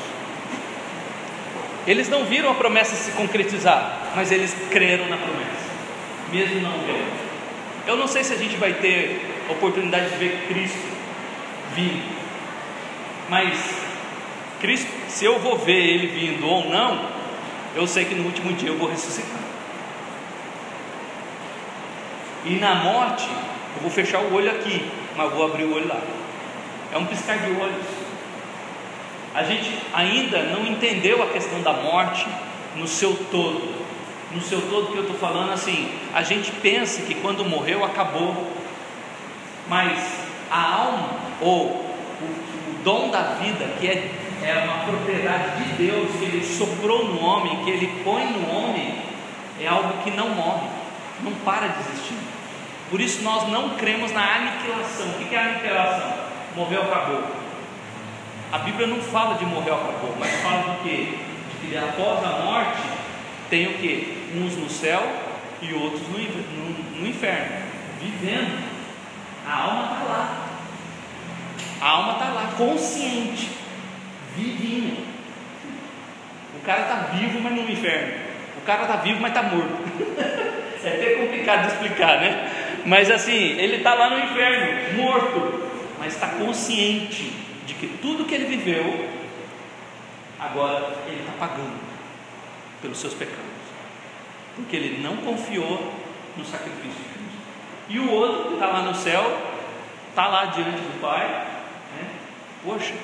Eles 1.86 2.08
não 2.08 2.24
viram 2.24 2.50
a 2.50 2.54
promessa 2.54 2.94
se 2.96 3.12
concretizar, 3.12 4.10
mas 4.14 4.30
eles 4.30 4.54
creram 4.70 5.08
na 5.08 5.16
promessa, 5.16 5.68
mesmo 6.30 6.60
não 6.60 6.72
vendo. 6.80 7.28
Eu 7.86 7.96
não 7.96 8.06
sei 8.06 8.22
se 8.22 8.34
a 8.34 8.36
gente 8.36 8.56
vai 8.56 8.74
ter 8.74 9.20
oportunidade 9.48 10.10
de 10.10 10.16
ver 10.16 10.44
Cristo 10.48 10.98
vir, 11.74 12.02
mas 13.28 13.80
Cristo, 14.60 14.90
se 15.08 15.24
eu 15.24 15.38
vou 15.38 15.56
ver 15.56 15.76
Ele 15.76 16.06
vindo 16.06 16.46
ou 16.46 16.68
não, 16.68 17.00
eu 17.74 17.86
sei 17.86 18.04
que 18.04 18.14
no 18.14 18.24
último 18.24 18.52
dia 18.54 18.70
eu 18.70 18.78
vou 18.78 18.88
ressuscitar. 18.88 19.38
E 22.44 22.56
na 22.56 22.74
morte, 22.76 23.28
eu 23.76 23.82
vou 23.82 23.90
fechar 23.90 24.20
o 24.20 24.34
olho 24.34 24.50
aqui, 24.50 24.88
mas 25.16 25.32
vou 25.32 25.44
abrir 25.44 25.64
o 25.64 25.74
olho 25.74 25.86
lá. 25.86 26.00
É 26.92 26.98
um 26.98 27.04
piscar 27.04 27.38
de 27.38 27.50
olhos. 27.50 27.84
A 29.34 29.42
gente 29.44 29.78
ainda 29.92 30.42
não 30.44 30.66
entendeu 30.66 31.22
a 31.22 31.26
questão 31.26 31.60
da 31.60 31.72
morte 31.72 32.26
no 32.74 32.88
seu 32.88 33.14
todo. 33.30 33.86
No 34.32 34.40
seu 34.40 34.60
todo 34.62 34.92
que 34.92 34.96
eu 34.96 35.02
estou 35.02 35.16
falando 35.16 35.52
assim, 35.52 35.90
a 36.14 36.22
gente 36.22 36.50
pensa 36.52 37.02
que 37.02 37.14
quando 37.14 37.44
morreu 37.44 37.84
acabou, 37.84 38.50
mas 39.68 40.20
a 40.50 40.74
alma 40.74 41.10
ou 41.40 41.87
dom 42.88 43.10
da 43.10 43.34
vida, 43.34 43.66
que 43.78 43.86
é, 43.86 44.10
é 44.42 44.64
uma 44.64 44.84
propriedade 44.84 45.62
de 45.62 45.72
Deus 45.74 46.10
que 46.18 46.24
Ele 46.24 46.42
soprou 46.42 47.04
no 47.04 47.20
homem, 47.20 47.62
que 47.62 47.70
Ele 47.70 48.02
põe 48.02 48.24
no 48.24 48.50
homem, 48.50 48.94
é 49.60 49.66
algo 49.66 50.02
que 50.02 50.10
não 50.12 50.30
morre, 50.30 50.68
não 51.22 51.32
para 51.44 51.66
de 51.66 51.80
existir. 51.80 52.16
Por 52.88 52.98
isso 52.98 53.22
nós 53.22 53.46
não 53.48 53.76
cremos 53.76 54.10
na 54.12 54.36
aniquilação. 54.36 55.06
O 55.06 55.28
que 55.28 55.34
é 55.34 55.38
aniquilação? 55.38 56.14
Morreu, 56.56 56.82
acabou. 56.82 57.24
A 58.50 58.58
Bíblia 58.60 58.86
não 58.86 59.02
fala 59.02 59.34
de 59.34 59.44
morreu, 59.44 59.74
acabou, 59.74 60.16
mas 60.18 60.30
fala 60.40 60.72
do 60.72 60.82
que? 60.82 61.18
De 61.60 61.74
E 61.74 61.76
após 61.76 62.24
a 62.24 62.38
morte, 62.42 62.80
tem 63.50 63.66
o 63.66 63.74
que? 63.74 64.32
Uns 64.34 64.56
no 64.56 64.70
céu 64.70 65.02
e 65.60 65.74
outros 65.74 66.00
no, 66.08 66.18
no, 66.18 67.00
no 67.00 67.06
inferno, 67.06 67.66
vivendo. 68.00 68.66
A 69.46 69.62
alma 69.62 69.82
está 69.82 70.04
lá. 70.04 70.47
A 71.80 71.88
alma 71.88 72.12
está 72.14 72.26
lá, 72.30 72.52
consciente, 72.56 73.50
vivinha. 74.36 75.04
O 76.60 76.64
cara 76.64 76.82
está 76.82 76.94
vivo, 77.16 77.40
mas 77.40 77.52
no 77.52 77.70
inferno. 77.70 78.14
O 78.56 78.60
cara 78.62 78.82
está 78.82 78.96
vivo, 78.96 79.20
mas 79.20 79.30
está 79.30 79.42
morto. 79.44 79.68
é 80.84 80.88
até 80.88 81.14
complicado 81.14 81.62
de 81.62 81.72
explicar, 81.72 82.20
né? 82.20 82.50
Mas 82.84 83.10
assim, 83.10 83.32
ele 83.32 83.76
está 83.76 83.94
lá 83.94 84.10
no 84.10 84.24
inferno, 84.24 85.02
morto, 85.02 85.68
mas 85.98 86.14
está 86.14 86.28
consciente 86.28 87.32
de 87.66 87.74
que 87.74 87.86
tudo 87.86 88.24
que 88.24 88.34
ele 88.34 88.46
viveu, 88.46 89.08
agora 90.38 90.96
ele 91.06 91.20
está 91.20 91.32
pagando 91.38 91.78
pelos 92.80 92.98
seus 92.98 93.14
pecados, 93.14 93.42
porque 94.56 94.76
ele 94.76 95.02
não 95.02 95.16
confiou 95.18 95.92
no 96.36 96.44
sacrifício 96.44 96.90
de 96.90 97.08
Cristo. 97.14 97.38
E 97.88 97.98
o 97.98 98.10
outro 98.10 98.48
que 98.48 98.54
está 98.54 98.66
lá 98.66 98.82
no 98.82 98.94
céu, 98.94 99.38
está 100.10 100.26
lá 100.28 100.46
diante 100.46 100.80
do 100.80 101.00
Pai? 101.00 101.57
Poxa, 102.64 102.94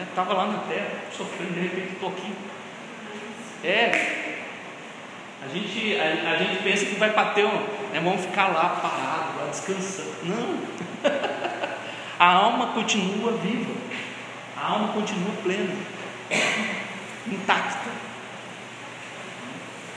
estava 0.00 0.34
né? 0.34 0.40
lá 0.40 0.46
na 0.46 0.58
terra, 0.60 0.90
sofrendo, 1.12 1.54
de 1.54 1.60
repente 1.60 1.92
estou 1.94 2.08
aqui. 2.10 2.32
É, 3.64 4.36
a 5.42 5.48
gente, 5.48 5.98
a, 5.98 6.30
a, 6.30 6.36
gente 6.36 6.62
pensa 6.62 6.86
que 6.86 6.94
vai 6.96 7.10
bater, 7.10 7.44
né, 7.44 8.00
vamos 8.02 8.22
ficar 8.22 8.48
lá 8.48 8.80
parado, 8.80 9.38
lá 9.38 9.46
descansando. 9.50 10.14
Não, 10.24 10.58
a 12.18 12.26
alma 12.26 12.68
continua 12.68 13.32
viva, 13.32 13.74
a 14.56 14.66
alma 14.66 14.92
continua 14.92 15.32
plena, 15.42 15.74
intacta. 17.26 17.90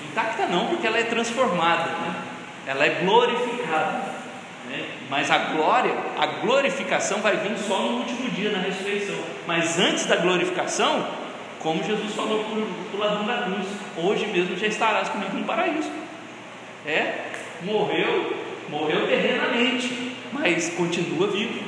Intacta 0.10 0.48
não, 0.48 0.68
porque 0.68 0.88
ela 0.88 0.98
é 0.98 1.04
transformada, 1.04 1.92
né? 1.92 2.24
ela 2.66 2.86
é 2.86 3.02
glorificada. 3.02 4.19
Né? 4.70 4.86
Mas 5.10 5.32
a 5.32 5.38
glória, 5.38 5.94
a 6.18 6.26
glorificação 6.28 7.20
vai 7.22 7.38
vir 7.38 7.58
só 7.58 7.80
no 7.82 7.98
último 8.00 8.30
dia, 8.30 8.52
na 8.52 8.60
ressurreição. 8.60 9.16
Mas 9.48 9.80
antes 9.80 10.06
da 10.06 10.16
glorificação, 10.16 11.06
como 11.60 11.84
Jesus 11.84 12.14
falou 12.14 12.44
para 12.44 12.98
o 12.98 13.00
ladrão 13.00 13.26
da 13.26 13.44
cruz, 13.44 13.68
hoje 13.98 14.28
mesmo 14.28 14.56
já 14.56 14.68
estarás 14.68 15.10
comigo 15.10 15.36
no 15.36 15.44
paraíso. 15.44 15.90
É, 16.86 17.26
morreu, 17.64 18.38
morreu 18.70 19.08
terrenamente, 19.08 20.16
mas 20.32 20.70
continua 20.70 21.28
vivo. 21.28 21.60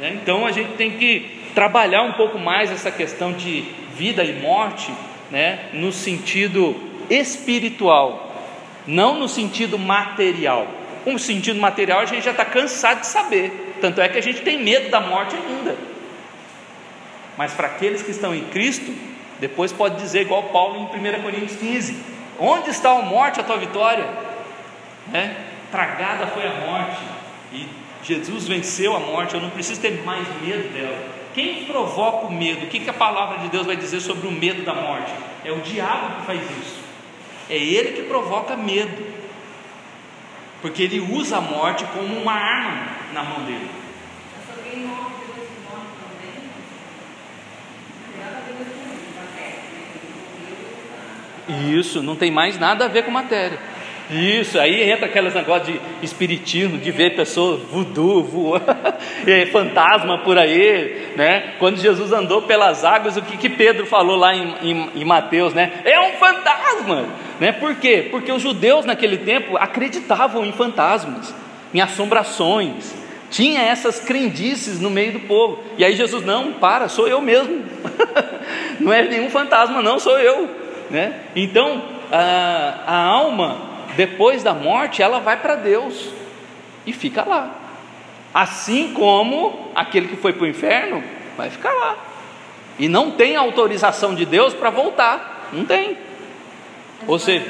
Né? 0.00 0.18
Então 0.20 0.46
a 0.46 0.52
gente 0.52 0.72
tem 0.72 0.92
que 0.92 1.38
trabalhar 1.54 2.02
um 2.02 2.12
pouco 2.12 2.38
mais 2.38 2.70
essa 2.70 2.90
questão 2.90 3.32
de 3.32 3.64
vida 3.94 4.24
e 4.24 4.40
morte, 4.40 4.90
né? 5.30 5.66
no 5.72 5.92
sentido 5.92 6.74
espiritual, 7.10 8.34
não 8.86 9.18
no 9.18 9.28
sentido 9.28 9.78
material. 9.78 10.77
Com 11.08 11.16
sentido 11.16 11.58
material 11.58 12.00
a 12.00 12.04
gente 12.04 12.22
já 12.22 12.32
está 12.32 12.44
cansado 12.44 13.00
de 13.00 13.06
saber, 13.06 13.76
tanto 13.80 13.98
é 13.98 14.10
que 14.10 14.18
a 14.18 14.20
gente 14.20 14.42
tem 14.42 14.62
medo 14.62 14.90
da 14.90 15.00
morte 15.00 15.34
ainda. 15.34 15.74
Mas 17.34 17.54
para 17.54 17.66
aqueles 17.66 18.02
que 18.02 18.10
estão 18.10 18.34
em 18.34 18.44
Cristo, 18.44 18.94
depois 19.40 19.72
pode 19.72 19.96
dizer, 19.96 20.20
igual 20.20 20.42
Paulo 20.42 20.90
em 20.92 21.18
1 21.18 21.22
Coríntios 21.22 21.56
15: 21.56 21.96
Onde 22.38 22.68
está 22.68 22.90
a 22.90 23.00
morte, 23.00 23.40
a 23.40 23.42
tua 23.42 23.56
vitória? 23.56 24.06
É, 25.14 25.30
tragada 25.72 26.26
foi 26.26 26.46
a 26.46 26.52
morte, 26.66 27.00
e 27.54 27.66
Jesus 28.04 28.46
venceu 28.46 28.94
a 28.94 29.00
morte, 29.00 29.32
eu 29.32 29.40
não 29.40 29.48
preciso 29.48 29.80
ter 29.80 30.04
mais 30.04 30.28
medo 30.42 30.70
dela. 30.74 30.98
Quem 31.34 31.64
provoca 31.64 32.26
o 32.26 32.30
medo? 32.30 32.66
O 32.66 32.68
que, 32.68 32.80
que 32.80 32.90
a 32.90 32.92
palavra 32.92 33.38
de 33.38 33.48
Deus 33.48 33.64
vai 33.64 33.76
dizer 33.76 34.00
sobre 34.00 34.28
o 34.28 34.30
medo 34.30 34.62
da 34.62 34.74
morte? 34.74 35.10
É 35.42 35.50
o 35.50 35.60
diabo 35.60 36.16
que 36.16 36.26
faz 36.26 36.42
isso, 36.42 36.80
é 37.48 37.56
ele 37.56 37.92
que 37.92 38.02
provoca 38.02 38.54
medo, 38.54 39.17
porque 40.60 40.82
ele 40.82 41.00
usa 41.00 41.38
a 41.38 41.40
morte 41.40 41.84
como 41.86 42.16
uma 42.20 42.32
arma 42.32 42.88
na 43.12 43.22
mão 43.22 43.44
dele. 43.44 43.70
Isso, 51.48 52.02
não 52.02 52.14
tem 52.14 52.30
mais 52.30 52.58
nada 52.58 52.84
a 52.84 52.88
ver 52.88 53.04
com 53.04 53.10
matéria. 53.10 53.58
Isso, 54.10 54.58
aí 54.58 54.90
entra 54.90 55.06
aqueles 55.06 55.34
negócios 55.34 55.66
de 55.66 55.80
espiritismo, 56.02 56.78
de 56.78 56.90
ver 56.90 57.14
pessoas 57.14 57.60
voodoo, 57.60 58.22
voando, 58.24 58.64
fantasma 59.52 60.18
por 60.18 60.38
aí, 60.38 61.12
né? 61.14 61.54
Quando 61.58 61.76
Jesus 61.76 62.10
andou 62.12 62.42
pelas 62.42 62.84
águas, 62.84 63.18
o 63.18 63.22
que, 63.22 63.36
que 63.36 63.50
Pedro 63.50 63.84
falou 63.84 64.16
lá 64.16 64.34
em, 64.34 64.54
em, 64.62 64.90
em 64.96 65.04
Mateus, 65.04 65.52
né? 65.52 65.72
É 65.84 66.00
um 66.00 66.12
fantasma, 66.12 67.04
né? 67.38 67.52
Por 67.52 67.74
quê? 67.76 68.08
Porque 68.10 68.32
os 68.32 68.40
judeus 68.40 68.86
naquele 68.86 69.18
tempo 69.18 69.58
acreditavam 69.58 70.44
em 70.44 70.52
fantasmas, 70.52 71.34
em 71.74 71.80
assombrações, 71.80 72.94
tinha 73.30 73.60
essas 73.60 74.00
crendices 74.00 74.80
no 74.80 74.88
meio 74.88 75.12
do 75.12 75.20
povo. 75.20 75.62
E 75.76 75.84
aí 75.84 75.94
Jesus, 75.94 76.24
não, 76.24 76.52
para, 76.52 76.88
sou 76.88 77.06
eu 77.06 77.20
mesmo. 77.20 77.62
não 78.80 78.90
é 78.90 79.02
nenhum 79.02 79.28
fantasma, 79.28 79.82
não, 79.82 79.98
sou 79.98 80.18
eu. 80.18 80.48
Né? 80.90 81.12
Então, 81.36 81.82
a, 82.10 82.74
a 82.86 83.04
alma, 83.04 83.67
depois 83.96 84.42
da 84.42 84.54
morte, 84.54 85.02
ela 85.02 85.20
vai 85.20 85.36
para 85.36 85.54
Deus 85.54 86.10
e 86.86 86.92
fica 86.92 87.24
lá. 87.24 87.54
Assim 88.32 88.92
como 88.92 89.70
aquele 89.74 90.08
que 90.08 90.16
foi 90.16 90.32
para 90.32 90.44
o 90.44 90.46
inferno 90.46 91.02
vai 91.36 91.50
ficar 91.50 91.72
lá. 91.72 91.96
E 92.78 92.88
não 92.88 93.10
tem 93.10 93.36
autorização 93.36 94.14
de 94.14 94.24
Deus 94.24 94.54
para 94.54 94.70
voltar. 94.70 95.48
Não 95.52 95.64
tem. 95.64 95.96
Ou 97.06 97.18
seja, 97.18 97.46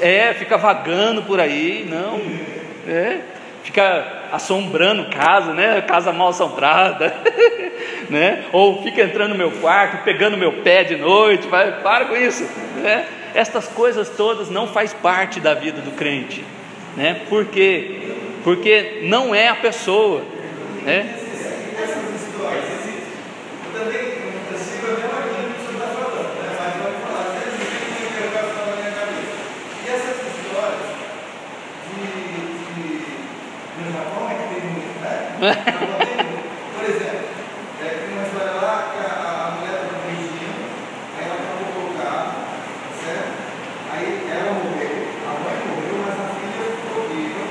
é, 0.00 0.34
fica 0.34 0.56
vagando 0.56 1.22
por 1.22 1.40
aí, 1.40 1.86
não. 1.88 2.20
É, 2.90 3.20
fica 3.62 4.28
assombrando 4.32 5.10
casa, 5.10 5.52
né? 5.52 5.80
Casa 5.82 6.12
mal 6.12 6.28
assombrada, 6.28 7.16
né? 8.10 8.44
Ou 8.52 8.82
fica 8.82 9.02
entrando 9.02 9.30
no 9.30 9.38
meu 9.38 9.50
quarto, 9.52 10.02
pegando 10.04 10.36
meu 10.36 10.62
pé 10.62 10.84
de 10.84 10.96
noite, 10.96 11.46
vai, 11.46 11.80
para 11.80 12.06
com 12.06 12.16
isso, 12.16 12.48
né? 12.76 13.06
Estas 13.36 13.68
coisas 13.68 14.08
todas 14.08 14.48
não 14.50 14.66
faz 14.66 14.92
parte 14.94 15.40
da 15.40 15.54
vida 15.54 15.80
do 15.80 15.90
crente, 15.92 16.44
né? 16.96 17.20
Por 17.28 17.44
quê? 17.46 18.14
Porque 18.42 19.00
não 19.02 19.34
é 19.34 19.48
a 19.48 19.56
pessoa, 19.56 20.22
né? 20.82 21.22
Por 35.36 36.84
exemplo, 36.88 37.28
é, 37.84 37.88
tem 37.92 38.08
uma 38.16 38.24
história 38.24 38.56
lá 38.56 38.88
que 38.88 38.98
a, 39.04 39.12
a 39.20 39.50
mulher 39.52 39.84
estava 39.84 40.00
dirigindo, 40.08 40.64
aí 41.12 41.28
ela 41.28 41.36
acabou 41.36 41.68
com 41.76 41.84
o 41.86 41.94
carro, 42.00 42.40
certo? 43.04 43.36
Aí 43.92 44.26
ela 44.32 44.56
morreu, 44.56 44.96
a 45.22 45.32
mãe 45.44 45.60
morreu, 45.68 45.96
mas 46.08 46.16
a 46.16 46.26
filha 46.40 46.72
ficou 46.72 47.04
viva. 47.12 47.44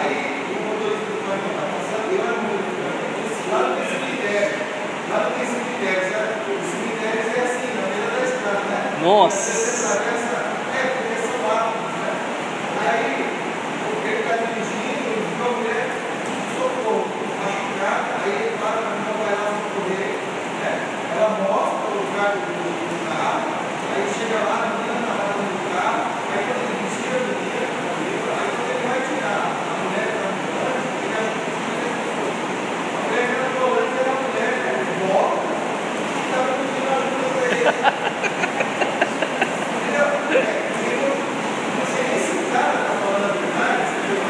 Aí 0.00 0.48
o 0.48 0.64
motorista 0.64 1.12
do 1.12 1.20
caminhão 1.28 1.52
está 1.52 1.64
passando, 1.70 2.08
eu 2.08 2.24
era 2.24 2.40
motorista 2.40 2.72
do 2.72 2.88
caminhão, 2.88 3.20
disse, 3.20 3.44
lá 3.52 3.60
não 3.60 3.76
tem 3.76 3.84
cemitério, 3.84 4.64
lá 5.12 5.18
não 5.20 5.30
tem 5.36 5.44
cemitério, 5.44 6.04
certo? 6.08 6.40
O 6.40 6.64
cemitério 6.64 7.20
é 7.20 7.40
assim, 7.44 7.68
na 7.76 7.84
beira 7.84 8.10
da 8.16 8.24
estrada, 9.10 9.18
né? 9.18 9.18
Nossa! 9.18 9.50
Você 9.50 9.86
atravessa, 9.86 10.38
é, 10.70 10.86
porque 10.94 11.16
são 11.26 11.42
átomos, 11.50 11.94
né? 11.98 12.10
Aí, 12.86 13.26
ele 14.06 14.20
está 14.20 14.36
dirigindo, 14.36 15.10
viu 15.34 15.46
a 15.46 15.50
mulher, 15.50 15.86
socorro, 16.54 17.10
machucada, 17.42 18.10
aí 18.22 18.30
ele 18.30 18.54
para 18.58 18.78
para 18.78 19.02
não 19.02 19.14
vai 19.18 19.34
lá 19.34 19.50
socorrer, 19.50 20.14
né? 20.62 20.72
Ela 21.16 21.30
mostra 21.42 21.90
o 21.90 21.98
lugar 21.98 22.30
do, 22.38 22.54
do 22.54 22.96
carro, 23.10 23.50
aí 23.90 24.06
chega 24.14 24.38
lá, 24.46 24.56
a 24.62 24.70
menina 24.70 24.94
na 25.02 25.12
roda 25.18 25.42
do 25.42 25.58
carro, 25.74 26.02
aí 26.30 26.42
quando 26.46 26.70
ele 26.70 26.86
tira 26.94 27.18
a 27.18 27.26
menina, 27.26 27.66
aí 27.66 28.48
quando 28.54 28.70
ele 28.70 28.86
vai 28.86 29.00
tirar 29.10 29.42
a 29.50 29.74
mulher 29.82 30.08
da 30.14 30.22
ambulância, 30.30 30.86
ele 31.02 31.18
acha 31.18 31.34
que 31.34 31.50
a 31.50 33.02
mulher 33.02 33.26
que 33.26 33.34
era 33.34 33.50
ambulância 33.50 33.98
era 34.00 34.10
a 34.10 34.22
mulher, 34.22 34.54
né? 34.62 34.90
volta, 35.00 35.50
e 35.50 36.22
estava 36.30 36.50
pedindo 36.54 36.90
ajuda 36.94 37.26
para 37.34 37.50
ele. 37.50 37.74
Entendeu? 39.80 40.08
É, 40.30 40.46
não 41.76 41.84
sei 41.90 42.02
nem 42.06 42.18
se 42.20 42.30
o 42.30 42.46
cara 42.52 42.70
está 42.70 42.92
falando 43.00 43.26
a 43.26 43.34
verdade, 43.34 43.82
se 43.90 43.94
ele 44.06 44.20
vai 44.20 44.29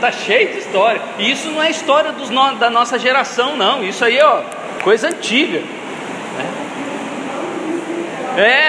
Tá 0.00 0.10
cheio 0.10 0.52
de 0.52 0.58
história. 0.58 1.02
E 1.18 1.30
isso 1.30 1.50
não 1.50 1.62
é 1.62 1.70
história 1.70 2.12
dos 2.12 2.30
no, 2.30 2.54
da 2.54 2.70
nossa 2.70 2.98
geração, 2.98 3.54
não. 3.54 3.84
Isso 3.84 4.02
aí, 4.02 4.18
ó, 4.22 4.40
coisa 4.82 5.08
antiga. 5.08 5.58
Né? 5.58 5.66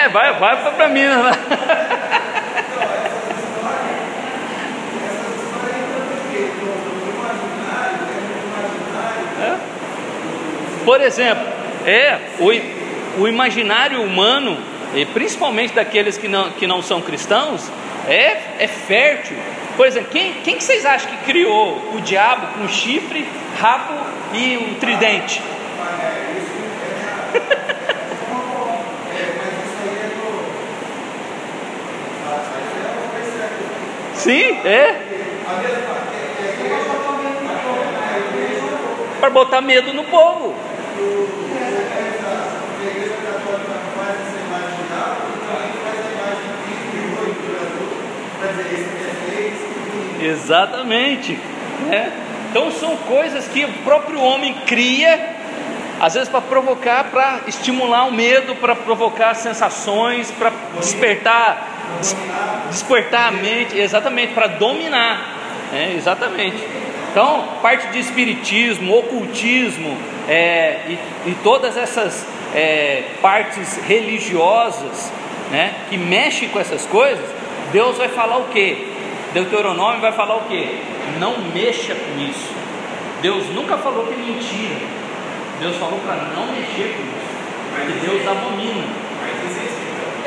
É, 0.04 0.08
vai, 0.10 0.38
vai 0.38 0.74
para 0.74 0.88
Minas 0.88 1.24
lá. 1.24 1.32
É. 9.42 9.56
Por 10.84 11.00
exemplo, 11.00 11.44
é 11.84 12.16
o, 12.38 13.22
o 13.22 13.26
imaginário 13.26 14.00
humano, 14.00 14.56
e 14.94 15.04
principalmente 15.04 15.74
daqueles 15.74 16.16
que 16.16 16.28
não, 16.28 16.50
que 16.50 16.64
não 16.64 16.80
são 16.80 17.00
cristãos, 17.00 17.68
é, 18.08 18.36
é 18.60 18.68
fértil. 18.68 19.36
Por 19.76 19.86
exemplo, 19.86 20.10
quem, 20.10 20.34
quem 20.42 20.56
que 20.56 20.64
vocês 20.64 20.84
acham 20.84 21.10
que 21.10 21.16
criou 21.24 21.94
o 21.94 22.00
diabo 22.00 22.46
com 22.58 22.68
chifre, 22.68 23.26
rabo 23.58 23.94
e 24.34 24.58
um 24.58 24.74
tridente? 24.74 25.42
Sim, 34.14 34.60
é. 34.64 35.00
Para 39.18 39.30
botar 39.30 39.60
medo 39.60 39.92
no 39.92 40.04
povo. 40.04 40.54
Exatamente. 50.24 51.38
Né? 51.86 52.12
Então 52.50 52.70
são 52.70 52.96
coisas 52.96 53.48
que 53.48 53.64
o 53.64 53.72
próprio 53.84 54.20
homem 54.20 54.54
cria, 54.66 55.36
às 55.98 56.14
vezes 56.14 56.28
para 56.28 56.42
provocar, 56.42 57.04
para 57.04 57.40
estimular 57.46 58.06
o 58.06 58.12
medo, 58.12 58.54
para 58.56 58.74
provocar 58.74 59.34
sensações, 59.34 60.30
para 60.30 60.52
despertar, 60.78 61.66
despertar 62.68 63.28
a 63.28 63.32
mente, 63.32 63.78
exatamente, 63.78 64.34
para 64.34 64.48
dominar. 64.48 65.38
Né? 65.72 65.94
Exatamente. 65.96 66.62
Então, 67.10 67.46
parte 67.60 67.88
de 67.88 67.98
espiritismo, 67.98 68.98
ocultismo 68.98 69.96
é, 70.28 70.78
e, 70.88 70.98
e, 71.30 71.36
todas 71.42 71.76
essas 71.76 72.26
é, 72.54 73.04
partes 73.20 73.78
religiosas 73.86 75.12
né, 75.50 75.74
que 75.90 75.98
mexem 75.98 76.48
com 76.48 76.58
essas 76.58 76.86
coisas, 76.86 77.24
Deus 77.70 77.98
vai 77.98 78.08
falar 78.08 78.38
o 78.38 78.44
que? 78.44 78.91
Deuteronômio 79.32 80.00
vai 80.00 80.12
falar 80.12 80.36
o 80.36 80.42
que? 80.42 80.82
Não 81.18 81.38
mexa 81.54 81.94
com 81.94 82.20
isso. 82.20 82.52
Deus 83.22 83.48
nunca 83.54 83.78
falou 83.78 84.06
que 84.06 84.12
é 84.12 84.16
mentira. 84.16 84.76
Deus 85.58 85.76
falou 85.76 85.98
para 86.00 86.16
não 86.36 86.46
mexer 86.48 86.94
com 86.96 87.02
isso. 87.02 87.32
Porque 87.74 88.06
Deus 88.06 88.28
abomina. 88.28 88.84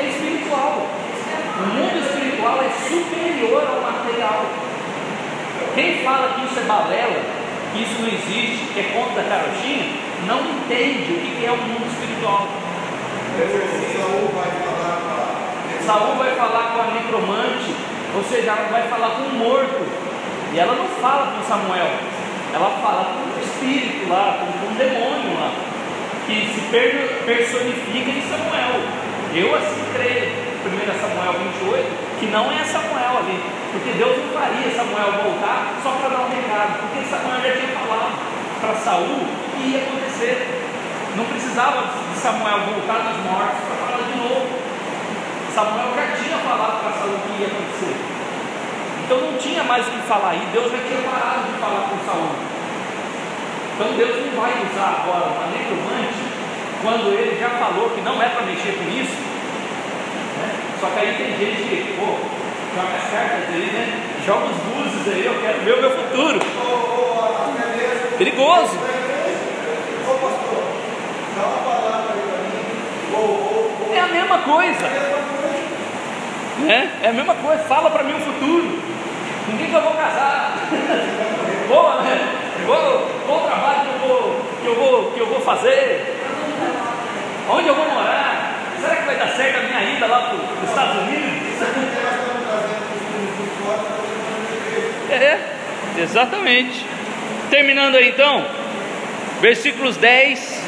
É 0.00 0.08
espiritual. 0.08 0.88
O 1.58 1.66
mundo 1.68 1.98
espiritual 2.04 2.60
é 2.62 2.70
superior 2.70 3.64
ao 3.68 3.80
material. 3.80 4.44
Quem 5.74 6.02
fala 6.02 6.34
que 6.34 6.46
isso 6.46 6.58
é 6.58 6.62
balela, 6.62 7.22
que 7.72 7.82
isso 7.82 8.00
não 8.00 8.08
existe, 8.08 8.66
que 8.74 8.80
é 8.80 8.82
contra 8.92 9.22
a 9.22 9.24
carochinha, 9.24 9.86
não 10.26 10.40
entende 10.40 11.12
o 11.12 11.20
que 11.20 11.46
é 11.46 11.52
o 11.52 11.56
mundo 11.56 11.86
espiritual. 11.86 12.48
Saul 15.86 16.16
vai 16.16 16.34
falar 16.34 16.72
com 16.72 16.80
a 16.80 16.86
necromante 16.94 17.95
ou 18.16 18.24
seja, 18.24 18.50
ela 18.50 18.68
vai 18.72 18.88
falar 18.88 19.10
com 19.10 19.28
o 19.28 19.32
morto. 19.36 19.84
E 20.52 20.58
ela 20.58 20.74
não 20.74 20.88
fala 21.04 21.36
com 21.36 21.44
Samuel, 21.44 22.00
ela 22.54 22.70
fala 22.80 23.12
com 23.12 23.28
o 23.28 23.42
espírito 23.44 24.08
lá, 24.08 24.40
com, 24.40 24.46
com 24.56 24.72
o 24.72 24.78
demônio 24.78 25.36
lá, 25.36 25.52
que 26.24 26.48
se 26.48 26.60
personifica 27.26 28.08
em 28.08 28.22
Samuel. 28.24 28.80
Eu 29.36 29.54
assim 29.54 29.84
creio, 29.92 30.32
1 30.64 30.96
Samuel 30.96 31.34
28, 31.60 32.18
que 32.18 32.26
não 32.32 32.50
é 32.50 32.64
Samuel 32.64 33.20
ali, 33.20 33.36
porque 33.72 33.92
Deus 34.00 34.16
não 34.16 34.32
faria 34.32 34.72
Samuel 34.72 35.12
voltar 35.28 35.76
só 35.82 35.90
para 36.00 36.08
dar 36.08 36.24
um 36.24 36.30
recado, 36.32 36.88
porque 36.88 37.04
Samuel 37.04 37.42
já 37.44 37.52
tinha 37.52 37.76
falado 37.76 38.16
para 38.60 38.74
Saul 38.76 39.28
que 39.52 39.76
ia 39.76 39.82
acontecer. 39.82 40.56
Não 41.16 41.24
precisava 41.26 41.84
de 42.12 42.18
Samuel 42.18 42.60
voltar 42.64 43.12
dos 43.12 43.20
mortos 43.28 43.60
para 43.68 43.76
falar 43.76 44.08
de 44.08 44.16
novo. 44.16 44.65
Samuel 45.56 45.88
já 45.96 46.12
tinha 46.20 46.36
falado 46.36 46.84
para 46.84 46.92
Saul 47.00 47.16
o 47.16 47.20
que 47.24 47.40
ia 47.40 47.48
acontecer. 47.48 47.96
Então 49.02 49.16
não 49.22 49.38
tinha 49.38 49.64
mais 49.64 49.88
o 49.88 49.90
que 49.90 50.00
falar, 50.00 50.34
e 50.34 50.44
Deus 50.52 50.70
já 50.70 50.76
tinha 50.84 51.00
parado 51.00 51.48
de 51.48 51.58
falar 51.58 51.88
com 51.88 51.96
Saul. 52.04 52.28
Então 53.72 53.96
Deus 53.96 54.16
não 54.20 54.38
vai 54.38 54.52
usar 54.52 55.00
agora 55.00 55.32
uma 55.32 55.46
necromante 55.48 56.20
quando 56.82 57.08
ele 57.08 57.40
já 57.40 57.48
falou 57.56 57.88
que 57.88 58.02
não 58.02 58.22
é 58.22 58.28
para 58.28 58.42
mexer 58.42 58.76
com 58.76 58.84
isso. 59.00 59.16
Né? 60.36 60.52
Só 60.78 60.88
que 60.88 61.00
aí 61.00 61.14
tem 61.16 61.32
gente 61.38 61.62
que, 61.62 61.96
pô, 61.96 62.20
joga 62.76 62.94
as 62.94 63.10
cartas 63.10 63.48
aí, 63.48 63.70
né? 63.72 64.02
Joga 64.26 64.44
os 64.44 64.56
búzios 64.60 65.08
aí, 65.08 65.24
eu 65.24 65.40
quero 65.40 65.60
ver 65.60 65.72
o 65.72 65.80
meu 65.80 65.90
futuro. 65.90 66.38
Perigoso. 68.18 68.76
É 73.94 74.00
a 74.00 74.06
mesma 74.06 74.38
coisa. 74.40 75.15
É, 76.64 77.06
é 77.06 77.08
a 77.10 77.12
mesma 77.12 77.34
coisa, 77.34 77.62
fala 77.64 77.90
para 77.90 78.02
mim 78.02 78.14
o 78.14 78.20
futuro. 78.20 78.80
Com 79.46 79.58
quem 79.58 79.68
que 79.68 79.74
eu 79.74 79.82
vou 79.82 79.92
casar? 79.92 80.56
Boa, 81.68 82.02
né? 82.02 82.36
Qual, 82.64 83.08
qual 83.26 83.46
trabalho 83.46 83.80
que 83.80 83.88
eu, 83.88 84.08
vou, 84.08 84.46
que, 84.62 84.66
eu 84.66 84.74
vou, 84.74 85.12
que 85.12 85.20
eu 85.20 85.26
vou 85.26 85.40
fazer? 85.40 86.16
Onde 87.50 87.68
eu 87.68 87.74
vou 87.74 87.88
morar? 87.90 88.54
Será 88.80 88.96
que 88.96 89.06
vai 89.06 89.16
dar 89.16 89.28
certo 89.28 89.58
a 89.58 89.62
minha 89.62 89.96
ida 89.96 90.06
lá 90.06 90.30
para 90.30 90.36
os 90.36 90.68
Estados 90.68 90.96
Unidos? 91.02 91.26
É, 95.08 95.38
exatamente. 95.98 96.84
Terminando 97.48 97.94
aí 97.94 98.08
então, 98.08 98.44
versículos 99.40 99.96
10 99.96 100.62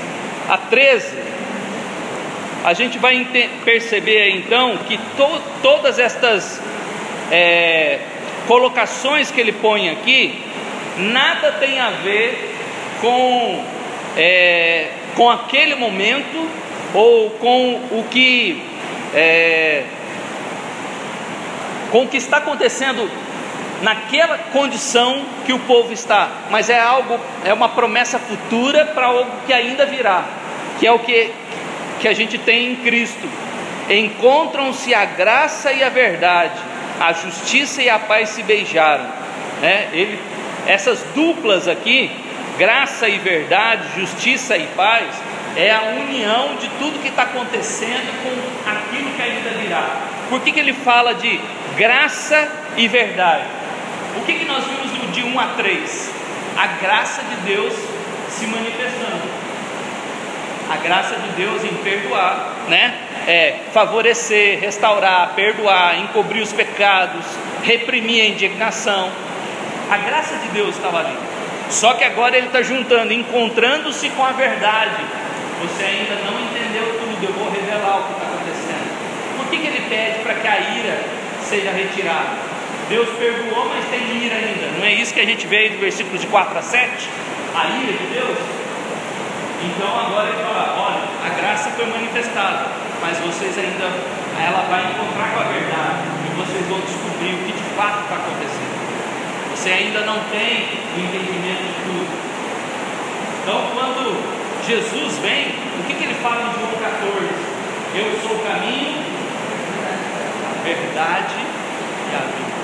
a 0.48 0.56
13 0.56 1.37
a 2.64 2.72
gente 2.72 2.98
vai 2.98 3.26
perceber 3.64 4.30
então 4.30 4.76
que 4.78 4.98
to 5.16 5.42
todas 5.62 5.98
estas 5.98 6.60
é, 7.30 7.98
colocações 8.46 9.30
que 9.30 9.40
ele 9.40 9.52
põe 9.52 9.90
aqui, 9.90 10.42
nada 10.96 11.52
tem 11.52 11.78
a 11.78 11.90
ver 11.90 12.54
com, 13.00 13.64
é, 14.16 14.88
com 15.14 15.30
aquele 15.30 15.74
momento 15.74 16.48
ou 16.94 17.30
com 17.30 17.74
o 17.92 18.04
que 18.10 18.62
é, 19.14 19.84
com 21.90 22.02
o 22.02 22.08
que 22.08 22.16
está 22.16 22.38
acontecendo 22.38 23.10
naquela 23.82 24.36
condição 24.52 25.24
que 25.46 25.52
o 25.52 25.58
povo 25.60 25.92
está, 25.92 26.28
mas 26.50 26.68
é 26.68 26.78
algo, 26.78 27.18
é 27.44 27.52
uma 27.52 27.68
promessa 27.68 28.18
futura 28.18 28.84
para 28.86 29.06
algo 29.06 29.30
que 29.46 29.52
ainda 29.52 29.86
virá, 29.86 30.24
que 30.78 30.86
é 30.86 30.92
o 30.92 30.98
que 30.98 31.30
que 32.00 32.08
a 32.08 32.14
gente 32.14 32.38
tem 32.38 32.72
em 32.72 32.76
Cristo. 32.76 33.28
Encontram-se 33.90 34.94
a 34.94 35.04
graça 35.04 35.72
e 35.72 35.82
a 35.82 35.88
verdade, 35.88 36.58
a 37.00 37.12
justiça 37.12 37.82
e 37.82 37.88
a 37.88 37.98
paz 37.98 38.30
se 38.30 38.42
beijaram. 38.42 39.06
Né? 39.60 39.88
Ele, 39.92 40.18
essas 40.66 41.02
duplas 41.14 41.66
aqui, 41.66 42.10
graça 42.58 43.08
e 43.08 43.18
verdade, 43.18 43.82
justiça 43.96 44.56
e 44.56 44.66
paz, 44.68 45.06
é 45.56 45.70
a 45.70 45.82
união 45.82 46.56
de 46.56 46.68
tudo 46.78 47.00
que 47.00 47.08
está 47.08 47.22
acontecendo 47.22 48.12
com 48.22 48.70
aquilo 48.70 49.10
que 49.10 49.22
ainda 49.22 49.50
virá. 49.50 49.96
Por 50.28 50.40
que, 50.40 50.52
que 50.52 50.60
ele 50.60 50.74
fala 50.74 51.14
de 51.14 51.40
graça 51.76 52.48
e 52.76 52.86
verdade? 52.86 53.44
O 54.16 54.24
que, 54.24 54.34
que 54.34 54.44
nós 54.44 54.64
vimos 54.64 55.12
de 55.12 55.22
1 55.22 55.40
a 55.40 55.46
3? 55.56 56.14
A 56.56 56.66
graça 56.82 57.22
de 57.22 57.36
Deus 57.52 57.72
se 58.28 58.46
manifestando 58.46 59.47
a 60.70 60.76
graça 60.76 61.16
de 61.16 61.28
Deus 61.30 61.64
em 61.64 61.74
perdoar, 61.82 62.54
né? 62.68 62.94
É, 63.26 63.56
favorecer, 63.72 64.60
restaurar, 64.60 65.32
perdoar, 65.34 65.98
encobrir 65.98 66.42
os 66.42 66.52
pecados, 66.52 67.24
reprimir 67.62 68.22
a 68.22 68.26
indignação. 68.26 69.10
A 69.90 69.96
graça 69.98 70.36
de 70.36 70.48
Deus 70.48 70.76
estava 70.76 71.00
ali. 71.00 71.16
Só 71.70 71.94
que 71.94 72.04
agora 72.04 72.36
ele 72.36 72.46
está 72.46 72.62
juntando, 72.62 73.12
encontrando-se 73.12 74.08
com 74.10 74.24
a 74.24 74.32
verdade. 74.32 75.04
Você 75.60 75.84
ainda 75.84 76.14
não 76.24 76.40
entendeu 76.40 76.98
tudo, 76.98 77.24
eu 77.24 77.32
vou 77.32 77.50
revelar 77.50 78.00
o 78.00 78.04
que 78.04 78.12
está 78.12 78.26
acontecendo. 78.26 79.36
Por 79.36 79.46
que, 79.46 79.58
que 79.58 79.66
ele 79.66 79.86
pede 79.88 80.20
para 80.20 80.34
que 80.34 80.46
a 80.46 80.60
ira 80.76 81.00
seja 81.42 81.70
retirada? 81.70 82.48
Deus 82.88 83.08
perdoou, 83.18 83.68
mas 83.68 83.84
tem 83.90 84.24
ira 84.24 84.36
ainda. 84.36 84.78
Não 84.78 84.86
é 84.86 84.92
isso 84.94 85.12
que 85.12 85.20
a 85.20 85.26
gente 85.26 85.46
vê 85.46 85.68
do 85.68 85.78
versículo 85.78 86.18
de 86.18 86.26
4 86.26 86.58
a 86.58 86.62
7? 86.62 87.08
A 87.54 87.66
ira 87.80 87.92
de 87.92 88.06
Deus 88.14 88.38
então 89.60 89.88
agora 89.88 90.28
ele 90.28 90.42
fala, 90.42 90.74
olha, 90.78 91.02
a 91.26 91.34
graça 91.34 91.70
foi 91.70 91.86
manifestada, 91.86 92.66
mas 93.00 93.18
vocês 93.18 93.58
ainda, 93.58 93.90
ela 94.38 94.62
vai 94.70 94.84
encontrar 94.86 95.34
com 95.34 95.40
a 95.40 95.52
verdade 95.52 95.98
e 96.26 96.36
vocês 96.38 96.66
vão 96.68 96.78
descobrir 96.80 97.34
o 97.34 97.38
que 97.44 97.52
de 97.52 97.68
fato 97.74 98.02
está 98.02 98.14
acontecendo. 98.16 98.78
Você 99.50 99.70
ainda 99.70 100.00
não 100.02 100.20
tem 100.30 100.68
o 100.94 101.00
entendimento 101.00 101.62
de 101.66 101.74
tudo. 101.82 102.28
Então, 103.42 103.70
quando 103.74 104.38
Jesus 104.64 105.18
vem, 105.18 105.48
o 105.80 105.84
que, 105.86 105.94
que 105.94 106.04
ele 106.04 106.14
fala 106.22 106.42
em 106.42 106.60
João 106.60 106.72
14? 106.80 107.58
Eu 107.94 108.20
sou 108.22 108.36
o 108.36 108.44
caminho, 108.44 109.02
a 110.46 110.62
verdade 110.62 111.34
e 112.10 112.14
a 112.14 112.18
vida. 112.18 112.58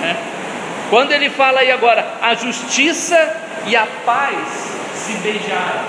Né? 0.00 0.16
Quando 0.90 1.12
ele 1.12 1.30
fala 1.30 1.60
aí 1.60 1.70
agora, 1.70 2.14
a 2.20 2.34
justiça 2.34 3.36
e 3.66 3.76
a 3.76 3.86
paz 4.04 4.72
se 5.02 5.14
beijaram. 5.18 5.84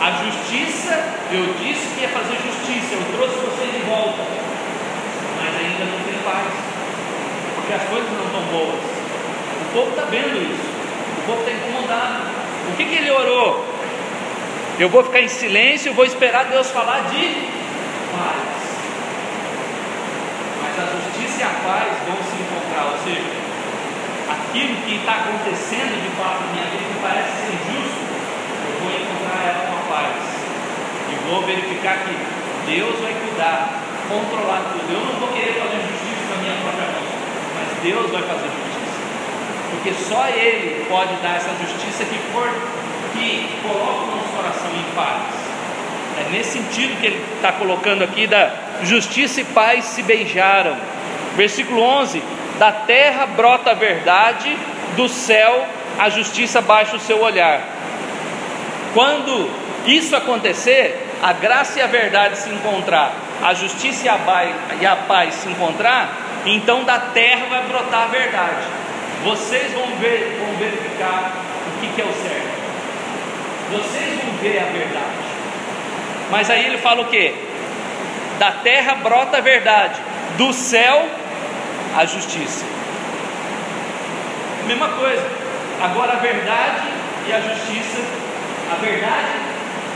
A 0.00 0.10
justiça, 0.22 0.94
eu 1.32 1.54
disse 1.58 1.88
que 1.94 2.02
ia 2.02 2.08
fazer 2.08 2.36
justiça, 2.36 2.94
eu 2.94 3.02
trouxe 3.16 3.34
vocês 3.34 3.72
de 3.72 3.80
volta, 3.88 4.22
mas 5.36 5.56
ainda 5.56 5.84
não 5.84 5.98
tem 6.04 6.14
paz, 6.22 6.52
porque 7.56 7.72
as 7.72 7.82
coisas 7.88 8.10
não 8.12 8.26
estão 8.26 8.42
boas. 8.52 8.80
O 9.60 9.72
povo 9.72 9.90
está 9.90 10.04
vendo 10.04 10.36
isso, 10.38 10.68
o 11.18 11.26
povo 11.26 11.40
está 11.40 11.50
incomodado. 11.50 12.30
O 12.70 12.76
que, 12.76 12.84
que 12.84 12.94
ele 12.94 13.10
orou? 13.10 13.64
Eu 14.78 14.88
vou 14.88 15.02
ficar 15.02 15.20
em 15.20 15.28
silêncio, 15.28 15.92
vou 15.92 16.04
esperar 16.04 16.44
Deus 16.44 16.70
falar 16.70 17.00
de 17.10 17.34
paz. 18.12 18.58
Mas 20.62 20.78
a 20.78 20.86
justiça 20.94 21.40
e 21.40 21.42
a 21.42 21.54
paz 21.66 21.90
vão 22.06 22.16
se 22.22 22.36
encontrar, 22.38 22.92
ou 22.92 22.98
seja, 23.02 23.48
aquilo 24.30 24.76
que 24.86 24.94
está 24.96 25.12
acontecendo 25.12 25.98
de 26.00 26.10
fato 26.16 26.40
na 26.46 26.52
minha 26.52 26.64
vida 26.70 26.94
parece 27.02 27.32
ser 27.42 27.52
injusto, 27.58 28.00
eu 28.68 28.80
vou 28.80 28.92
encontrar 28.92 29.40
ela 29.44 29.66
com 29.66 29.74
a 29.74 29.87
E 30.06 31.28
vou 31.28 31.42
verificar 31.42 31.98
que 32.04 32.14
Deus 32.70 33.00
vai 33.00 33.12
cuidar, 33.12 33.82
controlar 34.08 34.72
tudo. 34.72 34.92
Eu 34.92 35.00
não 35.00 35.20
vou 35.20 35.28
querer 35.28 35.54
fazer 35.54 35.80
justiça 35.82 36.34
na 36.34 36.42
minha 36.42 36.54
própria 36.62 36.86
mão, 36.86 37.06
mas 37.56 37.82
Deus 37.82 38.10
vai 38.10 38.22
fazer 38.22 38.48
justiça. 38.48 38.98
Porque 39.70 39.92
só 39.94 40.28
Ele 40.28 40.86
pode 40.88 41.14
dar 41.22 41.36
essa 41.36 41.50
justiça 41.60 42.04
que 42.04 42.18
for 42.32 42.48
que 43.12 43.48
coloca 43.62 44.04
o 44.04 44.16
nosso 44.16 44.28
coração 44.36 44.70
em 44.70 44.94
paz. 44.94 45.48
É 46.18 46.30
nesse 46.30 46.58
sentido 46.58 47.00
que 47.00 47.06
ele 47.06 47.24
está 47.36 47.52
colocando 47.52 48.02
aqui 48.02 48.26
da 48.26 48.50
justiça 48.82 49.40
e 49.40 49.44
paz 49.44 49.84
se 49.84 50.02
beijaram. 50.02 50.76
Versículo 51.36 51.80
11: 51.80 52.22
Da 52.58 52.72
terra 52.72 53.26
brota 53.26 53.70
a 53.70 53.74
verdade, 53.74 54.56
do 54.96 55.08
céu 55.08 55.66
a 55.98 56.08
justiça 56.08 56.60
baixa 56.60 56.96
o 56.96 57.00
seu 57.00 57.20
olhar. 57.20 57.60
Quando 58.94 59.50
isso 59.86 60.14
acontecer, 60.14 61.06
a 61.22 61.32
graça 61.32 61.78
e 61.78 61.82
a 61.82 61.86
verdade 61.86 62.38
se 62.38 62.50
encontrar, 62.50 63.12
a 63.42 63.54
justiça 63.54 64.06
e 64.80 64.86
a 64.86 64.96
paz 64.96 65.34
se 65.34 65.48
encontrar, 65.48 66.10
então 66.44 66.84
da 66.84 66.98
terra 66.98 67.46
vai 67.48 67.62
brotar 67.62 68.02
a 68.02 68.06
verdade. 68.06 68.66
Vocês 69.24 69.72
vão 69.72 69.86
ver, 69.96 70.38
vão 70.40 70.56
verificar 70.56 71.32
o 71.66 71.80
que, 71.80 71.88
que 71.94 72.00
é 72.00 72.04
o 72.04 72.12
certo. 72.12 72.58
Vocês 73.72 74.20
vão 74.22 74.34
ver 74.40 74.58
a 74.58 74.64
verdade. 74.64 75.28
Mas 76.30 76.50
aí 76.50 76.66
ele 76.66 76.78
fala 76.78 77.02
o 77.02 77.06
que? 77.06 77.34
Da 78.38 78.52
terra 78.52 78.94
brota 78.96 79.38
a 79.38 79.40
verdade, 79.40 80.00
do 80.36 80.52
céu 80.52 81.08
a 81.96 82.04
justiça. 82.04 82.64
Mesma 84.66 84.88
coisa. 84.88 85.26
Agora 85.82 86.12
a 86.12 86.16
verdade 86.16 86.82
e 87.26 87.32
a 87.32 87.40
justiça, 87.40 88.02
a 88.70 88.76
verdade 88.76 89.47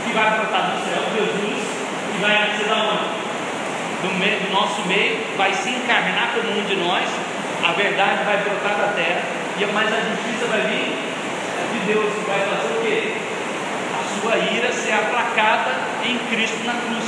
que 0.05 0.13
vai 0.13 0.29
brotar 0.37 0.71
do 0.71 0.85
céu, 0.85 1.01
Jesus, 1.15 1.63
e 2.15 2.21
vai 2.21 2.33
nascer 2.39 2.67
da 2.67 2.75
onde? 2.75 3.23
Do, 4.03 4.13
meio, 4.19 4.39
do 4.41 4.51
nosso 4.51 4.81
meio, 4.87 5.19
vai 5.37 5.53
se 5.53 5.69
encarnar 5.69 6.33
como 6.35 6.59
um 6.59 6.63
de 6.65 6.75
nós, 6.75 7.07
a 7.63 7.71
verdade 7.71 8.23
vai 8.25 8.37
brotar 8.37 8.75
da 8.75 8.87
terra, 8.93 9.21
e 9.57 9.65
mas 9.65 9.87
a 9.87 10.01
justiça 10.01 10.45
vai 10.47 10.61
vir 10.61 11.13
de 11.73 11.93
Deus, 11.93 12.11
vai 12.27 12.39
fazer 12.39 12.73
o 12.73 12.81
quê? 12.81 13.13
A 13.93 14.21
sua 14.21 14.37
ira 14.37 14.71
ser 14.71 14.93
aplacada 14.93 15.71
em 16.03 16.17
Cristo 16.29 16.63
na 16.65 16.73
cruz. 16.73 17.05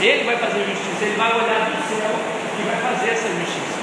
Ele 0.00 0.24
vai 0.24 0.36
fazer 0.36 0.64
justiça, 0.64 1.04
ele 1.04 1.16
vai 1.16 1.32
olhar 1.32 1.70
do 1.70 1.88
céu 1.88 2.10
e 2.58 2.62
vai 2.62 2.76
fazer 2.90 3.10
essa 3.10 3.28
justiça. 3.28 3.74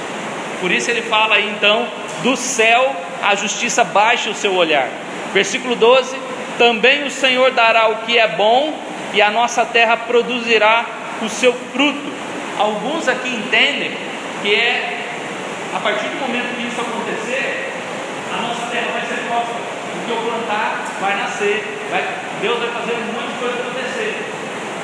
Por 0.60 0.70
isso 0.70 0.90
ele 0.90 1.02
fala 1.02 1.36
aí 1.36 1.48
então, 1.50 1.88
do 2.22 2.36
céu 2.36 2.94
a 3.22 3.34
justiça 3.34 3.82
baixa 3.82 4.30
o 4.30 4.34
seu 4.34 4.54
olhar. 4.54 4.88
Versículo 5.32 5.74
12: 5.74 6.16
Também 6.58 7.04
o 7.04 7.10
Senhor 7.10 7.50
dará 7.52 7.88
o 7.88 7.96
que 8.06 8.18
é 8.18 8.28
bom, 8.28 8.78
e 9.12 9.20
a 9.20 9.30
nossa 9.30 9.64
terra 9.64 9.96
produzirá 9.96 10.84
o 11.20 11.28
seu 11.28 11.52
fruto. 11.52 12.12
Alguns 12.58 13.08
aqui 13.08 13.28
entendem 13.28 13.92
que 14.42 14.54
é 14.54 14.98
a 15.74 15.80
partir 15.80 16.08
do 16.08 16.20
momento 16.20 16.52
que 16.56 16.68
isso 16.68 16.80
acontecer, 16.80 17.72
a 18.28 18.42
nossa 18.42 18.66
terra 18.68 18.92
vai 18.92 19.00
ser 19.08 19.24
próspera. 19.24 19.64
O 19.92 20.04
que 20.04 20.10
eu 20.10 20.20
plantar 20.20 20.84
vai 21.00 21.16
nascer, 21.16 21.64
vai, 21.90 22.04
Deus 22.40 22.58
vai 22.58 22.68
fazer 22.76 22.92
um 22.92 23.12
monte 23.12 23.32
de 23.32 23.38
coisa 23.40 23.56
acontecer. 23.56 24.20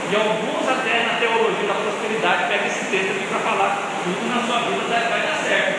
E 0.09 0.17
alguns 0.17 0.65
até 0.65 1.05
na 1.05 1.21
teologia 1.21 1.69
da 1.69 1.75
prosperidade 1.75 2.49
pegam 2.49 2.67
esse 2.67 2.85
texto 2.89 3.11
aqui 3.13 3.27
para 3.29 3.41
falar 3.45 3.85
tudo 4.05 4.25
na 4.33 4.41
sua 4.49 4.65
vida 4.65 4.89
vai 4.89 5.21
dar 5.21 5.37
certo. 5.45 5.77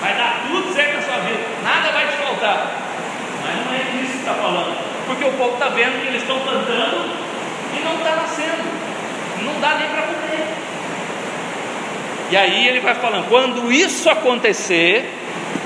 Vai 0.00 0.14
dar 0.18 0.42
tudo 0.50 0.74
certo 0.74 0.94
na 0.96 1.02
sua 1.02 1.18
vida, 1.22 1.46
nada 1.62 1.92
vai 1.92 2.06
te 2.08 2.16
faltar. 2.18 2.86
Mas 3.46 3.66
não 3.66 3.72
é 3.72 4.02
isso 4.02 4.12
que 4.12 4.18
está 4.18 4.34
falando. 4.34 4.76
Porque 5.06 5.24
o 5.24 5.32
povo 5.32 5.54
está 5.54 5.68
vendo 5.68 6.00
que 6.00 6.08
eles 6.08 6.22
estão 6.22 6.38
plantando 6.40 7.14
e 7.74 7.84
não 7.84 7.96
está 7.98 8.16
nascendo. 8.16 8.64
Não 9.42 9.60
dá 9.60 9.74
nem 9.76 9.88
para 9.88 10.02
comer. 10.02 10.46
E 12.30 12.36
aí 12.36 12.66
ele 12.66 12.80
vai 12.80 12.94
falando: 12.94 13.28
quando 13.28 13.70
isso 13.70 14.10
acontecer, 14.10 15.08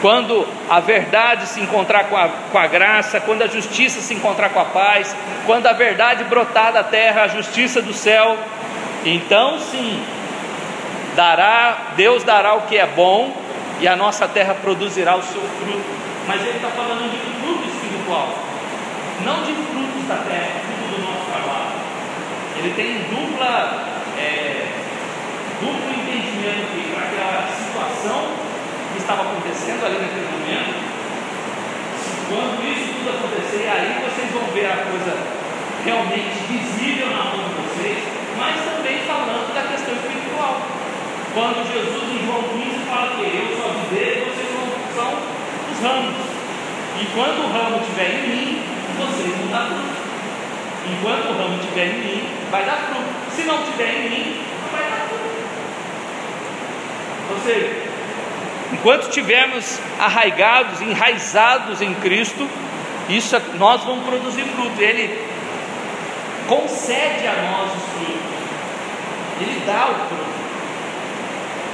quando 0.01 0.47
a 0.69 0.81
verdade 0.81 1.47
se 1.47 1.61
encontrar 1.61 2.05
com 2.05 2.17
a, 2.17 2.29
com 2.29 2.59
a 2.59 2.67
graça, 2.67 3.21
quando 3.21 3.43
a 3.43 3.47
justiça 3.47 4.01
se 4.01 4.15
encontrar 4.15 4.51
com 4.51 4.61
a 4.61 4.65
paz, 4.67 5.15
quando 5.47 5.67
a 5.67 5.73
verdade 5.73 6.25
brotar 6.25 6.73
da 6.73 6.85
terra, 6.85 7.23
a 7.23 7.29
justiça 7.29 7.81
do 7.81 7.93
céu, 7.93 8.37
então 9.05 9.59
sim, 9.59 10.03
dará, 11.15 11.93
Deus 11.97 12.23
dará 12.25 12.55
o 12.55 12.63
que 12.63 12.77
é 12.77 12.87
bom 12.87 13.35
e 13.81 13.89
a 13.89 13.97
nossa 13.97 14.29
terra 14.29 14.55
produzirá 14.55 15.17
o 15.17 15.23
seu 15.23 15.41
fruto. 15.41 16.00
Mas 16.31 16.47
ele 16.47 16.63
está 16.63 16.71
falando 16.71 17.11
de 17.11 17.19
fruto 17.43 17.67
espiritual, 17.67 18.39
não 19.27 19.43
de 19.43 19.51
frutos 19.51 20.07
da 20.07 20.23
terra, 20.31 20.63
fruto 20.63 20.87
do 20.95 21.03
nosso 21.03 21.27
trabalho. 21.27 21.75
Ele 22.55 22.71
tem 22.79 23.03
dupla, 23.11 23.83
é, 24.15 24.63
duplo 25.59 25.91
entendimento 25.91 26.71
para 26.95 27.03
aquela 27.03 27.51
situação 27.51 28.31
que 28.95 29.03
estava 29.03 29.27
acontecendo 29.27 29.83
ali 29.83 29.99
naquele 29.99 30.31
momento, 30.31 30.71
quando 32.31 32.63
isso 32.63 32.95
tudo 32.95 33.11
acontecer, 33.11 33.67
aí 33.67 33.99
vocês 33.99 34.31
vão 34.31 34.47
ver 34.55 34.71
a 34.71 34.87
coisa 34.87 35.19
realmente 35.83 36.47
visível 36.47 37.11
na 37.11 37.27
mão 37.27 37.43
de 37.43 37.59
vocês, 37.59 38.07
mas 38.39 38.55
também 38.71 39.03
falando 39.03 39.51
da 39.51 39.67
questão 39.67 39.99
espiritual. 39.99 40.63
Quando 41.35 41.67
Jesus 41.67 42.07
em 42.07 42.23
João 42.23 42.47
15 42.55 42.87
fala 42.87 43.19
que 43.19 43.27
eu 43.35 43.51
sou 43.59 43.67
a 43.67 43.75
videira 43.83 44.15
e 44.15 44.31
vocês 44.31 44.47
são 44.95 45.41
os 45.70 45.70
ramos. 45.83 46.17
E 47.01 47.07
quando 47.15 47.45
o 47.45 47.53
ramo 47.53 47.81
estiver 47.81 48.11
em 48.11 48.29
mim, 48.29 48.63
vocês 48.99 49.37
vão 49.37 49.49
dar 49.49 49.67
fruto. 49.67 50.01
Enquanto 50.93 51.31
o 51.31 51.39
ramo 51.39 51.61
estiver 51.61 51.87
em 51.87 51.99
mim, 51.99 52.29
vai 52.51 52.65
dar 52.65 52.77
fruto. 52.91 53.09
Se 53.35 53.43
não 53.43 53.63
estiver 53.63 53.95
em 53.95 54.11
mim, 54.11 54.43
não 54.63 54.79
vai 54.79 54.91
dar 54.91 55.07
fruto. 55.09 55.31
Ou 57.31 57.39
seja, 57.41 57.91
Enquanto 58.73 59.09
estivermos 59.09 59.81
arraigados, 59.99 60.81
enraizados 60.81 61.83
em 61.83 61.93
Cristo, 61.95 62.49
isso 63.09 63.35
é, 63.35 63.43
nós 63.59 63.83
vamos 63.83 64.05
produzir 64.07 64.45
fruto. 64.45 64.81
Ele 64.81 65.27
concede 66.49 67.27
a 67.27 67.43
nós 67.43 67.73
os 67.73 67.83
frutos. 67.93 68.31
Ele 69.41 69.63
dá 69.67 69.89
o 69.91 69.95
fruto. 70.09 70.41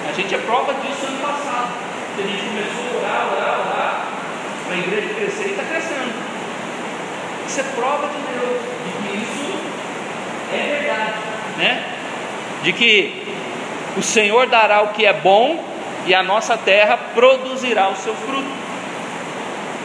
A 0.08 0.12
gente 0.12 0.34
é 0.34 0.38
prova 0.38 0.72
disso 0.74 1.06
ano 1.06 1.18
passado. 1.18 1.68
A 2.16 2.22
gente 2.22 2.42
começou 2.44 2.96
a 2.96 3.04
orar, 3.04 3.26
orar, 3.30 3.60
orar, 3.60 3.75
a 4.76 4.78
igreja 4.78 5.14
crescer 5.14 5.46
e 5.46 5.50
está 5.50 5.64
crescendo. 5.64 6.14
Isso 7.46 7.60
é 7.60 7.62
prova 7.74 8.08
de 8.08 8.18
Deus, 8.32 8.60
de 8.84 9.08
que 9.08 9.16
isso 9.16 9.54
é 10.52 10.80
verdade, 10.80 11.14
né? 11.58 11.84
De 12.62 12.72
que 12.72 13.22
o 13.96 14.02
Senhor 14.02 14.46
dará 14.46 14.82
o 14.82 14.88
que 14.88 15.06
é 15.06 15.12
bom 15.12 15.64
e 16.06 16.14
a 16.14 16.22
nossa 16.22 16.56
terra 16.56 16.98
produzirá 17.14 17.88
o 17.88 17.96
seu 17.96 18.14
fruto. 18.14 18.48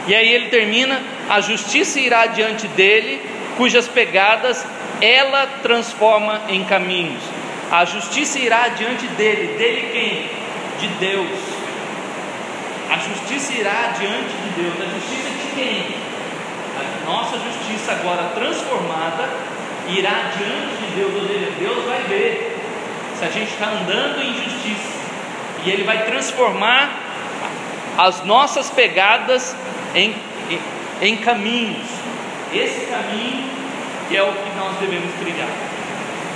E 0.06 0.14
aí 0.14 0.32
ele 0.32 0.48
termina: 0.48 1.00
a 1.28 1.40
justiça 1.40 2.00
irá 2.00 2.26
diante 2.26 2.66
dele, 2.68 3.22
cujas 3.56 3.88
pegadas 3.88 4.64
ela 5.00 5.46
transforma 5.62 6.42
em 6.48 6.64
caminhos. 6.64 7.22
A 7.70 7.84
justiça 7.84 8.38
irá 8.38 8.68
diante 8.68 9.06
dele, 9.08 9.56
dele 9.56 9.88
quem? 9.92 10.88
De 10.88 10.94
Deus. 10.96 11.51
A 12.92 12.98
justiça 12.98 13.54
irá 13.54 13.94
diante 13.98 14.34
de 14.36 14.62
Deus. 14.62 14.74
A 14.78 14.84
justiça 14.84 15.30
de 15.30 15.54
quem? 15.54 15.96
A 16.76 17.10
nossa 17.10 17.38
justiça 17.38 17.92
agora 17.92 18.32
transformada 18.34 19.30
irá 19.88 20.30
diante 20.36 20.76
de 20.76 20.96
Deus, 20.96 21.14
ou 21.14 21.26
seja, 21.26 21.50
Deus 21.58 21.84
vai 21.86 22.02
ver 22.02 22.58
se 23.18 23.24
a 23.24 23.30
gente 23.30 23.50
está 23.50 23.68
andando 23.68 24.20
em 24.20 24.34
justiça 24.34 24.92
e 25.64 25.70
Ele 25.70 25.84
vai 25.84 26.04
transformar 26.04 26.90
as 27.96 28.22
nossas 28.26 28.68
pegadas 28.68 29.56
em, 29.94 30.14
em, 30.50 30.60
em 31.00 31.16
caminhos. 31.16 31.88
Esse 32.52 32.86
caminho 32.86 33.48
que 34.08 34.16
é 34.18 34.22
o 34.22 34.32
que 34.32 34.50
nós 34.58 34.76
devemos 34.76 35.10
trilhar. 35.14 35.48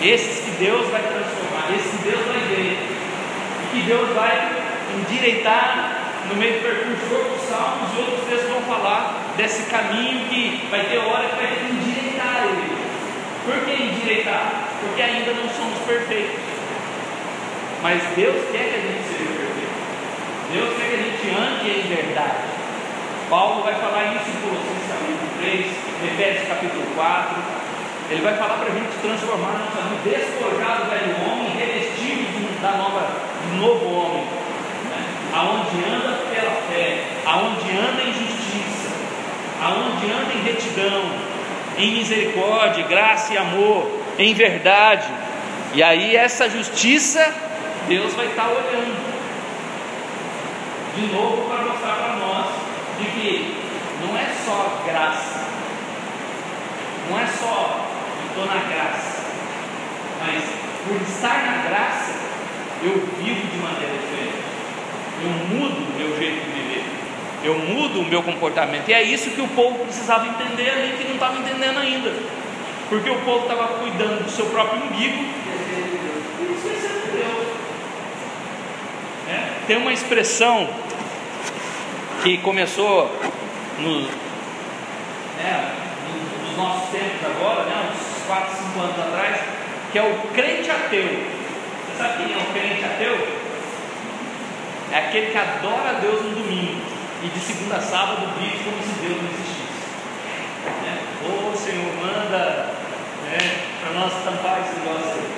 Esses 0.01 0.43
que 0.43 0.51
Deus 0.53 0.89
vai 0.89 1.03
transformar, 1.03 1.77
esses 1.77 1.91
que 1.91 2.09
Deus 2.09 2.25
vai 2.27 2.39
ver, 2.49 2.79
e 3.63 3.77
que 3.77 3.83
Deus 3.83 4.09
vai 4.15 4.53
endireitar 4.99 6.06
no 6.29 6.37
meio 6.37 6.55
do 6.55 6.63
percurso. 6.63 7.15
Outros 7.15 7.49
salmos 7.49 7.91
e 7.95 8.01
outros 8.01 8.29
textos 8.29 8.51
vão 8.51 8.63
falar 8.63 9.35
desse 9.37 9.71
caminho 9.71 10.29
que 10.29 10.67
vai 10.71 10.85
ter 10.87 10.99
hora 10.99 11.29
que 11.29 11.37
vai 11.37 11.47
ter 11.47 11.61
que 11.61 11.73
endireitar 11.73 12.45
ele. 12.45 12.77
Por 13.45 13.65
que 13.65 13.83
endireitar? 13.83 14.69
Porque 14.81 15.03
ainda 15.03 15.33
não 15.33 15.49
somos 15.51 15.79
perfeitos. 15.87 16.41
Mas 17.83 18.03
Deus 18.17 18.37
quer 18.51 18.65
que 18.67 18.75
a 18.75 18.83
gente 18.83 19.03
seja 19.07 19.31
perfeito. 19.37 19.77
Deus 20.53 20.77
quer 20.77 20.89
que 20.89 20.95
a 20.95 21.03
gente 21.03 21.25
ande 21.31 21.71
em 21.71 21.95
verdade. 21.95 22.57
Paulo 23.31 23.63
vai 23.63 23.75
falar 23.75 24.15
isso 24.15 24.31
em 24.31 24.41
Colossenses 24.41 24.87
capítulo 24.89 25.31
3, 25.39 25.67
Efésios 26.13 26.49
capítulo 26.49 26.87
4. 26.95 27.37
Ele 28.11 28.23
vai 28.23 28.37
falar 28.37 28.59
para 28.59 28.71
a 28.71 28.75
gente 28.75 28.95
transformar 29.03 29.59
nossa 29.59 29.83
vida, 29.83 30.17
despojar 30.17 30.79
do 30.79 30.91
velho 30.91 31.17
homem, 31.27 31.51
revestir 31.57 32.27
da 32.63 32.73
nova, 32.73 33.07
do 33.43 33.57
novo 33.57 33.87
homem? 33.95 34.26
Aonde 35.37 35.85
anda 35.85 36.19
pela 36.35 36.51
fé, 36.69 37.05
aonde 37.27 37.71
anda 37.71 38.03
em 38.03 38.13
justiça, 38.13 38.89
aonde 39.63 40.11
anda 40.11 40.33
em 40.33 40.43
retidão, 40.43 41.03
em 41.79 41.93
misericórdia, 41.93 42.87
graça 42.87 43.35
e 43.35 43.39
amor, 43.39 44.01
em 44.19 44.33
verdade. 44.33 45.07
E 45.75 45.83
aí 45.83 46.17
essa 46.17 46.49
justiça 46.49 47.35
Deus 47.87 48.15
vai 48.15 48.27
estar 48.27 48.49
olhando 48.49 48.97
de 50.97 51.07
novo 51.15 51.49
para 51.49 51.65
mostrar 51.65 51.95
para 51.95 52.17
nós 52.17 52.47
de 52.99 53.05
que 53.05 53.57
não 54.01 54.17
é 54.17 54.27
só 54.45 54.83
graça, 54.85 55.45
não 57.09 57.21
é 57.21 57.27
só 57.27 57.87
estou 58.27 58.47
na 58.47 58.55
graça, 58.55 59.25
mas 60.21 60.43
por 60.87 61.01
estar 61.01 61.47
na 61.47 61.69
graça 61.69 62.13
eu 62.83 62.93
vivo 63.19 63.47
de 63.47 63.57
maneira 63.59 63.95
diferente, 63.99 64.16
eu 65.27 65.59
mudo 65.59 65.77
o 65.77 65.99
meu 65.99 66.17
jeito 66.17 66.45
de 66.45 66.51
viver, 66.51 66.85
eu 67.43 67.59
mudo 67.59 68.01
o 68.01 68.05
meu 68.05 68.23
comportamento, 68.23 68.89
e 68.89 68.95
é 68.95 69.03
isso 69.03 69.31
que 69.31 69.41
o 69.41 69.49
povo 69.49 69.85
precisava 69.85 70.27
entender 70.27 70.71
ali, 70.71 70.97
que 70.97 71.05
não 71.05 71.15
estava 71.15 71.39
entendendo 71.39 71.79
ainda, 71.79 72.13
porque 72.89 73.11
o 73.11 73.19
povo 73.23 73.43
estava 73.43 73.79
cuidando 73.79 74.25
do 74.25 74.31
seu 74.31 74.47
próprio 74.47 74.83
umbigo 74.85 75.25
e 76.41 76.55
esquecendo 76.57 77.01
de 77.01 77.11
Deus. 77.19 77.47
É, 79.29 79.49
tem 79.67 79.77
uma 79.77 79.93
expressão 79.93 80.69
que 82.23 82.39
começou 82.39 83.11
no, 83.81 84.03
né, 84.03 85.75
nos 86.47 86.57
nossos 86.57 86.91
tempos 86.91 87.25
agora, 87.25 87.65
né, 87.65 87.91
uns 87.91 88.27
4, 88.27 88.57
5 88.75 88.81
anos 88.81 88.99
atrás, 88.99 89.41
que 89.91 89.99
é 89.99 90.03
o 90.03 90.29
crente 90.33 90.71
ateu. 90.71 91.09
Você 91.09 91.99
sabe 91.99 92.25
quem 92.25 92.33
é 92.33 92.39
o 92.39 92.53
crente 92.53 92.85
ateu? 92.85 93.47
É 94.97 94.99
aquele 94.99 95.27
que 95.27 95.37
adora 95.37 95.91
a 95.91 96.01
Deus 96.01 96.23
no 96.23 96.31
domingo 96.31 96.81
e 97.23 97.29
de 97.29 97.39
segunda 97.39 97.77
a 97.77 97.81
sábado 97.83 98.33
vive 98.39 98.65
como 98.65 98.83
se 98.83 98.99
Deus 99.03 99.21
não 99.21 99.29
existisse. 99.29 99.85
Né? 100.65 100.99
Ô 101.23 101.55
Senhor, 101.55 101.95
manda 101.97 102.73
né, 103.27 103.37
para 103.79 103.93
nós 103.93 104.11
tampar 104.25 104.63
esse 104.63 104.81
negócio 104.81 105.21
aí. 105.21 105.29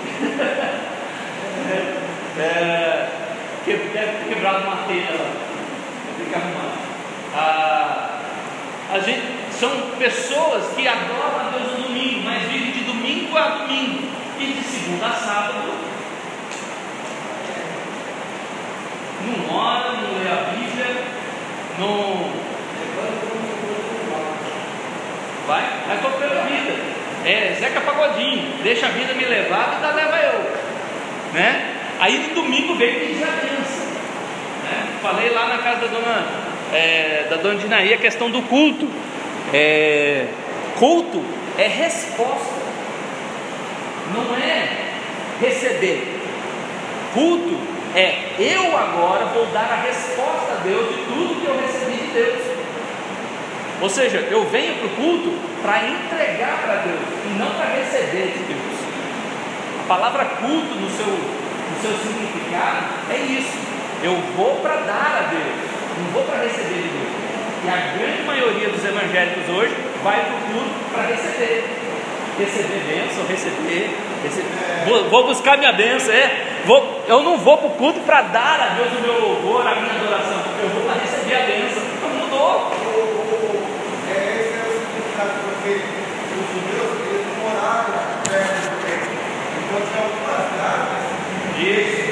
é, 2.38 3.08
deve 3.66 3.88
ter 3.90 4.28
quebrado 4.28 4.62
uma 4.62 4.76
telha 4.86 5.10
lá 5.10 5.48
tem 6.18 6.28
que 6.28 6.34
arrumar. 6.36 6.72
Ah, 7.34 8.20
a 8.92 8.98
gente, 9.00 9.22
são 9.50 9.70
pessoas 9.98 10.72
que 10.76 10.86
adoram 10.86 11.40
a 11.40 11.50
Deus 11.50 11.78
no 11.78 11.88
domingo, 11.88 12.20
mas 12.24 12.44
vivem 12.44 12.70
de 12.70 12.84
domingo 12.84 13.36
a 13.36 13.48
domingo 13.48 14.08
e 14.38 14.52
de 14.52 14.62
segunda 14.62 15.06
a 15.06 15.12
sábado. 15.14 15.87
Não 19.28 19.56
ora, 19.56 19.92
não 19.92 20.18
lê 20.18 20.28
a 20.28 20.50
Bíblia, 20.52 21.04
não. 21.78 22.30
Vai, 25.46 25.62
vai 25.86 25.98
tocando 26.02 26.38
a 26.38 26.42
vida. 26.42 26.98
É, 27.24 27.56
Zeca 27.58 27.80
Pagodinho, 27.80 28.62
deixa 28.62 28.86
a 28.86 28.90
vida 28.90 29.12
me 29.14 29.24
levar, 29.24 29.74
vida 29.74 29.92
leva 29.92 30.16
eu. 30.16 30.40
Né? 31.34 31.74
Aí 32.00 32.28
no 32.28 32.34
domingo 32.34 32.74
vem 32.76 32.94
pedir 32.94 33.24
a 33.24 33.32
bênção. 33.32 33.86
Né? 34.64 34.88
Falei 35.02 35.30
lá 35.30 35.46
na 35.48 35.58
casa 35.58 35.80
da 35.80 35.86
dona, 35.88 36.26
é, 36.72 37.26
da 37.28 37.36
dona 37.36 37.58
Dinaí 37.58 37.92
a 37.92 37.98
questão 37.98 38.30
do 38.30 38.42
culto. 38.42 38.88
É, 39.52 40.26
culto 40.78 41.24
é 41.56 41.66
resposta, 41.66 42.62
não 44.14 44.36
é 44.36 44.68
receber. 45.40 46.20
Culto 47.14 47.58
é 47.94 48.34
eu 48.38 48.76
agora 48.76 49.26
vou 49.26 49.46
dar 49.46 49.70
a 49.72 49.82
resposta 49.82 50.52
a 50.52 50.62
Deus 50.62 50.88
de 50.88 51.02
tudo 51.04 51.40
que 51.40 51.46
eu 51.46 51.56
recebi 51.60 51.96
de 51.96 52.12
Deus. 52.12 52.58
Ou 53.80 53.88
seja, 53.88 54.18
eu 54.30 54.44
venho 54.46 54.74
para 54.76 54.86
o 54.86 54.90
culto 54.90 55.38
para 55.62 55.86
entregar 55.86 56.62
para 56.64 56.74
Deus 56.82 57.00
e 57.24 57.38
não 57.38 57.50
para 57.54 57.66
receber 57.66 58.32
de 58.32 58.42
Deus. 58.44 58.78
A 59.84 59.88
palavra 59.88 60.24
culto 60.24 60.74
no 60.74 60.90
seu, 60.90 61.06
no 61.06 61.80
seu 61.80 61.92
significado 61.98 62.86
é 63.10 63.16
isso. 63.16 63.56
Eu 64.02 64.16
vou 64.36 64.56
para 64.56 64.76
dar 64.76 65.26
a 65.26 65.30
Deus, 65.30 65.54
não 65.98 66.12
vou 66.12 66.24
para 66.24 66.42
receber 66.42 66.82
de 66.82 66.88
Deus. 66.88 67.18
E 67.64 67.68
a 67.68 67.96
grande 67.96 68.22
maioria 68.22 68.68
dos 68.68 68.84
evangélicos 68.84 69.48
hoje 69.48 69.74
vai 70.02 70.24
para 70.24 70.34
o 70.34 70.40
culto 70.40 70.90
para 70.92 71.02
receber. 71.06 71.77
Receber 72.38 72.80
bênção, 72.86 73.26
receber, 73.26 73.90
receber. 74.22 75.08
Vou, 75.10 75.26
buscar 75.26 75.58
minha 75.58 75.72
bênção, 75.72 76.12
é. 76.14 76.60
Vou, 76.64 77.02
eu 77.08 77.22
não 77.22 77.36
vou 77.38 77.58
para 77.58 77.66
o 77.66 77.70
culto 77.70 78.00
para 78.00 78.22
dar 78.22 78.60
a 78.60 78.68
Deus 78.74 78.88
o 78.98 79.02
meu 79.02 79.20
louvor, 79.20 79.66
a 79.66 79.74
minha 79.74 79.92
adoração. 79.92 80.38
Eu 80.62 80.68
vou 80.70 80.82
para 80.82 81.00
receber 81.00 81.34
a 81.34 81.46
bênção. 81.46 81.82
Então 81.96 82.10
mudou. 82.10 82.72
É, 84.08 84.40
esse 84.40 84.54
é 84.54 84.62
o 84.66 84.72
significado, 84.72 85.30
porque 85.44 85.82
os 86.38 86.46
judeus, 86.54 86.92
eles 87.10 87.26
moravam 87.42 87.94
perto 88.28 88.54
do 88.62 88.86
templo. 88.86 89.14
Então 89.58 89.80
tinha 89.90 90.02
algumas 90.04 90.46
datas. 90.56 91.02
Isso. 91.58 92.08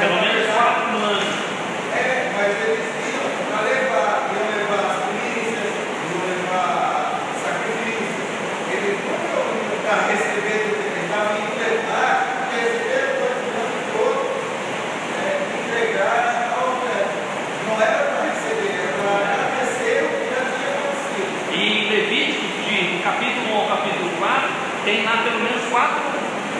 Pelo 0.00 0.16
menos 0.16 0.46
quatro 0.56 0.96
anos. 0.96 1.28
É, 1.92 2.32
mas 2.32 2.56
eles 2.64 2.88
iam 3.04 3.28
para 3.52 3.68
levar, 3.68 4.32
iam 4.32 4.48
levar 4.48 4.80
as 4.80 4.96
primícias, 5.04 5.76
iam 6.08 6.24
levar 6.24 7.20
sacrifícios. 7.36 8.16
Eles 8.72 8.96
não 9.04 9.20
iam 9.20 9.76
para 9.84 10.08
receber, 10.08 10.72
eles 10.72 11.04
estavam 11.04 11.36
indo 11.36 11.52
levar, 11.52 12.48
receber 12.48 13.12
o 13.12 13.60
ano 13.60 13.78
todo, 13.92 14.24
é, 15.20 15.36
entregar 15.68 16.48
ao 16.56 16.80
Não 16.80 17.76
era 17.76 18.00
para 18.00 18.24
receber, 18.24 18.72
era 18.80 18.96
para 18.96 19.20
agradecer 19.20 20.00
o 20.00 20.08
que 20.16 20.32
já 20.32 20.42
tinha 20.48 20.80
acontecido. 20.80 21.28
E 21.52 21.92
Levítico, 21.92 22.48
de 22.64 23.02
capítulo 23.04 23.52
1 23.52 23.60
ao 23.60 23.66
capítulo 23.68 24.10
4, 24.16 24.48
tem 24.86 25.04
lá 25.04 25.20
pelo 25.28 25.40
menos 25.44 25.60
quatro, 25.68 26.00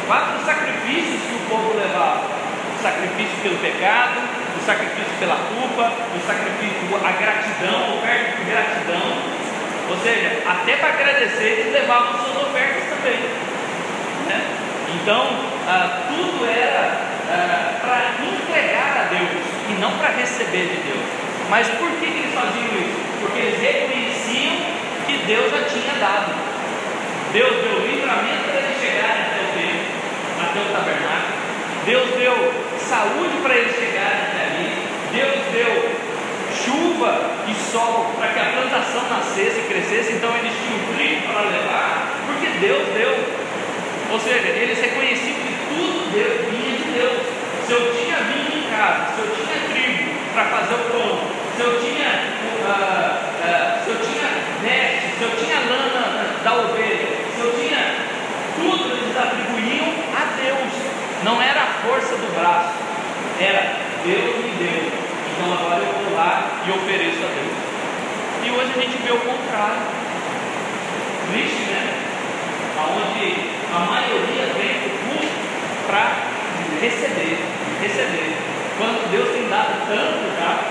quatro 0.07 0.45
sacrifícios 0.45 1.24
que 1.24 1.35
o 1.37 1.49
povo 1.49 1.72
levava 1.72 2.41
o 2.81 2.83
sacrifício 2.83 3.37
pelo 3.43 3.59
pecado, 3.59 4.16
o 4.57 4.64
sacrifício 4.64 5.12
pela 5.20 5.37
culpa, 5.37 5.93
o 6.16 6.20
sacrifício, 6.26 6.97
a 6.97 7.12
gratidão, 7.12 7.99
oferta 7.99 8.37
de 8.39 8.51
gratidão. 8.51 9.05
Ou 9.91 9.97
seja, 9.99 10.41
até 10.49 10.76
para 10.76 10.89
agradecer 10.89 11.45
eles 11.45 11.72
levavam 11.74 12.24
suas 12.24 12.49
ofertas 12.49 12.85
também. 12.89 13.20
Né? 14.28 14.41
Então, 14.97 15.28
ah, 15.68 16.09
tudo 16.09 16.49
era 16.49 16.97
ah, 17.28 17.74
para 17.83 18.24
entregar 18.24 18.97
a 18.97 19.14
Deus 19.14 19.45
e 19.68 19.72
não 19.78 19.99
para 19.99 20.16
receber 20.16 20.68
de 20.68 20.81
Deus. 20.81 21.05
Mas 21.51 21.68
por 21.68 21.91
que, 21.99 22.07
eles 22.07 22.33
faziam 22.33 22.64
isso? 22.64 23.01
Porque 23.20 23.41
eles 23.41 23.61
reconheciam 23.61 24.57
que 25.07 25.18
Deus 25.26 25.51
já 25.51 25.64
tinha 25.68 25.95
dado. 26.01 26.33
Deus 27.33 27.51
deu 27.51 27.87
livramento 27.87 28.49
para 28.49 28.61
eles 28.61 28.81
chegarem 28.81 29.22
até 29.22 29.41
o 29.43 29.53
templo, 29.53 29.85
até 30.41 30.61
o 30.61 30.72
tabernáculo. 30.72 31.41
Deus 31.85 32.11
deu 32.16 32.70
saúde 32.91 33.38
para 33.41 33.55
eles 33.55 33.76
chegarem 33.78 34.18
até 34.26 34.43
ali. 34.51 34.66
Deus 35.14 35.38
deu 35.55 35.95
chuva 36.51 37.30
e 37.47 37.55
sol 37.55 38.11
para 38.18 38.28
que 38.34 38.38
a 38.41 38.45
plantação 38.51 39.09
nascesse 39.09 39.61
e 39.61 39.68
crescesse, 39.70 40.14
então 40.14 40.34
eles 40.36 40.53
tinham 40.59 40.82
trigo 40.97 41.32
para 41.32 41.43
levar, 41.43 42.18
porque 42.26 42.49
Deus 42.59 42.82
deu. 42.88 43.14
Ou 44.11 44.18
seja, 44.18 44.49
eles 44.59 44.80
reconheciam 44.80 45.38
que 45.38 45.55
tudo 45.70 46.11
Deus 46.11 46.51
vinha 46.51 46.76
de 46.78 46.84
Deus. 46.99 47.22
Se 47.64 47.72
eu 47.72 47.95
tinha 47.95 48.16
vinho 48.26 48.59
em 48.59 48.70
casa, 48.74 49.14
se 49.14 49.20
eu 49.22 49.28
tinha 49.38 49.59
trigo 49.70 50.11
para 50.34 50.45
fazer 50.47 50.74
o 50.74 50.84
pão, 50.91 51.30
se 51.55 51.62
eu 51.62 51.78
tinha, 51.78 52.11
uh, 52.66 53.14
uh, 53.38 53.84
se 53.84 53.91
eu 53.91 53.99
tinha 54.03 54.26
veste, 54.66 55.14
se 55.16 55.22
eu 55.22 55.30
tinha 55.38 55.61
lana 55.70 56.26
da 56.43 56.55
ovelha, 56.55 57.07
se 57.36 57.41
eu 57.41 57.55
tinha 57.55 57.95
tudo 58.59 58.91
eles 58.91 59.16
atribuíam. 59.16 59.89
Não 61.25 61.41
era 61.41 61.62
a 61.62 61.66
força 61.85 62.16
do 62.16 62.35
braço 62.35 62.91
era 63.41 63.73
Deus 64.05 64.37
me 64.37 64.53
deu, 64.61 64.93
então 65.33 65.53
agora 65.53 65.81
eu 65.81 66.05
vou 66.05 66.14
lá 66.14 66.61
e 66.66 66.71
ofereço 66.71 67.25
a 67.25 67.33
Deus. 67.33 67.57
E 68.45 68.51
hoje 68.51 68.73
a 68.77 68.81
gente 68.81 68.97
vê 69.03 69.12
o 69.12 69.21
contrário. 69.21 69.81
Triste, 71.33 71.71
né? 71.73 71.89
Onde 72.77 73.35
a 73.73 73.79
maioria 73.81 74.47
vem 74.57 74.75
para 74.81 74.89
o 74.89 74.99
culto 75.09 75.35
para 75.87 76.16
receber, 76.83 77.39
receber. 77.81 78.37
Quando 78.77 79.11
Deus 79.11 79.31
tem 79.31 79.49
dado 79.49 79.87
tanto 79.89 80.37
já, 80.39 80.64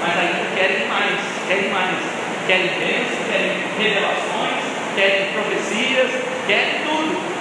mas 0.00 0.18
ainda 0.18 0.54
querem 0.54 0.86
mais, 0.86 1.20
querem 1.48 1.70
mais. 1.70 2.24
Querem 2.46 2.68
bênçãos, 2.78 3.26
querem 3.30 3.52
revelações, 3.78 4.64
querem 4.94 5.32
profecias, 5.32 6.10
querem 6.46 6.84
tudo. 6.84 7.33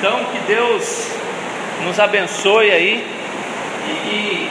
Então, 0.00 0.24
que 0.32 0.38
Deus 0.46 1.12
nos 1.84 2.00
abençoe 2.00 2.70
aí 2.70 3.04
e 3.84 3.92
que 4.00 4.48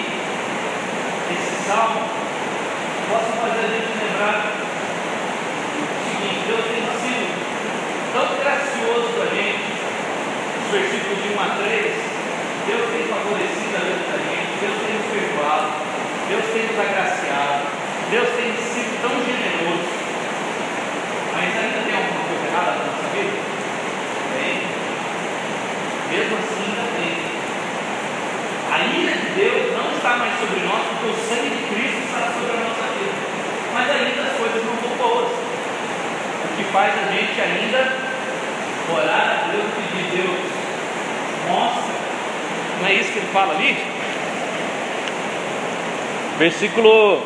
esse 1.33 1.65
salmo 1.65 2.05
possa 3.09 3.33
fazer 3.41 3.65
a 3.65 3.69
gente 3.73 3.89
lembrar 3.97 4.45
o 5.73 5.89
seguinte: 6.05 6.45
Deus 6.45 6.61
tem 6.69 6.85
sido 7.01 7.33
tão 8.13 8.29
gracioso 8.37 9.09
com 9.09 9.23
a 9.25 9.29
gente, 9.33 9.73
os 10.61 10.69
versículos 10.69 11.17
de 11.17 11.29
1 11.33 11.41
a 11.41 11.49
3. 11.65 11.97
Deus 12.69 12.85
tem 12.93 13.03
favorecido 13.09 13.73
a 13.73 13.83
vida 13.89 14.05
da 14.05 14.19
gente, 14.29 14.53
Deus 14.61 14.77
tem 14.85 14.93
nos 15.01 15.07
perdoado, 15.09 15.69
Deus 16.29 16.45
tem 16.53 16.61
nos 16.61 16.77
agraciado, 16.77 17.65
Deus 18.11 18.29
tem 18.37 18.53
sido 18.53 19.01
tão 19.01 19.17
generoso. 19.25 19.89
Mas 21.33 21.49
ainda 21.57 21.81
tem 21.89 21.95
alguma 21.97 22.21
coisa 22.29 22.45
errada 22.45 22.71
na 22.77 22.85
nossa 22.85 23.09
vida? 23.17 23.49
Mesmo 26.09 26.37
assim 26.37 26.65
ainda 26.65 26.85
tem. 26.97 27.29
A 28.71 28.77
ira 28.97 29.13
de 29.13 29.29
Deus 29.35 29.77
não 29.77 29.91
está 29.95 30.17
mais 30.17 30.33
sobre 30.39 30.59
nós, 30.65 30.81
porque 30.87 31.05
o 31.05 31.15
sangue 31.27 31.49
de 31.49 31.63
Cristo 31.69 32.01
está 32.05 32.33
sobre 32.33 32.51
a 32.51 32.59
nossa 32.65 32.85
vida. 32.97 33.13
Mas 33.73 33.89
ainda 33.89 34.21
as 34.23 34.37
coisas 34.37 34.63
não 34.65 34.73
estão 34.73 34.89
boas. 34.97 35.29
O 35.29 36.57
que 36.57 36.63
faz 36.71 36.93
a 36.93 37.11
gente 37.11 37.41
ainda 37.41 38.09
orar 38.91 39.45
a 39.45 39.51
Deus 39.51 39.65
e 39.65 39.81
pedir, 39.93 40.23
Deus, 40.23 40.39
mostra. 41.47 41.93
Não 42.81 42.87
é 42.87 42.93
isso 42.93 43.11
que 43.11 43.19
ele 43.19 43.27
fala 43.31 43.53
ali? 43.53 43.77
Versículo 46.39 47.21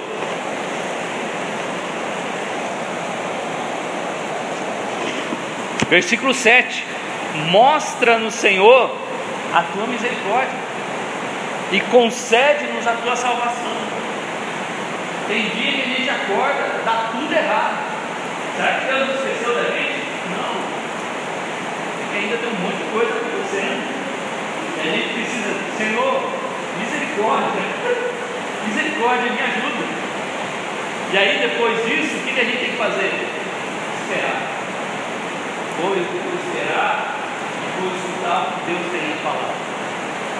Versículo 5.90 6.34
7 6.34 6.93
mostra 7.34 8.18
no 8.18 8.30
Senhor 8.32 8.96
a 9.54 9.64
tua 9.64 9.88
misericórdia 9.88 10.58
e 11.72 11.80
concede-nos 11.82 12.86
a 12.86 12.94
tua 12.94 13.16
salvação. 13.16 13.74
Tem 15.28 15.50
dia 15.50 15.72
que 15.72 15.82
a 15.82 15.96
gente 15.96 16.10
acorda, 16.10 16.82
dá 16.86 17.10
tudo 17.12 17.34
errado. 17.34 17.78
Será 18.56 18.80
que 18.80 18.86
Deus 18.86 19.10
esqueceu 19.10 19.56
da 19.56 19.64
gente? 19.64 20.06
Não. 20.30 20.54
Porque 21.98 22.18
ainda 22.18 22.38
tem 22.38 22.50
um 22.50 22.62
monte 22.62 22.78
de 22.78 22.92
coisa 22.92 23.14
acontecendo. 23.14 24.04
E 24.78 24.88
a 24.88 24.92
gente 24.92 25.14
precisa, 25.14 25.56
Senhor, 25.78 26.30
misericórdia, 26.78 27.62
misericórdia, 28.68 29.32
me 29.32 29.42
ajuda. 29.42 29.86
E 31.14 31.18
aí 31.18 31.38
depois 31.40 31.86
disso, 31.86 32.18
o 32.18 32.22
que 32.22 32.40
a 32.40 32.44
gente 32.44 32.58
tem 32.58 32.72
que 32.72 32.78
fazer? 32.78 33.12
Esperar. 34.02 34.42
Ou 35.84 35.96
esperar 35.98 37.13
escutar 38.24 38.42
o 38.42 38.66
que 38.66 38.72
Deus 38.72 38.92
tem 38.92 39.12
a 39.12 39.18
falar. 39.18 39.54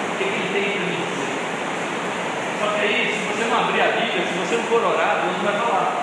O 0.08 0.16
que, 0.16 0.24
Ele 0.24 0.48
tem 0.52 0.72
para 0.72 0.80
me 0.80 0.96
dizer. 0.96 1.34
Só 2.60 2.66
que 2.72 2.80
aí, 2.80 3.12
se 3.12 3.20
você 3.28 3.44
não 3.44 3.60
abrir 3.60 3.82
a 3.82 3.88
Bíblia, 3.88 4.26
se 4.26 4.38
você 4.38 4.56
não 4.56 4.64
for 4.64 4.82
orar, 4.82 5.20
Deus 5.22 5.36
não 5.36 5.44
vai 5.44 5.60
falar. 5.60 6.02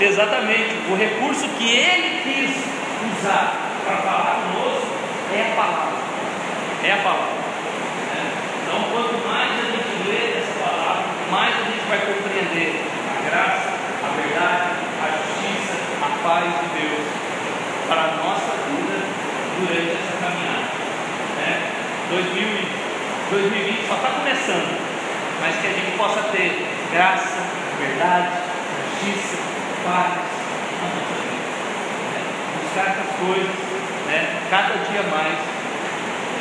Exatamente. 0.00 0.74
O 0.90 0.96
recurso 0.96 1.48
que 1.58 1.70
Ele 1.70 2.20
quis 2.22 2.56
usar 3.18 3.70
para 3.84 3.96
falar 3.98 4.42
conosco 4.42 4.88
é 5.32 5.52
a 5.52 5.54
palavra. 5.54 5.96
É 6.82 6.92
a 6.92 6.96
palavra. 6.96 7.46
Então, 8.62 8.82
quanto 8.90 9.28
mais 9.28 9.52
a 9.52 9.64
gente 9.70 10.08
lê 10.08 10.38
essa 10.38 10.58
palavra, 10.58 11.04
mais 11.30 11.54
a 11.54 11.64
gente 11.70 11.86
vai 11.88 11.98
compreender 12.00 12.82
a 13.14 13.30
graça, 13.30 13.70
a 14.02 14.08
verdade, 14.20 14.70
a 15.02 15.06
justiça, 15.16 15.74
a 16.02 16.28
paz 16.28 16.44
de 16.44 16.80
Deus 16.80 17.26
para 17.88 18.02
a 18.02 18.16
nossa 18.16 18.65
durante 19.58 19.90
essa 19.90 20.16
caminhada. 20.20 20.68
Né? 21.36 21.76
2020 23.30 23.88
só 23.88 23.94
está 23.94 24.08
começando, 24.10 24.78
mas 25.40 25.56
que 25.56 25.66
a 25.66 25.72
gente 25.72 25.96
possa 25.96 26.22
ter 26.30 26.66
graça, 26.92 27.42
verdade, 27.80 28.28
justiça, 29.02 29.36
paz 29.84 30.36
vida. 30.86 31.16
Né? 32.12 32.20
Buscar 32.62 32.86
essas 32.92 33.16
coisas, 33.16 33.56
né? 34.06 34.42
cada 34.50 34.74
dia 34.88 35.02
mais, 35.02 35.38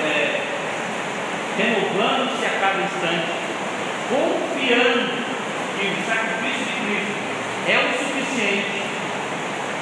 é, 0.04 0.42
renovando-se 1.58 2.46
a 2.46 2.60
cada 2.60 2.82
instante, 2.84 3.32
confiando 4.10 5.26
que 5.80 5.88
o 5.88 6.06
sacrifício 6.06 6.66
de 6.66 6.76
Cristo 6.86 7.16
é 7.68 7.78
o 7.80 7.88
suficiente. 7.98 8.84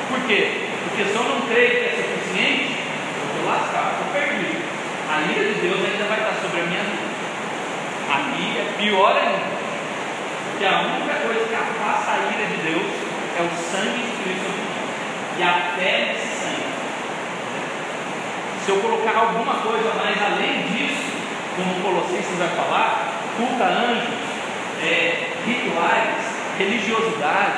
Por 0.09 0.19
quê? 0.27 0.69
Porque 0.83 1.03
se 1.03 1.15
eu 1.15 1.23
não 1.23 1.41
creio 1.41 1.69
que 1.69 1.85
é 1.85 2.03
suficiente, 2.03 2.72
lascado, 3.53 3.93
estou 3.93 4.09
perdido. 4.13 4.65
A 5.09 5.21
ira 5.29 5.53
de 5.53 5.61
Deus 5.61 5.79
ainda 5.85 6.05
vai 6.09 6.17
estar 6.17 6.35
sobre 6.41 6.61
a 6.61 6.65
minha 6.65 6.83
vida. 6.83 7.13
Aqui 8.09 8.57
é 8.57 8.65
pior 8.77 9.15
ainda. 9.15 9.53
Porque 10.49 10.65
a 10.65 10.81
única 10.81 11.13
coisa 11.21 11.45
que 11.45 11.55
afasta 11.55 12.11
a 12.11 12.17
ira 12.33 12.45
de 12.49 12.57
Deus 12.65 12.89
é 13.37 13.41
o 13.41 13.51
sangue 13.71 14.01
de 14.01 14.23
Cristo 14.23 14.53
e 15.37 15.43
a 15.43 15.53
fé 15.77 16.13
nesse 16.13 16.27
sangue. 16.41 16.73
Se 18.65 18.69
eu 18.71 18.77
colocar 18.77 19.17
alguma 19.17 19.55
coisa 19.55 19.93
mais 19.95 20.17
além 20.21 20.63
disso, 20.71 21.13
como 21.55 21.71
o 21.71 21.81
Colossenses 21.81 22.37
vai 22.37 22.49
falar, 22.49 23.13
culta 23.37 23.65
anjos, 23.65 24.13
é, 24.81 25.29
rituais, 25.45 26.33
religiosidade, 26.57 27.53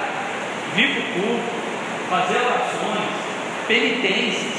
vivo 0.74 1.02
culto, 1.14 1.56
fazer 2.10 2.38
orações, 2.38 3.10
penitências, 3.68 4.55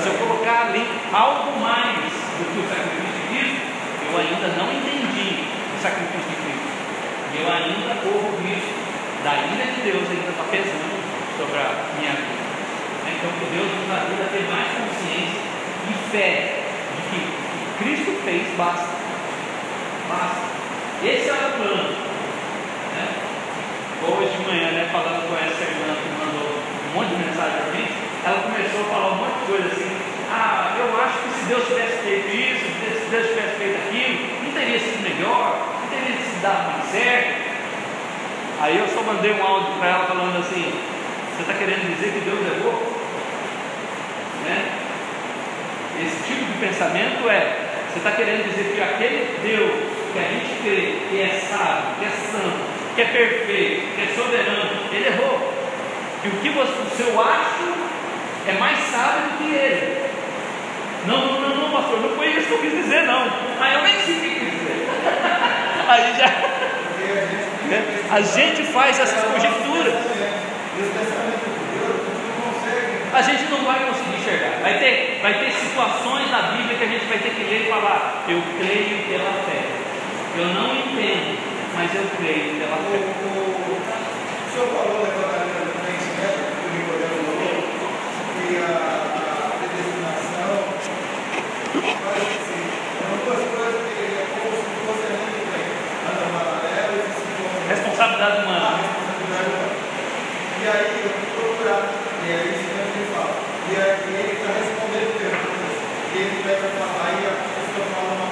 se 0.00 0.08
eu 0.08 0.14
colocar 0.14 0.68
ali 0.68 0.86
algo 1.12 1.58
mais 1.60 2.12
do 2.38 2.44
que 2.48 2.58
o 2.60 2.68
sacrifício 2.68 3.12
de 3.12 3.24
Cristo, 3.28 3.62
eu 4.08 4.18
ainda 4.18 4.48
não 4.56 4.72
entendi 4.72 5.44
o 5.44 5.82
sacrifício 5.82 6.28
de 6.28 6.36
Cristo. 6.36 6.72
Eu 7.34 7.46
ainda 7.48 7.94
corro 8.00 8.38
risco 8.40 8.82
da 9.24 9.32
ira 9.36 9.66
de 9.72 9.80
Deus 9.82 10.08
ainda 10.10 10.30
está 10.30 10.44
pesando 10.50 10.96
sobre 11.38 11.58
a 11.58 11.68
minha 11.98 12.12
vida. 12.12 12.42
Então 13.06 13.30
que 13.38 13.46
Deus 13.54 13.70
nos 13.70 13.90
ajude 13.90 14.22
a 14.22 14.28
ter 14.32 14.44
mais 14.50 14.68
consciência 14.74 15.40
e 15.88 16.10
fé 16.10 16.62
de 16.96 17.02
que 17.08 17.18
o 17.22 17.78
que 17.78 17.84
Cristo 17.84 18.22
fez 18.24 18.46
basta. 18.56 18.94
Basta. 20.08 20.52
Esse 21.04 21.28
é 21.28 21.32
o 21.32 21.52
plano. 21.56 21.94
Né? 22.94 23.08
Hoje 24.02 24.36
de 24.36 24.44
manhã, 24.44 24.70
né, 24.72 24.88
falando 24.90 25.28
com 25.28 25.34
essa 25.36 25.62
irmã 25.62 25.94
que 25.94 26.08
mandou 26.18 26.58
um 26.58 26.94
monte 26.94 27.08
de 27.10 27.24
mensagem 27.24 27.58
para 27.62 27.72
mim, 27.72 28.01
ela 28.24 28.42
começou 28.42 28.80
a 28.80 28.84
falar 28.84 29.12
um 29.12 29.16
monte 29.16 29.38
de 29.40 29.46
coisa 29.46 29.66
assim. 29.66 29.90
Ah, 30.30 30.76
eu 30.78 31.02
acho 31.02 31.18
que 31.18 31.40
se 31.40 31.44
Deus 31.46 31.66
tivesse 31.66 31.96
feito 32.02 32.28
isso, 32.28 32.64
se 33.02 33.10
Deus 33.10 33.26
tivesse 33.28 33.56
feito 33.56 33.76
aquilo, 33.82 34.44
não 34.44 34.52
teria 34.52 34.78
sido 34.78 35.02
melhor, 35.02 35.76
não 35.82 35.88
teria 35.90 36.16
sido 36.16 36.42
dado 36.42 36.72
mais 36.72 36.84
certo. 36.90 37.52
Aí 38.60 38.78
eu 38.78 38.88
só 38.88 39.02
mandei 39.02 39.32
um 39.32 39.42
áudio 39.42 39.74
para 39.78 39.88
ela 39.88 40.06
falando 40.06 40.38
assim: 40.38 40.72
Você 41.34 41.42
está 41.42 41.54
querendo 41.54 41.82
dizer 41.96 42.12
que 42.12 42.20
Deus 42.20 42.40
errou? 42.46 42.78
Né? 44.46 44.70
Esse 46.00 46.22
tipo 46.22 46.44
de 46.46 46.58
pensamento 46.58 47.28
é: 47.28 47.82
Você 47.90 47.98
está 47.98 48.12
querendo 48.12 48.48
dizer 48.48 48.72
que 48.72 48.80
aquele 48.80 49.36
Deus 49.42 50.02
que 50.12 50.18
a 50.18 50.28
gente 50.28 50.62
crê, 50.62 50.98
que 51.10 51.20
é 51.20 51.40
sábio, 51.48 51.96
que 51.98 52.04
é 52.04 52.10
santo, 52.10 52.60
que 52.94 53.02
é 53.02 53.04
perfeito, 53.06 53.94
que 53.96 54.02
é 54.02 54.14
soberano, 54.14 54.70
ele 54.92 55.08
errou. 55.08 55.52
E 56.24 56.28
o 56.28 56.32
que 56.40 56.50
você, 56.50 56.70
o 56.70 56.96
seu 56.96 57.20
acho 57.20 57.71
é 58.46 58.52
mais 58.58 58.78
sábio 58.78 59.22
do 59.22 59.38
que 59.38 59.54
ele. 59.54 60.02
Não, 61.06 61.40
não, 61.40 61.56
não, 61.56 61.70
pastor, 61.70 62.00
não 62.00 62.10
foi 62.16 62.28
isso 62.28 62.46
que 62.46 62.52
eu 62.52 62.58
quis 62.58 62.72
dizer, 62.72 63.02
não. 63.02 63.26
Aí 63.60 63.74
eu 63.74 63.82
nem 63.82 64.00
sei 64.00 64.16
o 64.16 64.20
que 64.20 64.30
quis 64.30 64.50
dizer. 64.50 64.88
Aí 65.88 66.14
já. 66.16 66.30
A 68.14 68.20
gente 68.20 68.64
faz 68.64 68.98
essas 68.98 69.24
conjecturas. 69.24 69.94
A 73.12 73.22
gente 73.22 73.44
não 73.50 73.64
vai 73.64 73.80
conseguir 73.86 74.16
enxergar. 74.16 74.60
Vai 74.62 74.78
ter, 74.78 75.18
vai 75.20 75.38
ter 75.38 75.52
situações 75.52 76.30
na 76.30 76.42
Bíblia 76.42 76.78
que 76.78 76.84
a 76.84 76.88
gente 76.88 77.04
vai 77.06 77.18
ter 77.18 77.30
que 77.30 77.44
ler 77.44 77.66
e 77.66 77.70
falar: 77.70 78.24
Eu 78.28 78.42
creio 78.58 79.06
pela 79.08 79.32
fé. 79.44 79.62
Eu 80.38 80.46
não 80.46 80.74
entendo. 80.74 81.38
mas 81.76 81.94
eu 81.94 82.04
creio 82.16 82.58
pela 82.58 82.76
fé. 82.76 82.98
o, 82.98 83.76
o 83.76 84.52
senhor 84.52 84.68
falou 84.68 85.02
daquela 85.02 85.61
Responsabilidade 97.68 98.36
a 98.36 98.44
humana. 98.44 98.76
responsabilidade 98.76 99.48
humana. 99.48 99.72
E 100.60 100.68
aí 100.68 100.92
eu 101.00 101.12
procurar, 101.32 101.88
e 102.20 102.32
aí 102.32 102.52
isso 102.52 102.68
mesmo 102.76 102.92
que 102.92 103.08
fala. 103.08 103.34
E 103.66 103.74
aí 103.80 103.96
ele 104.12 104.36
está 104.36 104.52
respondendo 104.52 105.16
perguntas. 105.16 105.74
E 106.12 106.16
ele 106.20 106.44
pega 106.44 106.68
e 106.68 106.76
fala, 106.76 107.00
aí 107.08 107.24
a 107.24 107.32
pessoa 107.32 107.88
fala 107.88 108.12
uma, 108.12 108.28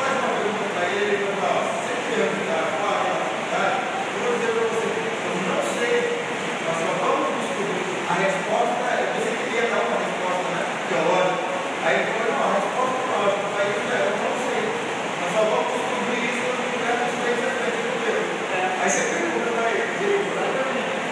faz 0.00 0.12
uma 0.16 0.32
pergunta 0.40 0.64
para 0.72 0.88
ele, 0.88 1.04
ele 1.04 1.28
vai 1.28 1.36
falar, 1.36 1.68
se 1.68 1.76
você 1.84 2.16
perguntar 2.16 2.64
qual 2.80 2.96
é 2.96 3.12
a 3.12 3.20
verdade, 3.20 3.76
eu 3.84 4.18
vou 4.24 4.32
dizer 4.40 4.52
para 4.56 4.64
você, 4.72 4.88
eu 4.88 5.34
não 5.44 5.60
sei, 5.76 5.94
nós 6.64 6.76
só 6.80 6.90
vamos 6.96 7.28
descobrir. 7.44 7.84
A 8.08 8.14
resposta, 8.24 8.80
é, 8.88 8.96
você 9.20 9.30
queria 9.36 9.64
dar 9.68 9.84
uma 9.84 10.00
resposta 10.00 10.46
né, 10.48 10.62
teológica. 10.88 11.44
Aí 11.84 11.92
ele 12.00 12.08
falou, 12.08 12.32
não, 12.32 12.40
a 12.40 12.54
resposta 12.56 12.96
teológica 13.04 13.44
para 13.52 13.62
isso 13.68 13.86
é, 13.90 14.00
eu 14.00 14.14
não 14.16 14.34
sei. 14.48 14.62
Nós 15.20 15.30
só 15.30 15.42
vamos 15.44 15.70
descobrir 15.76 16.20
isso 16.24 16.40
quando 16.40 16.62
tivermos 16.72 17.12
feito 17.20 17.42
a 17.44 17.50
frente 17.60 17.80
do 17.84 17.94
Deus. 18.00 18.26
Aí 18.80 18.88
você 18.88 19.02
pergunta 19.12 19.48
para 19.60 19.66
ele, 19.76 19.92
Deus, 20.00 20.24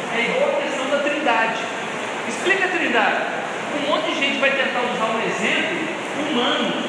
É 0.08 0.18
igual 0.24 0.48
a 0.48 0.62
questão 0.64 0.86
da 0.88 0.98
trindade. 1.04 1.60
Explica 2.26 2.64
a 2.64 2.68
trindade. 2.68 3.20
Um 3.76 3.80
monte 3.88 4.08
de 4.08 4.27
gente 4.38 4.40
vai 4.40 4.50
tentar 4.50 4.80
usar 4.94 5.16
um 5.16 5.20
exemplo 5.20 5.78
humano 6.30 6.84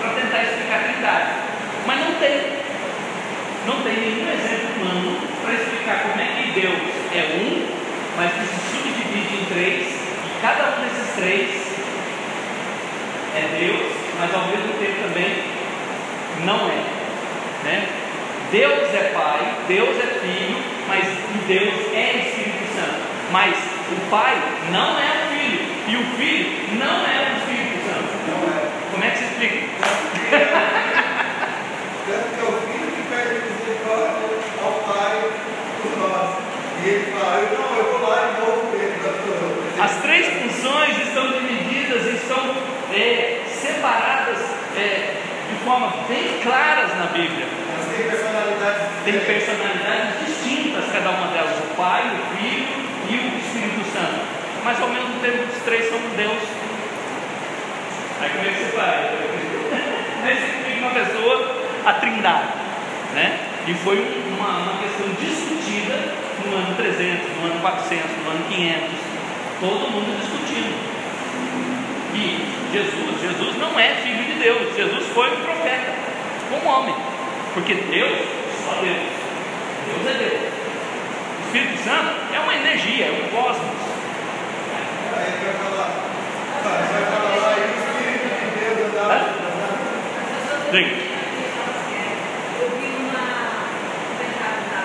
para 0.00 0.10
tentar 0.14 0.42
explicar 0.42 0.80
a 0.80 0.92
trindade. 0.92 1.30
Mas 1.86 2.00
não 2.00 2.14
tem. 2.14 2.58
Não 3.66 3.82
tem 3.82 3.92
nenhum 3.94 4.32
exemplo 4.32 4.82
humano 4.82 5.18
para 5.42 5.54
explicar 5.54 6.02
como 6.02 6.20
é 6.20 6.26
que 6.26 6.60
Deus 6.60 6.78
é 7.14 7.38
um, 7.38 7.66
mas 8.16 8.32
que 8.32 8.46
se 8.46 8.76
subdivide 8.76 9.34
em 9.34 9.44
três, 9.44 9.86
e 9.86 10.40
cada 10.42 10.76
um 10.76 10.82
desses 10.82 11.14
três 11.14 11.48
é 13.36 13.58
Deus, 13.60 13.92
mas 14.18 14.34
ao 14.34 14.48
mesmo 14.48 14.72
tempo 14.78 15.02
também 15.02 15.44
não 16.44 16.68
é. 16.68 16.82
Né? 17.64 17.88
Deus 18.50 18.94
é 18.94 19.12
Pai, 19.14 19.54
Deus 19.68 19.96
é 19.98 20.18
Filho, 20.20 20.56
mas 20.88 21.04
Deus 21.46 21.74
é 21.94 22.26
Espírito 22.26 22.74
Santo. 22.74 23.00
Mas 23.30 23.54
o 23.56 24.10
Pai 24.10 24.34
não 24.72 24.98
é 24.98 25.27
e 25.88 25.96
o 25.96 26.04
Filho 26.16 26.50
não 26.78 27.06
é 27.06 27.32
o 27.32 27.38
Espírito 27.38 27.80
Santo. 27.88 28.12
não 28.28 28.40
é. 28.44 28.68
Como 28.92 29.04
é 29.04 29.10
que 29.10 29.18
se 29.18 29.24
explica? 29.24 29.58
Tanto 32.06 32.28
que 32.28 32.40
é 32.40 32.44
o 32.44 32.52
filho 32.68 32.92
que 32.92 33.02
pede 33.08 33.34
misericórdia 33.40 34.28
ao 34.62 34.72
pai 34.84 35.30
por 35.80 35.92
nós. 35.98 36.28
E 36.84 36.88
ele 36.88 37.12
fala, 37.12 37.40
eu 37.40 37.58
não, 37.58 37.76
eu 37.76 37.98
vou 37.98 38.08
lá 38.08 38.16
e 38.20 38.40
vou 38.40 38.70
ver. 38.70 38.88
As 39.80 39.94
três 40.02 40.26
funções 40.26 40.98
estão 41.08 41.32
divididas 41.32 42.04
e 42.04 42.16
estão 42.16 42.54
é, 42.92 43.40
separadas 43.48 44.38
é, 44.76 45.14
de 45.48 45.64
forma 45.64 46.04
bem 46.06 46.38
claras 46.42 46.94
na 46.98 47.06
Bíblia. 47.06 47.46
Mas 47.76 47.96
tem 47.96 48.10
personalidades 48.10 48.82
Tem 49.04 49.20
personalidades 49.20 50.26
distintas, 50.26 50.84
cada 50.92 51.10
uma 51.10 51.28
delas, 51.28 51.58
o 51.58 51.74
Pai, 51.76 52.02
o 52.12 52.36
Filho 52.36 52.66
e 53.08 53.14
o 53.14 53.38
Espírito 53.38 53.90
Santo. 53.90 54.38
Mas 54.64 54.80
ao 54.80 54.88
mesmo 54.88 55.20
tempo 55.20 55.44
os 55.54 55.62
três 55.62 55.88
são 55.88 55.98
Deus. 56.16 56.42
Aí 58.20 58.30
como 58.30 58.44
é 58.44 58.48
que 58.50 58.58
você 58.58 58.76
faz? 58.76 59.10
Nesse 60.24 60.42
explica 60.42 60.80
uma 60.82 60.90
pessoa 60.90 61.62
a 61.86 61.92
trindade. 61.94 62.48
Né? 63.14 63.38
E 63.66 63.74
foi 63.74 63.96
um- 63.98 64.36
uma, 64.36 64.58
uma 64.58 64.82
questão 64.82 65.06
discutida 65.20 65.94
no 66.44 66.56
ano 66.56 66.74
300, 66.76 67.36
no 67.40 67.46
ano 67.46 67.60
400, 67.60 68.04
no 68.24 68.30
ano 68.30 68.44
500. 68.48 68.88
Todo 69.60 69.90
mundo 69.90 70.18
discutindo. 70.20 70.98
E 72.14 72.44
Jesus, 72.72 73.20
Jesus 73.20 73.56
não 73.58 73.78
é 73.78 73.94
filho 73.96 74.24
de 74.24 74.34
Deus, 74.40 74.74
Jesus 74.76 75.06
foi 75.14 75.30
um 75.32 75.40
profeta, 75.40 75.92
um 76.52 76.68
homem, 76.68 76.94
porque 77.54 77.74
Deus, 77.74 78.18
só 78.64 78.72
Deus, 78.80 78.98
Deus 79.86 80.06
é 80.14 80.18
Deus. 80.18 80.40
O 80.42 81.46
Espírito 81.46 81.78
Santo 81.84 82.10
é 82.34 82.40
uma 82.40 82.54
energia, 82.54 83.06
é 83.06 83.10
um 83.24 83.28
cosmos. 83.36 83.87
Diga. 90.70 90.92
Eu 92.60 92.68
vi 92.78 92.90
uma 93.00 93.26
comentário 94.18 94.62
da 94.68 94.84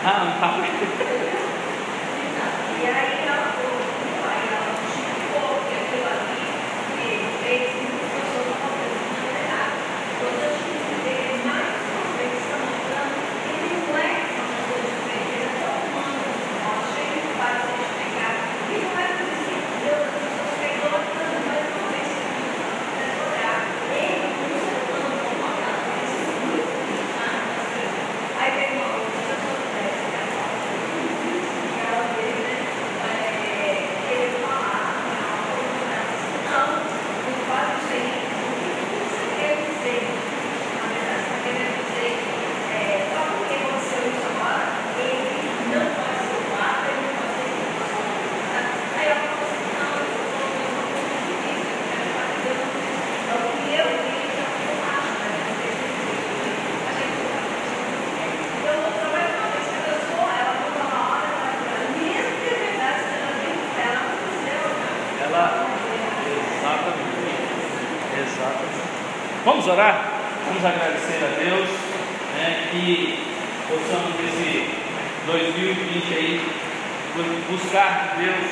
Ah, 0.07 0.37
tá. 0.39 0.49
E 2.77 2.85
aí 2.87 3.25
ela 3.27 3.47
falou, 3.53 3.81
aí 4.29 4.45
ela 4.49 4.73
explicou 4.85 5.49
que 5.67 5.73
aquilo 5.75 6.07
ali 6.09 6.45
que 6.95 7.07
fez 7.43 7.63
com 7.71 7.85
que 7.85 7.97
as 8.01 8.09
pessoas 8.13 8.45
não 8.45 8.57
podem 8.61 8.89
maneira 9.13 9.61
Quando 10.19 10.39
eu 10.43 10.51
expliquei 10.53 11.41
mais 11.45 11.69
uma 11.85 12.05
vez 12.17 12.31
que 12.31 12.37
está 12.37 12.57
mostrando, 12.61 13.17
ele 13.49 13.77
não 13.81 13.97
é 13.97 14.07
uma 14.13 14.45
pessoa 14.53 14.79
diferente, 14.85 15.33
ele 15.33 15.45
é 15.45 15.53
tão 15.57 15.73
humano, 15.85 16.29
ó, 16.65 16.71
cheio 16.93 17.15
de 17.15 17.31
paz, 17.39 17.57
cheio 17.65 17.81
de 17.81 17.93
pecado. 17.97 18.39
E 18.69 18.77
não 18.85 18.93
é 18.93 19.07
por 19.15 19.25
isso 19.25 19.49
que 19.49 19.65
Deus, 19.81 20.05
as 20.05 20.21
pessoas 20.21 20.53
pegam 20.61 20.93
tanto, 20.93 21.39
mas 21.49 21.65
uma 21.65 21.87
vez 21.89 22.07
que 22.13 22.29
você 22.29 23.09
olhar, 23.25 23.59
ele, 23.89 24.29
como 24.35 24.53
ser 24.61 24.77
humano, 24.85 25.17
como 25.25 25.33
uma 25.41 25.51
casa, 25.57 25.89
esses 26.05 26.29
muito 26.45 26.69
Aí 28.37 28.49
tem 28.51 28.69
uma 28.77 28.85
outra 28.93 29.17
pessoa 29.25 29.57
que 29.57 29.73
deve 29.73 30.35
ela 31.85 32.03
dele, 32.15 32.41
né? 32.45 32.57
É, 33.05 33.83
ele 34.11 34.29
falar, 34.41 34.85
não, 36.51 36.67
não 36.75 37.37
faz 37.47 37.67
isso 37.77 37.93
aí. 37.93 38.09
O 38.45 38.59
que 38.59 38.73
você 39.05 39.25
quer 39.37 39.53
dizer? 39.65 40.03
Na 40.75 40.85
verdade, 40.91 41.21
você 41.21 41.29
está 41.29 41.37
querendo 41.45 41.77
dizer, 41.85 42.13
é, 42.73 43.07
só 43.13 43.21
porque 43.37 43.55
aconteceu 43.55 44.01
isso 44.11 44.25
agora, 44.35 44.67
ele 44.99 45.29
não 45.71 45.85
pode 45.95 46.17
ser 46.25 46.35
o 46.35 46.47
lado, 46.57 46.83
ele 46.89 47.01
não 47.05 47.13
pode 47.15 47.33
ser 47.35 47.49
isso. 47.55 47.85
Aí 48.97 49.05
ela 49.05 49.21
falou 49.25 49.45
assim, 49.45 49.69
não, 49.75 49.91
eu 49.95 50.05
estou 50.05 50.27
falando 50.35 50.65
uma 50.75 50.85
coisa 50.89 51.15
difícil, 51.25 51.69
eu 51.71 51.81
quero 51.85 52.07
fazer 52.15 52.39
Deus. 52.45 52.67
É 53.25 53.33
o 53.35 53.45
que 53.55 53.71
eu 53.75 53.87
vi, 53.95 54.21
é 54.25 54.43
o 54.43 54.51
que 54.55 54.65
eu 54.65 54.77
acho, 54.85 55.13
né? 55.15 55.33
A 56.75 56.91
gente 56.95 57.13
não 57.15 57.25
tá 57.25 57.45
então, 58.55 58.77
outra 58.85 59.07
vez, 59.13 59.29
uma 59.35 59.47
vez 59.53 59.65
que 59.69 59.75
a 59.75 59.85
pessoa, 59.85 60.29
ela 60.35 60.53
conta 60.57 60.81
uma 60.85 60.99
hora, 61.05 61.27
ela 61.29 61.45
vai 61.45 61.57
falar, 61.65 61.85
mesmo 61.95 62.31
que 62.41 62.47
é 62.49 62.55
verdade, 62.65 62.99
se 63.05 63.13
ela 63.15 63.31
viu, 63.35 63.55
ela 63.85 64.01
não 64.05 64.17
fizer, 64.25 64.63
Ela. 65.25 65.45
Exatamente. 66.25 67.25
Exatamente. 68.15 68.85
Vamos 69.45 69.67
orar? 69.67 69.95
Vamos 70.47 70.65
agradecer 70.65 71.19
a 71.23 71.27
Deus 71.37 71.69
né, 72.35 72.67
que 72.71 73.19
possamos 73.67 74.15
nesse 74.19 74.69
2020 75.27 76.13
aí 76.13 76.41
buscar 77.49 78.15
de 78.17 78.25
Deus 78.25 78.45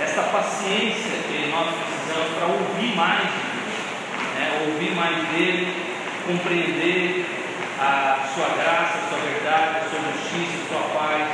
essa 0.00 0.22
paciência 0.22 1.12
que 1.28 1.48
nós 1.50 1.68
precisamos 1.74 2.30
para 2.36 2.46
ouvir 2.46 2.94
mais 2.96 3.22
de 3.22 3.26
Deus, 3.26 3.82
né, 4.36 4.44
ouvir 4.68 4.94
mais 4.94 5.16
dele, 5.28 5.74
compreender 6.26 7.26
a 7.80 8.28
sua 8.34 8.48
graça, 8.56 8.98
a 8.98 9.08
sua 9.08 9.18
verdade, 9.18 9.78
a 9.78 9.88
sua 9.90 10.00
justiça, 10.12 10.62
a 10.64 10.68
sua 10.68 10.82
paz 10.98 11.28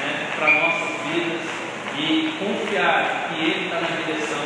né, 0.00 0.28
para 0.36 0.50
nossas 0.52 1.00
vidas 1.06 1.40
e 1.96 2.33
confiar 2.44 3.28
que 3.28 3.40
Ele 3.40 3.64
está 3.64 3.80
na 3.80 3.88
direção 3.96 4.44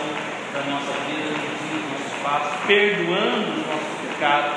da 0.54 0.62
nossa 0.70 0.94
vida, 1.10 1.34
conduzindo 1.34 1.82
os 1.82 1.90
nossos 1.98 2.18
passos, 2.22 2.54
perdoando 2.66 3.50
os 3.50 3.66
nossos 3.66 3.94
pecados 4.06 4.54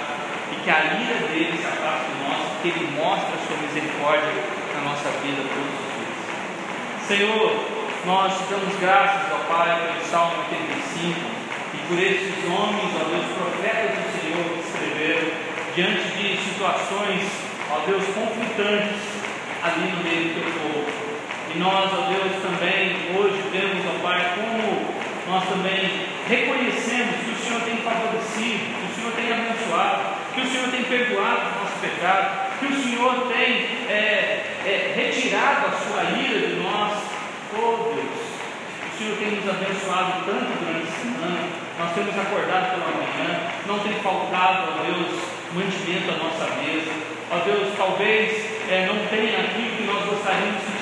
e 0.53 0.55
que 0.61 0.69
a 0.69 0.79
ira 1.01 1.27
dele 1.27 1.57
se 1.57 1.65
afaste 1.65 2.05
de 2.05 2.15
nós, 2.21 2.41
que 2.61 2.67
Ele 2.69 2.85
mostre 2.93 3.33
a 3.33 3.41
sua 3.47 3.57
misericórdia 3.57 4.33
na 4.77 4.81
nossa 4.81 5.09
vida 5.25 5.41
todos 5.41 5.73
os 5.73 5.89
dias. 5.97 6.21
Senhor, 7.09 7.81
nós 8.05 8.37
te 8.37 8.43
damos 8.49 8.75
graças, 8.79 9.31
ó 9.33 9.37
Pai, 9.49 9.77
pelo 9.81 10.05
Salmo 10.05 10.45
85 10.49 11.19
e 11.73 11.77
por 11.87 11.97
esses 11.97 12.45
homens, 12.45 12.89
ó 12.95 13.03
Deus, 13.09 13.25
profetas 13.37 13.97
do 13.97 14.07
Senhor 14.21 14.45
que 14.53 14.61
escreveram 14.61 15.27
diante 15.75 16.03
de 16.17 16.37
situações, 16.37 17.25
ó 17.69 17.79
Deus, 17.85 18.03
conflitantes 18.13 19.01
ali 19.63 19.91
no 19.91 20.03
meio 20.03 20.33
do 20.33 20.41
teu 20.41 20.51
povo. 20.61 21.00
E 21.53 21.59
nós, 21.59 21.91
ó 21.93 22.09
Deus, 22.09 22.31
também 22.41 23.15
hoje 23.15 23.41
vemos, 23.51 23.85
ó 23.85 24.01
Pai, 24.01 24.35
como 24.35 24.87
nós 25.27 25.43
também 25.49 26.07
reconhecemos 26.27 27.15
que 27.23 27.31
o 27.31 27.37
Senhor 27.37 27.61
tem 27.61 27.77
favorecido, 27.77 28.63
que 28.75 28.91
o 28.91 28.95
Senhor 28.95 29.11
tem 29.15 29.31
abençoado, 29.31 30.01
que 30.33 30.41
o 30.41 30.47
Senhor 30.47 30.67
tem 30.71 30.83
perdoado 30.83 31.41
os 31.49 31.55
nossos 31.61 31.79
pecados, 31.81 32.31
que 32.59 32.65
o 32.67 32.83
Senhor 32.83 33.27
tem 33.27 33.67
é, 33.89 34.43
é, 34.65 34.93
retirado 34.95 35.67
a 35.67 35.71
sua 35.71 36.03
ira 36.19 36.47
de 36.47 36.55
nós 36.55 37.11
Senhor 39.01 39.17
tem 39.17 39.31
nos 39.31 39.49
abençoado 39.49 40.25
tanto 40.29 40.61
durante 40.61 40.85
a 40.85 41.01
semana, 41.01 41.41
nós 41.79 41.91
temos 41.95 42.13
acordado 42.13 42.69
pela 42.69 42.93
manhã, 43.01 43.49
não 43.65 43.79
tem 43.79 43.93
faltado, 43.93 44.69
ó 44.69 44.83
Deus, 44.85 45.17
mantimento 45.57 46.11
à 46.11 46.17
nossa 46.21 46.45
mesa. 46.61 46.93
Ó 47.31 47.37
Deus, 47.41 47.73
talvez 47.75 48.45
é, 48.69 48.85
não 48.85 49.01
tenha 49.09 49.39
aquilo 49.39 49.75
que 49.75 49.83
nós 49.89 50.05
gostaríamos 50.05 50.61
que 50.61 50.80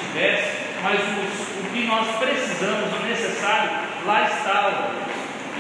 mas 0.81 0.99
o, 0.99 1.61
o 1.61 1.72
que 1.72 1.86
nós 1.86 2.07
precisamos, 2.18 2.94
o 2.94 3.06
necessário, 3.06 3.72
lá 4.06 4.26
Deus. 4.26 5.10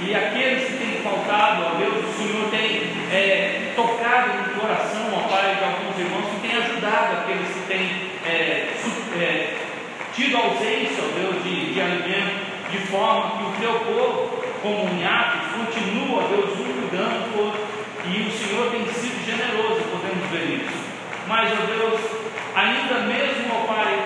E 0.01 0.15
aqueles 0.15 0.65
que 0.65 0.77
têm 0.77 1.01
faltado, 1.03 1.65
ó 1.65 1.77
Deus, 1.77 2.05
o 2.05 2.17
Senhor 2.17 2.49
tem 2.49 2.89
é, 3.11 3.73
tocado 3.75 4.37
no 4.37 4.61
coração, 4.61 5.11
ó 5.13 5.27
Pai, 5.27 5.55
de 5.55 5.63
alguns 5.63 5.99
irmãos 5.99 6.31
que 6.31 6.47
têm 6.47 6.57
ajudado 6.57 7.17
aqueles 7.17 7.47
que 7.47 7.67
têm 7.67 8.11
é, 8.25 8.69
é, 9.19 9.57
tido 10.15 10.37
ausência, 10.37 11.03
ó 11.03 11.19
Deus, 11.19 11.43
de, 11.43 11.73
de 11.73 11.81
alimento, 11.81 12.71
de 12.71 12.77
forma 12.87 13.37
que 13.37 13.43
o 13.43 13.51
teu 13.59 13.79
povo, 13.81 14.43
como 14.61 14.89
em 14.89 15.05
Atos, 15.05 15.41
continua, 15.57 16.23
ó 16.23 16.27
Deus, 16.27 16.59
um 16.59 16.79
cuidando 16.89 17.31
do 17.33 17.45
outro. 17.45 17.61
E 18.05 18.21
o 18.21 18.31
Senhor 18.31 18.71
tem 18.71 18.85
sido 18.87 19.25
generoso, 19.25 19.83
podemos 19.91 20.29
ver 20.31 20.63
isso. 20.63 20.89
Mas, 21.27 21.51
ó 21.51 21.65
Deus, 21.65 21.99
ainda 22.55 23.01
mesmo, 23.01 23.53
ó 23.53 23.67
Pai, 23.67 23.99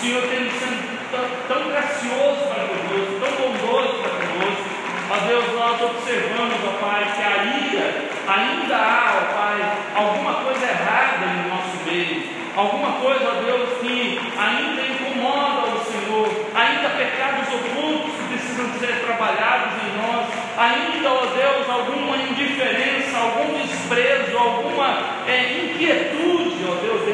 Senhor 0.00 0.22
tem 0.22 0.48
sido 0.48 0.98
tão, 1.12 1.28
tão 1.46 1.68
gracioso 1.68 2.48
para 2.48 2.64
conosco, 2.64 3.20
tão 3.20 3.32
bondoso 3.36 4.00
para 4.00 4.16
conosco. 4.16 4.64
Ó 5.10 5.26
Deus, 5.28 5.44
nós 5.52 5.82
observamos, 5.82 6.56
ó 6.64 6.72
Pai, 6.80 7.04
que 7.14 7.22
ainda, 7.22 8.08
ainda 8.26 8.76
há, 8.76 9.12
ó 9.20 9.34
Pai, 9.36 9.72
alguma 9.94 10.34
coisa 10.42 10.64
errada 10.64 11.26
no 11.26 11.48
nosso 11.50 11.84
meio, 11.84 12.22
alguma 12.56 12.92
coisa, 12.92 13.28
ó 13.28 13.42
Deus, 13.44 13.78
que 13.82 14.18
ainda 14.38 14.80
incomoda 14.86 15.68
o 15.68 15.84
Senhor, 15.84 16.46
ainda 16.54 16.88
pecados 16.96 17.48
ocultos 17.52 18.14
que 18.16 18.28
precisam 18.32 18.72
ser 18.78 19.04
trabalhados 19.04 19.74
em 19.84 20.00
nós, 20.00 20.26
ainda, 20.56 21.12
ó 21.12 21.26
Deus, 21.26 21.68
alguma 21.68 22.16
indiferença, 22.16 23.18
algum 23.18 23.52
desprezo, 23.52 24.38
alguma 24.38 24.96
é, 25.26 25.66
inquietude, 25.66 26.64
ó 26.66 26.74
Deus. 26.80 27.09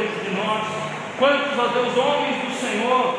Quantos, 1.18 1.58
ó 1.58 1.68
Deus, 1.68 1.96
homens 1.96 2.36
do 2.44 2.60
Senhor 2.60 3.18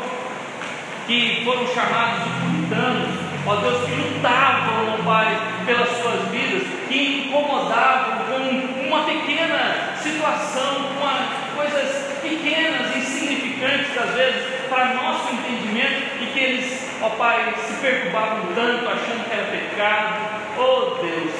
que 1.07 1.41
foram 1.44 1.65
chamados 1.74 2.26
de 2.26 2.30
puritanos, 2.41 3.10
ó 3.48 3.56
Deus, 3.56 3.86
que 3.86 3.95
lutavam, 3.95 4.94
ó 4.94 5.03
Pai, 5.03 5.38
pelas 5.65 5.90
suas 5.98 6.28
vidas, 6.30 6.68
que 6.88 7.28
incomodavam 7.28 8.26
com 8.26 8.88
uma 8.88 9.03
pequena 9.03 9.95
situação, 9.95 10.91
com 10.94 11.56
coisas 11.56 12.19
pequenas, 12.22 12.95
insignificantes 12.95 13.98
às 13.98 14.14
vezes, 14.14 14.44
para 14.69 14.94
nosso 14.94 15.34
entendimento, 15.34 16.22
e 16.22 16.26
que 16.28 16.40
eles, 16.40 16.88
ó 17.02 17.10
Pai, 17.11 17.53
se 17.65 17.74
perturbavam 17.82 18.41
tanto, 18.53 18.88
achando 18.88 19.28
que 19.28 19.34
era 19.34 19.45
pecado. 19.45 20.38
Oh 20.60 21.02
Deus, 21.02 21.34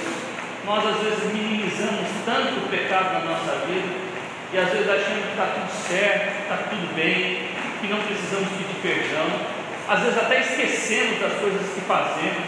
nós 0.66 0.86
às 0.88 1.04
vezes 1.04 1.34
minimizamos 1.34 2.08
tanto 2.26 2.66
o 2.66 2.70
pecado 2.70 3.14
na 3.14 3.20
nossa 3.32 3.66
vida, 3.68 4.08
e 4.54 4.58
às 4.58 4.70
vezes 4.70 4.90
achando 4.90 5.24
que 5.24 5.32
está 5.32 5.44
certo, 5.88 6.42
está 6.44 6.58
tudo 6.70 6.96
bem, 6.96 7.48
que 7.82 7.88
não 7.88 8.00
precisamos 8.00 8.50
pedir 8.50 8.82
perdão 8.82 9.58
às 9.88 10.02
vezes 10.02 10.18
até 10.18 10.42
esquecemos 10.42 11.22
das 11.22 11.40
coisas 11.40 11.62
que 11.74 11.80
fazemos, 11.82 12.44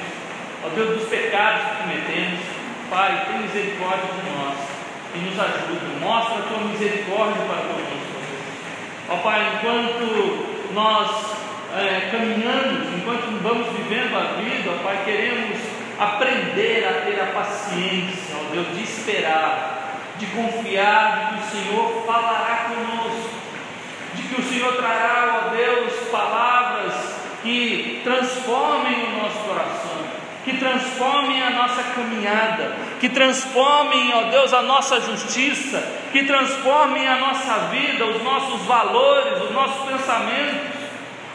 ó 0.62 0.70
Deus, 0.76 1.00
dos 1.00 1.10
pecados 1.10 1.62
que 1.70 1.84
cometemos. 1.84 2.40
Pai, 2.90 3.28
tem 3.28 3.40
misericórdia 3.44 4.10
de 4.12 4.30
nós 4.30 4.58
e 5.16 5.20
nos 5.20 5.40
ajuda, 5.40 6.00
mostra 6.02 6.40
a 6.40 6.42
tua 6.42 6.60
misericórdia 6.68 7.42
para 7.46 7.62
conosco. 7.62 8.20
Ó 9.10 9.16
Pai, 9.18 9.54
enquanto 9.56 10.74
nós 10.74 11.38
é, 11.78 12.10
caminhamos, 12.12 12.94
enquanto 12.94 13.42
vamos 13.42 13.68
vivendo 13.78 14.18
a 14.18 14.42
vida, 14.42 14.72
ó 14.72 14.84
Pai, 14.84 15.02
queremos 15.06 15.58
aprender 15.98 16.86
a 16.90 17.06
ter 17.06 17.22
a 17.22 17.28
paciência, 17.28 18.36
ó 18.36 18.52
Deus, 18.54 18.68
de 18.76 18.84
esperar, 18.84 19.79
de 20.20 20.26
confiar 20.28 21.32
de 21.32 21.38
que 21.38 21.58
o 21.58 21.62
Senhor 21.62 22.04
falará 22.06 22.68
conosco, 22.68 23.30
de 24.14 24.22
que 24.24 24.42
o 24.42 24.44
Senhor 24.44 24.74
trará, 24.76 25.46
ó 25.46 25.56
Deus, 25.56 25.94
palavras 26.12 26.94
que 27.42 28.02
transformem 28.04 29.06
o 29.06 29.24
nosso 29.24 29.40
coração, 29.40 30.04
que 30.44 30.58
transformem 30.58 31.42
a 31.42 31.50
nossa 31.52 31.84
caminhada, 31.96 32.76
que 33.00 33.08
transformem, 33.08 34.14
ó 34.14 34.24
Deus, 34.24 34.54
a 34.54 34.62
nossa 34.62 35.00
justiça, 35.00 35.82
que 36.12 36.24
transformem 36.26 37.08
a 37.08 37.16
nossa 37.16 37.54
vida, 37.72 38.06
os 38.06 38.22
nossos 38.22 38.62
valores, 38.64 39.42
os 39.44 39.52
nossos 39.52 39.90
pensamentos. 39.90 40.80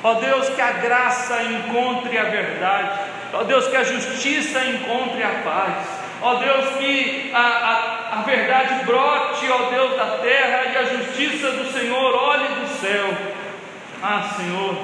Ó 0.03 0.15
Deus, 0.15 0.51
que 0.51 0.61
a 0.61 0.73
graça 0.73 1.43
encontre 1.45 2.19
a 2.19 2.25
verdade, 2.25 3.01
ó 3.33 3.43
Deus, 3.45 3.67
que 3.69 3.77
a 3.77 3.85
justiça 3.85 4.63
encontre 4.63 5.23
a 5.23 5.41
paz, 5.43 6.04
ó 6.23 6.35
Deus, 6.35 6.77
que 6.77 7.31
a, 7.33 7.39
a, 7.39 8.19
a 8.19 8.23
verdade 8.23 8.85
brote, 8.85 9.51
ó 9.51 9.71
Deus, 9.71 9.97
da 9.97 10.19
terra 10.19 10.73
e 10.73 10.77
a 10.77 10.85
justiça 10.85 11.51
do 11.53 11.73
Senhor 11.73 12.15
olhe 12.15 12.49
do 12.49 12.69
céu. 12.81 13.09
Ah, 14.03 14.35
Senhor, 14.37 14.77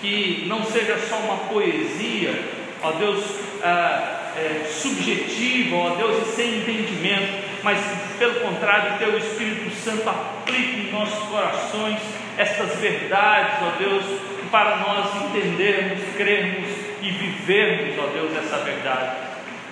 que 0.00 0.44
não 0.46 0.64
seja 0.64 0.98
só 1.08 1.16
uma 1.16 1.36
poesia, 1.48 2.34
ó 2.82 2.92
Deus, 2.92 3.24
ah, 3.62 4.20
é, 4.36 4.64
subjetiva, 4.70 5.76
ó 5.76 5.90
Deus, 5.96 6.26
e 6.26 6.30
sem 6.32 6.58
entendimento, 6.58 7.44
mas 7.62 7.78
pelo 8.18 8.40
contrário, 8.40 8.98
Teu 8.98 9.16
Espírito 9.18 9.70
Santo 9.76 10.08
aplique 10.08 10.88
em 10.88 10.92
nossos 10.92 11.28
corações 11.28 11.98
estas 12.36 12.76
verdades, 12.76 13.54
ó 13.62 13.78
Deus, 13.78 14.04
para 14.50 14.76
nós 14.76 15.14
entendermos, 15.24 16.00
crermos 16.16 16.68
e 17.02 17.10
vivermos, 17.10 17.98
ó 17.98 18.06
Deus, 18.06 18.36
essa 18.36 18.58
verdade. 18.58 19.29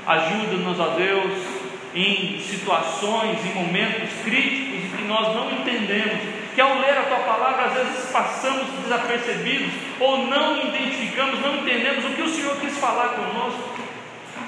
Ajuda-nos, 0.09 0.80
ó 0.80 0.89
Deus, 0.97 1.32
em 1.94 2.40
situações, 2.40 3.39
em 3.44 3.55
momentos 3.55 4.10
críticos 4.24 4.97
que 4.97 5.05
nós 5.05 5.35
não 5.35 5.52
entendemos 5.52 6.39
que 6.59 6.62
ao 6.62 6.80
ler 6.80 6.98
a 6.98 7.02
tua 7.02 7.18
palavra, 7.18 7.66
às 7.66 7.74
vezes 7.74 8.10
passamos 8.10 8.66
desapercebidos, 8.82 9.70
ou 10.01 10.26
não 10.26 10.60
identificamos, 10.66 11.39
não 11.40 11.59
entendemos 11.59 12.05
o 12.05 12.09
que 12.09 12.22
o 12.22 12.28
Senhor 12.28 12.56
quis 12.56 12.76
falar 12.78 13.10
conosco. 13.10 13.78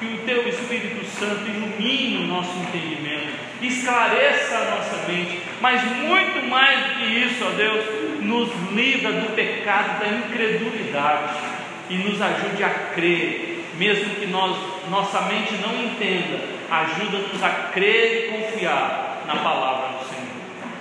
Que 0.01 0.07
o 0.07 0.19
teu 0.27 0.49
Espírito 0.49 1.05
Santo 1.07 1.47
ilumine 1.47 2.25
o 2.25 2.27
nosso 2.27 2.51
entendimento, 2.59 3.33
esclareça 3.63 4.57
a 4.57 4.77
nossa 4.77 5.07
mente, 5.07 5.41
mas 5.61 5.85
muito 5.99 6.49
mais 6.49 6.81
do 6.81 6.95
que 6.97 7.05
isso, 7.05 7.45
ó 7.45 7.51
Deus, 7.51 7.85
nos 8.23 8.49
livra 8.73 9.13
do 9.13 9.35
pecado 9.37 10.01
da 10.01 10.09
incredulidade 10.09 11.35
e 11.91 11.95
nos 11.99 12.21
ajude 12.21 12.65
a 12.65 12.71
crer, 12.93 13.60
mesmo 13.81 14.15
que 14.17 14.27
nós, 14.27 14.57
nossa 14.91 15.23
mente 15.23 15.55
não 15.55 15.75
entenda, 15.75 16.39
ajuda-nos 16.71 17.43
a 17.43 17.51
crer 17.73 18.29
e 18.29 18.33
confiar 18.33 19.25
na 19.27 19.37
palavra 19.37 19.99
do 19.99 20.05
Senhor 20.05 20.41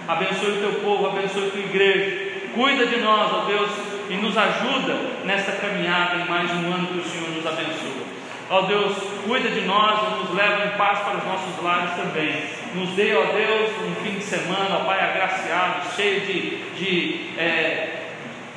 abençoe 0.09 0.57
o 0.57 0.59
teu 0.59 0.81
povo, 0.81 1.07
abençoe 1.07 1.47
a 1.47 1.51
tua 1.51 1.59
igreja, 1.59 2.31
cuida 2.55 2.88
de 2.88 2.97
nós, 2.97 3.31
ó 3.31 3.45
Deus, 3.45 3.69
e 4.09 4.15
nos 4.15 4.35
ajuda 4.35 4.95
nessa 5.23 5.51
caminhada 5.51 6.15
em 6.15 6.27
mais 6.27 6.49
um 6.49 6.73
ano 6.73 6.88
que 6.88 6.97
o 6.97 7.03
Senhor 7.03 7.30
nos 7.30 7.45
abençoa. 7.45 8.09
Ó 8.49 8.61
Deus, 8.63 8.97
cuida 9.27 9.49
de 9.49 9.61
nós 9.61 9.99
e 10.01 10.19
nos 10.19 10.35
leva 10.35 10.65
em 10.65 10.77
paz 10.77 10.97
para 10.99 11.17
os 11.17 11.23
nossos 11.23 11.63
lares 11.63 11.91
também. 11.91 12.43
Nos 12.73 12.89
dê, 12.95 13.13
ó 13.13 13.23
Deus, 13.26 13.71
um 13.85 14.03
fim 14.03 14.17
de 14.17 14.23
semana, 14.23 14.80
ó 14.81 14.85
Pai, 14.85 14.99
agraciado, 14.99 15.95
cheio 15.95 16.21
de, 16.21 16.57
de, 16.73 17.30
é, 17.38 18.09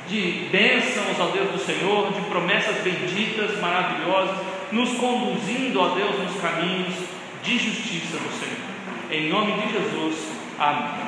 de 0.07 0.47
bênçãos, 0.51 1.19
ó 1.19 1.27
Deus 1.27 1.51
do 1.51 1.59
Senhor, 1.59 2.11
de 2.11 2.21
promessas 2.21 2.77
benditas, 2.83 3.59
maravilhosas, 3.59 4.37
nos 4.71 4.93
conduzindo, 4.97 5.79
ó 5.79 5.89
Deus, 5.89 6.17
nos 6.19 6.41
caminhos 6.41 6.93
de 7.43 7.59
justiça 7.59 8.17
do 8.17 8.31
Senhor. 8.39 8.73
Em 9.11 9.29
nome 9.29 9.53
de 9.53 9.71
Jesus, 9.71 10.27
amém. 10.59 11.03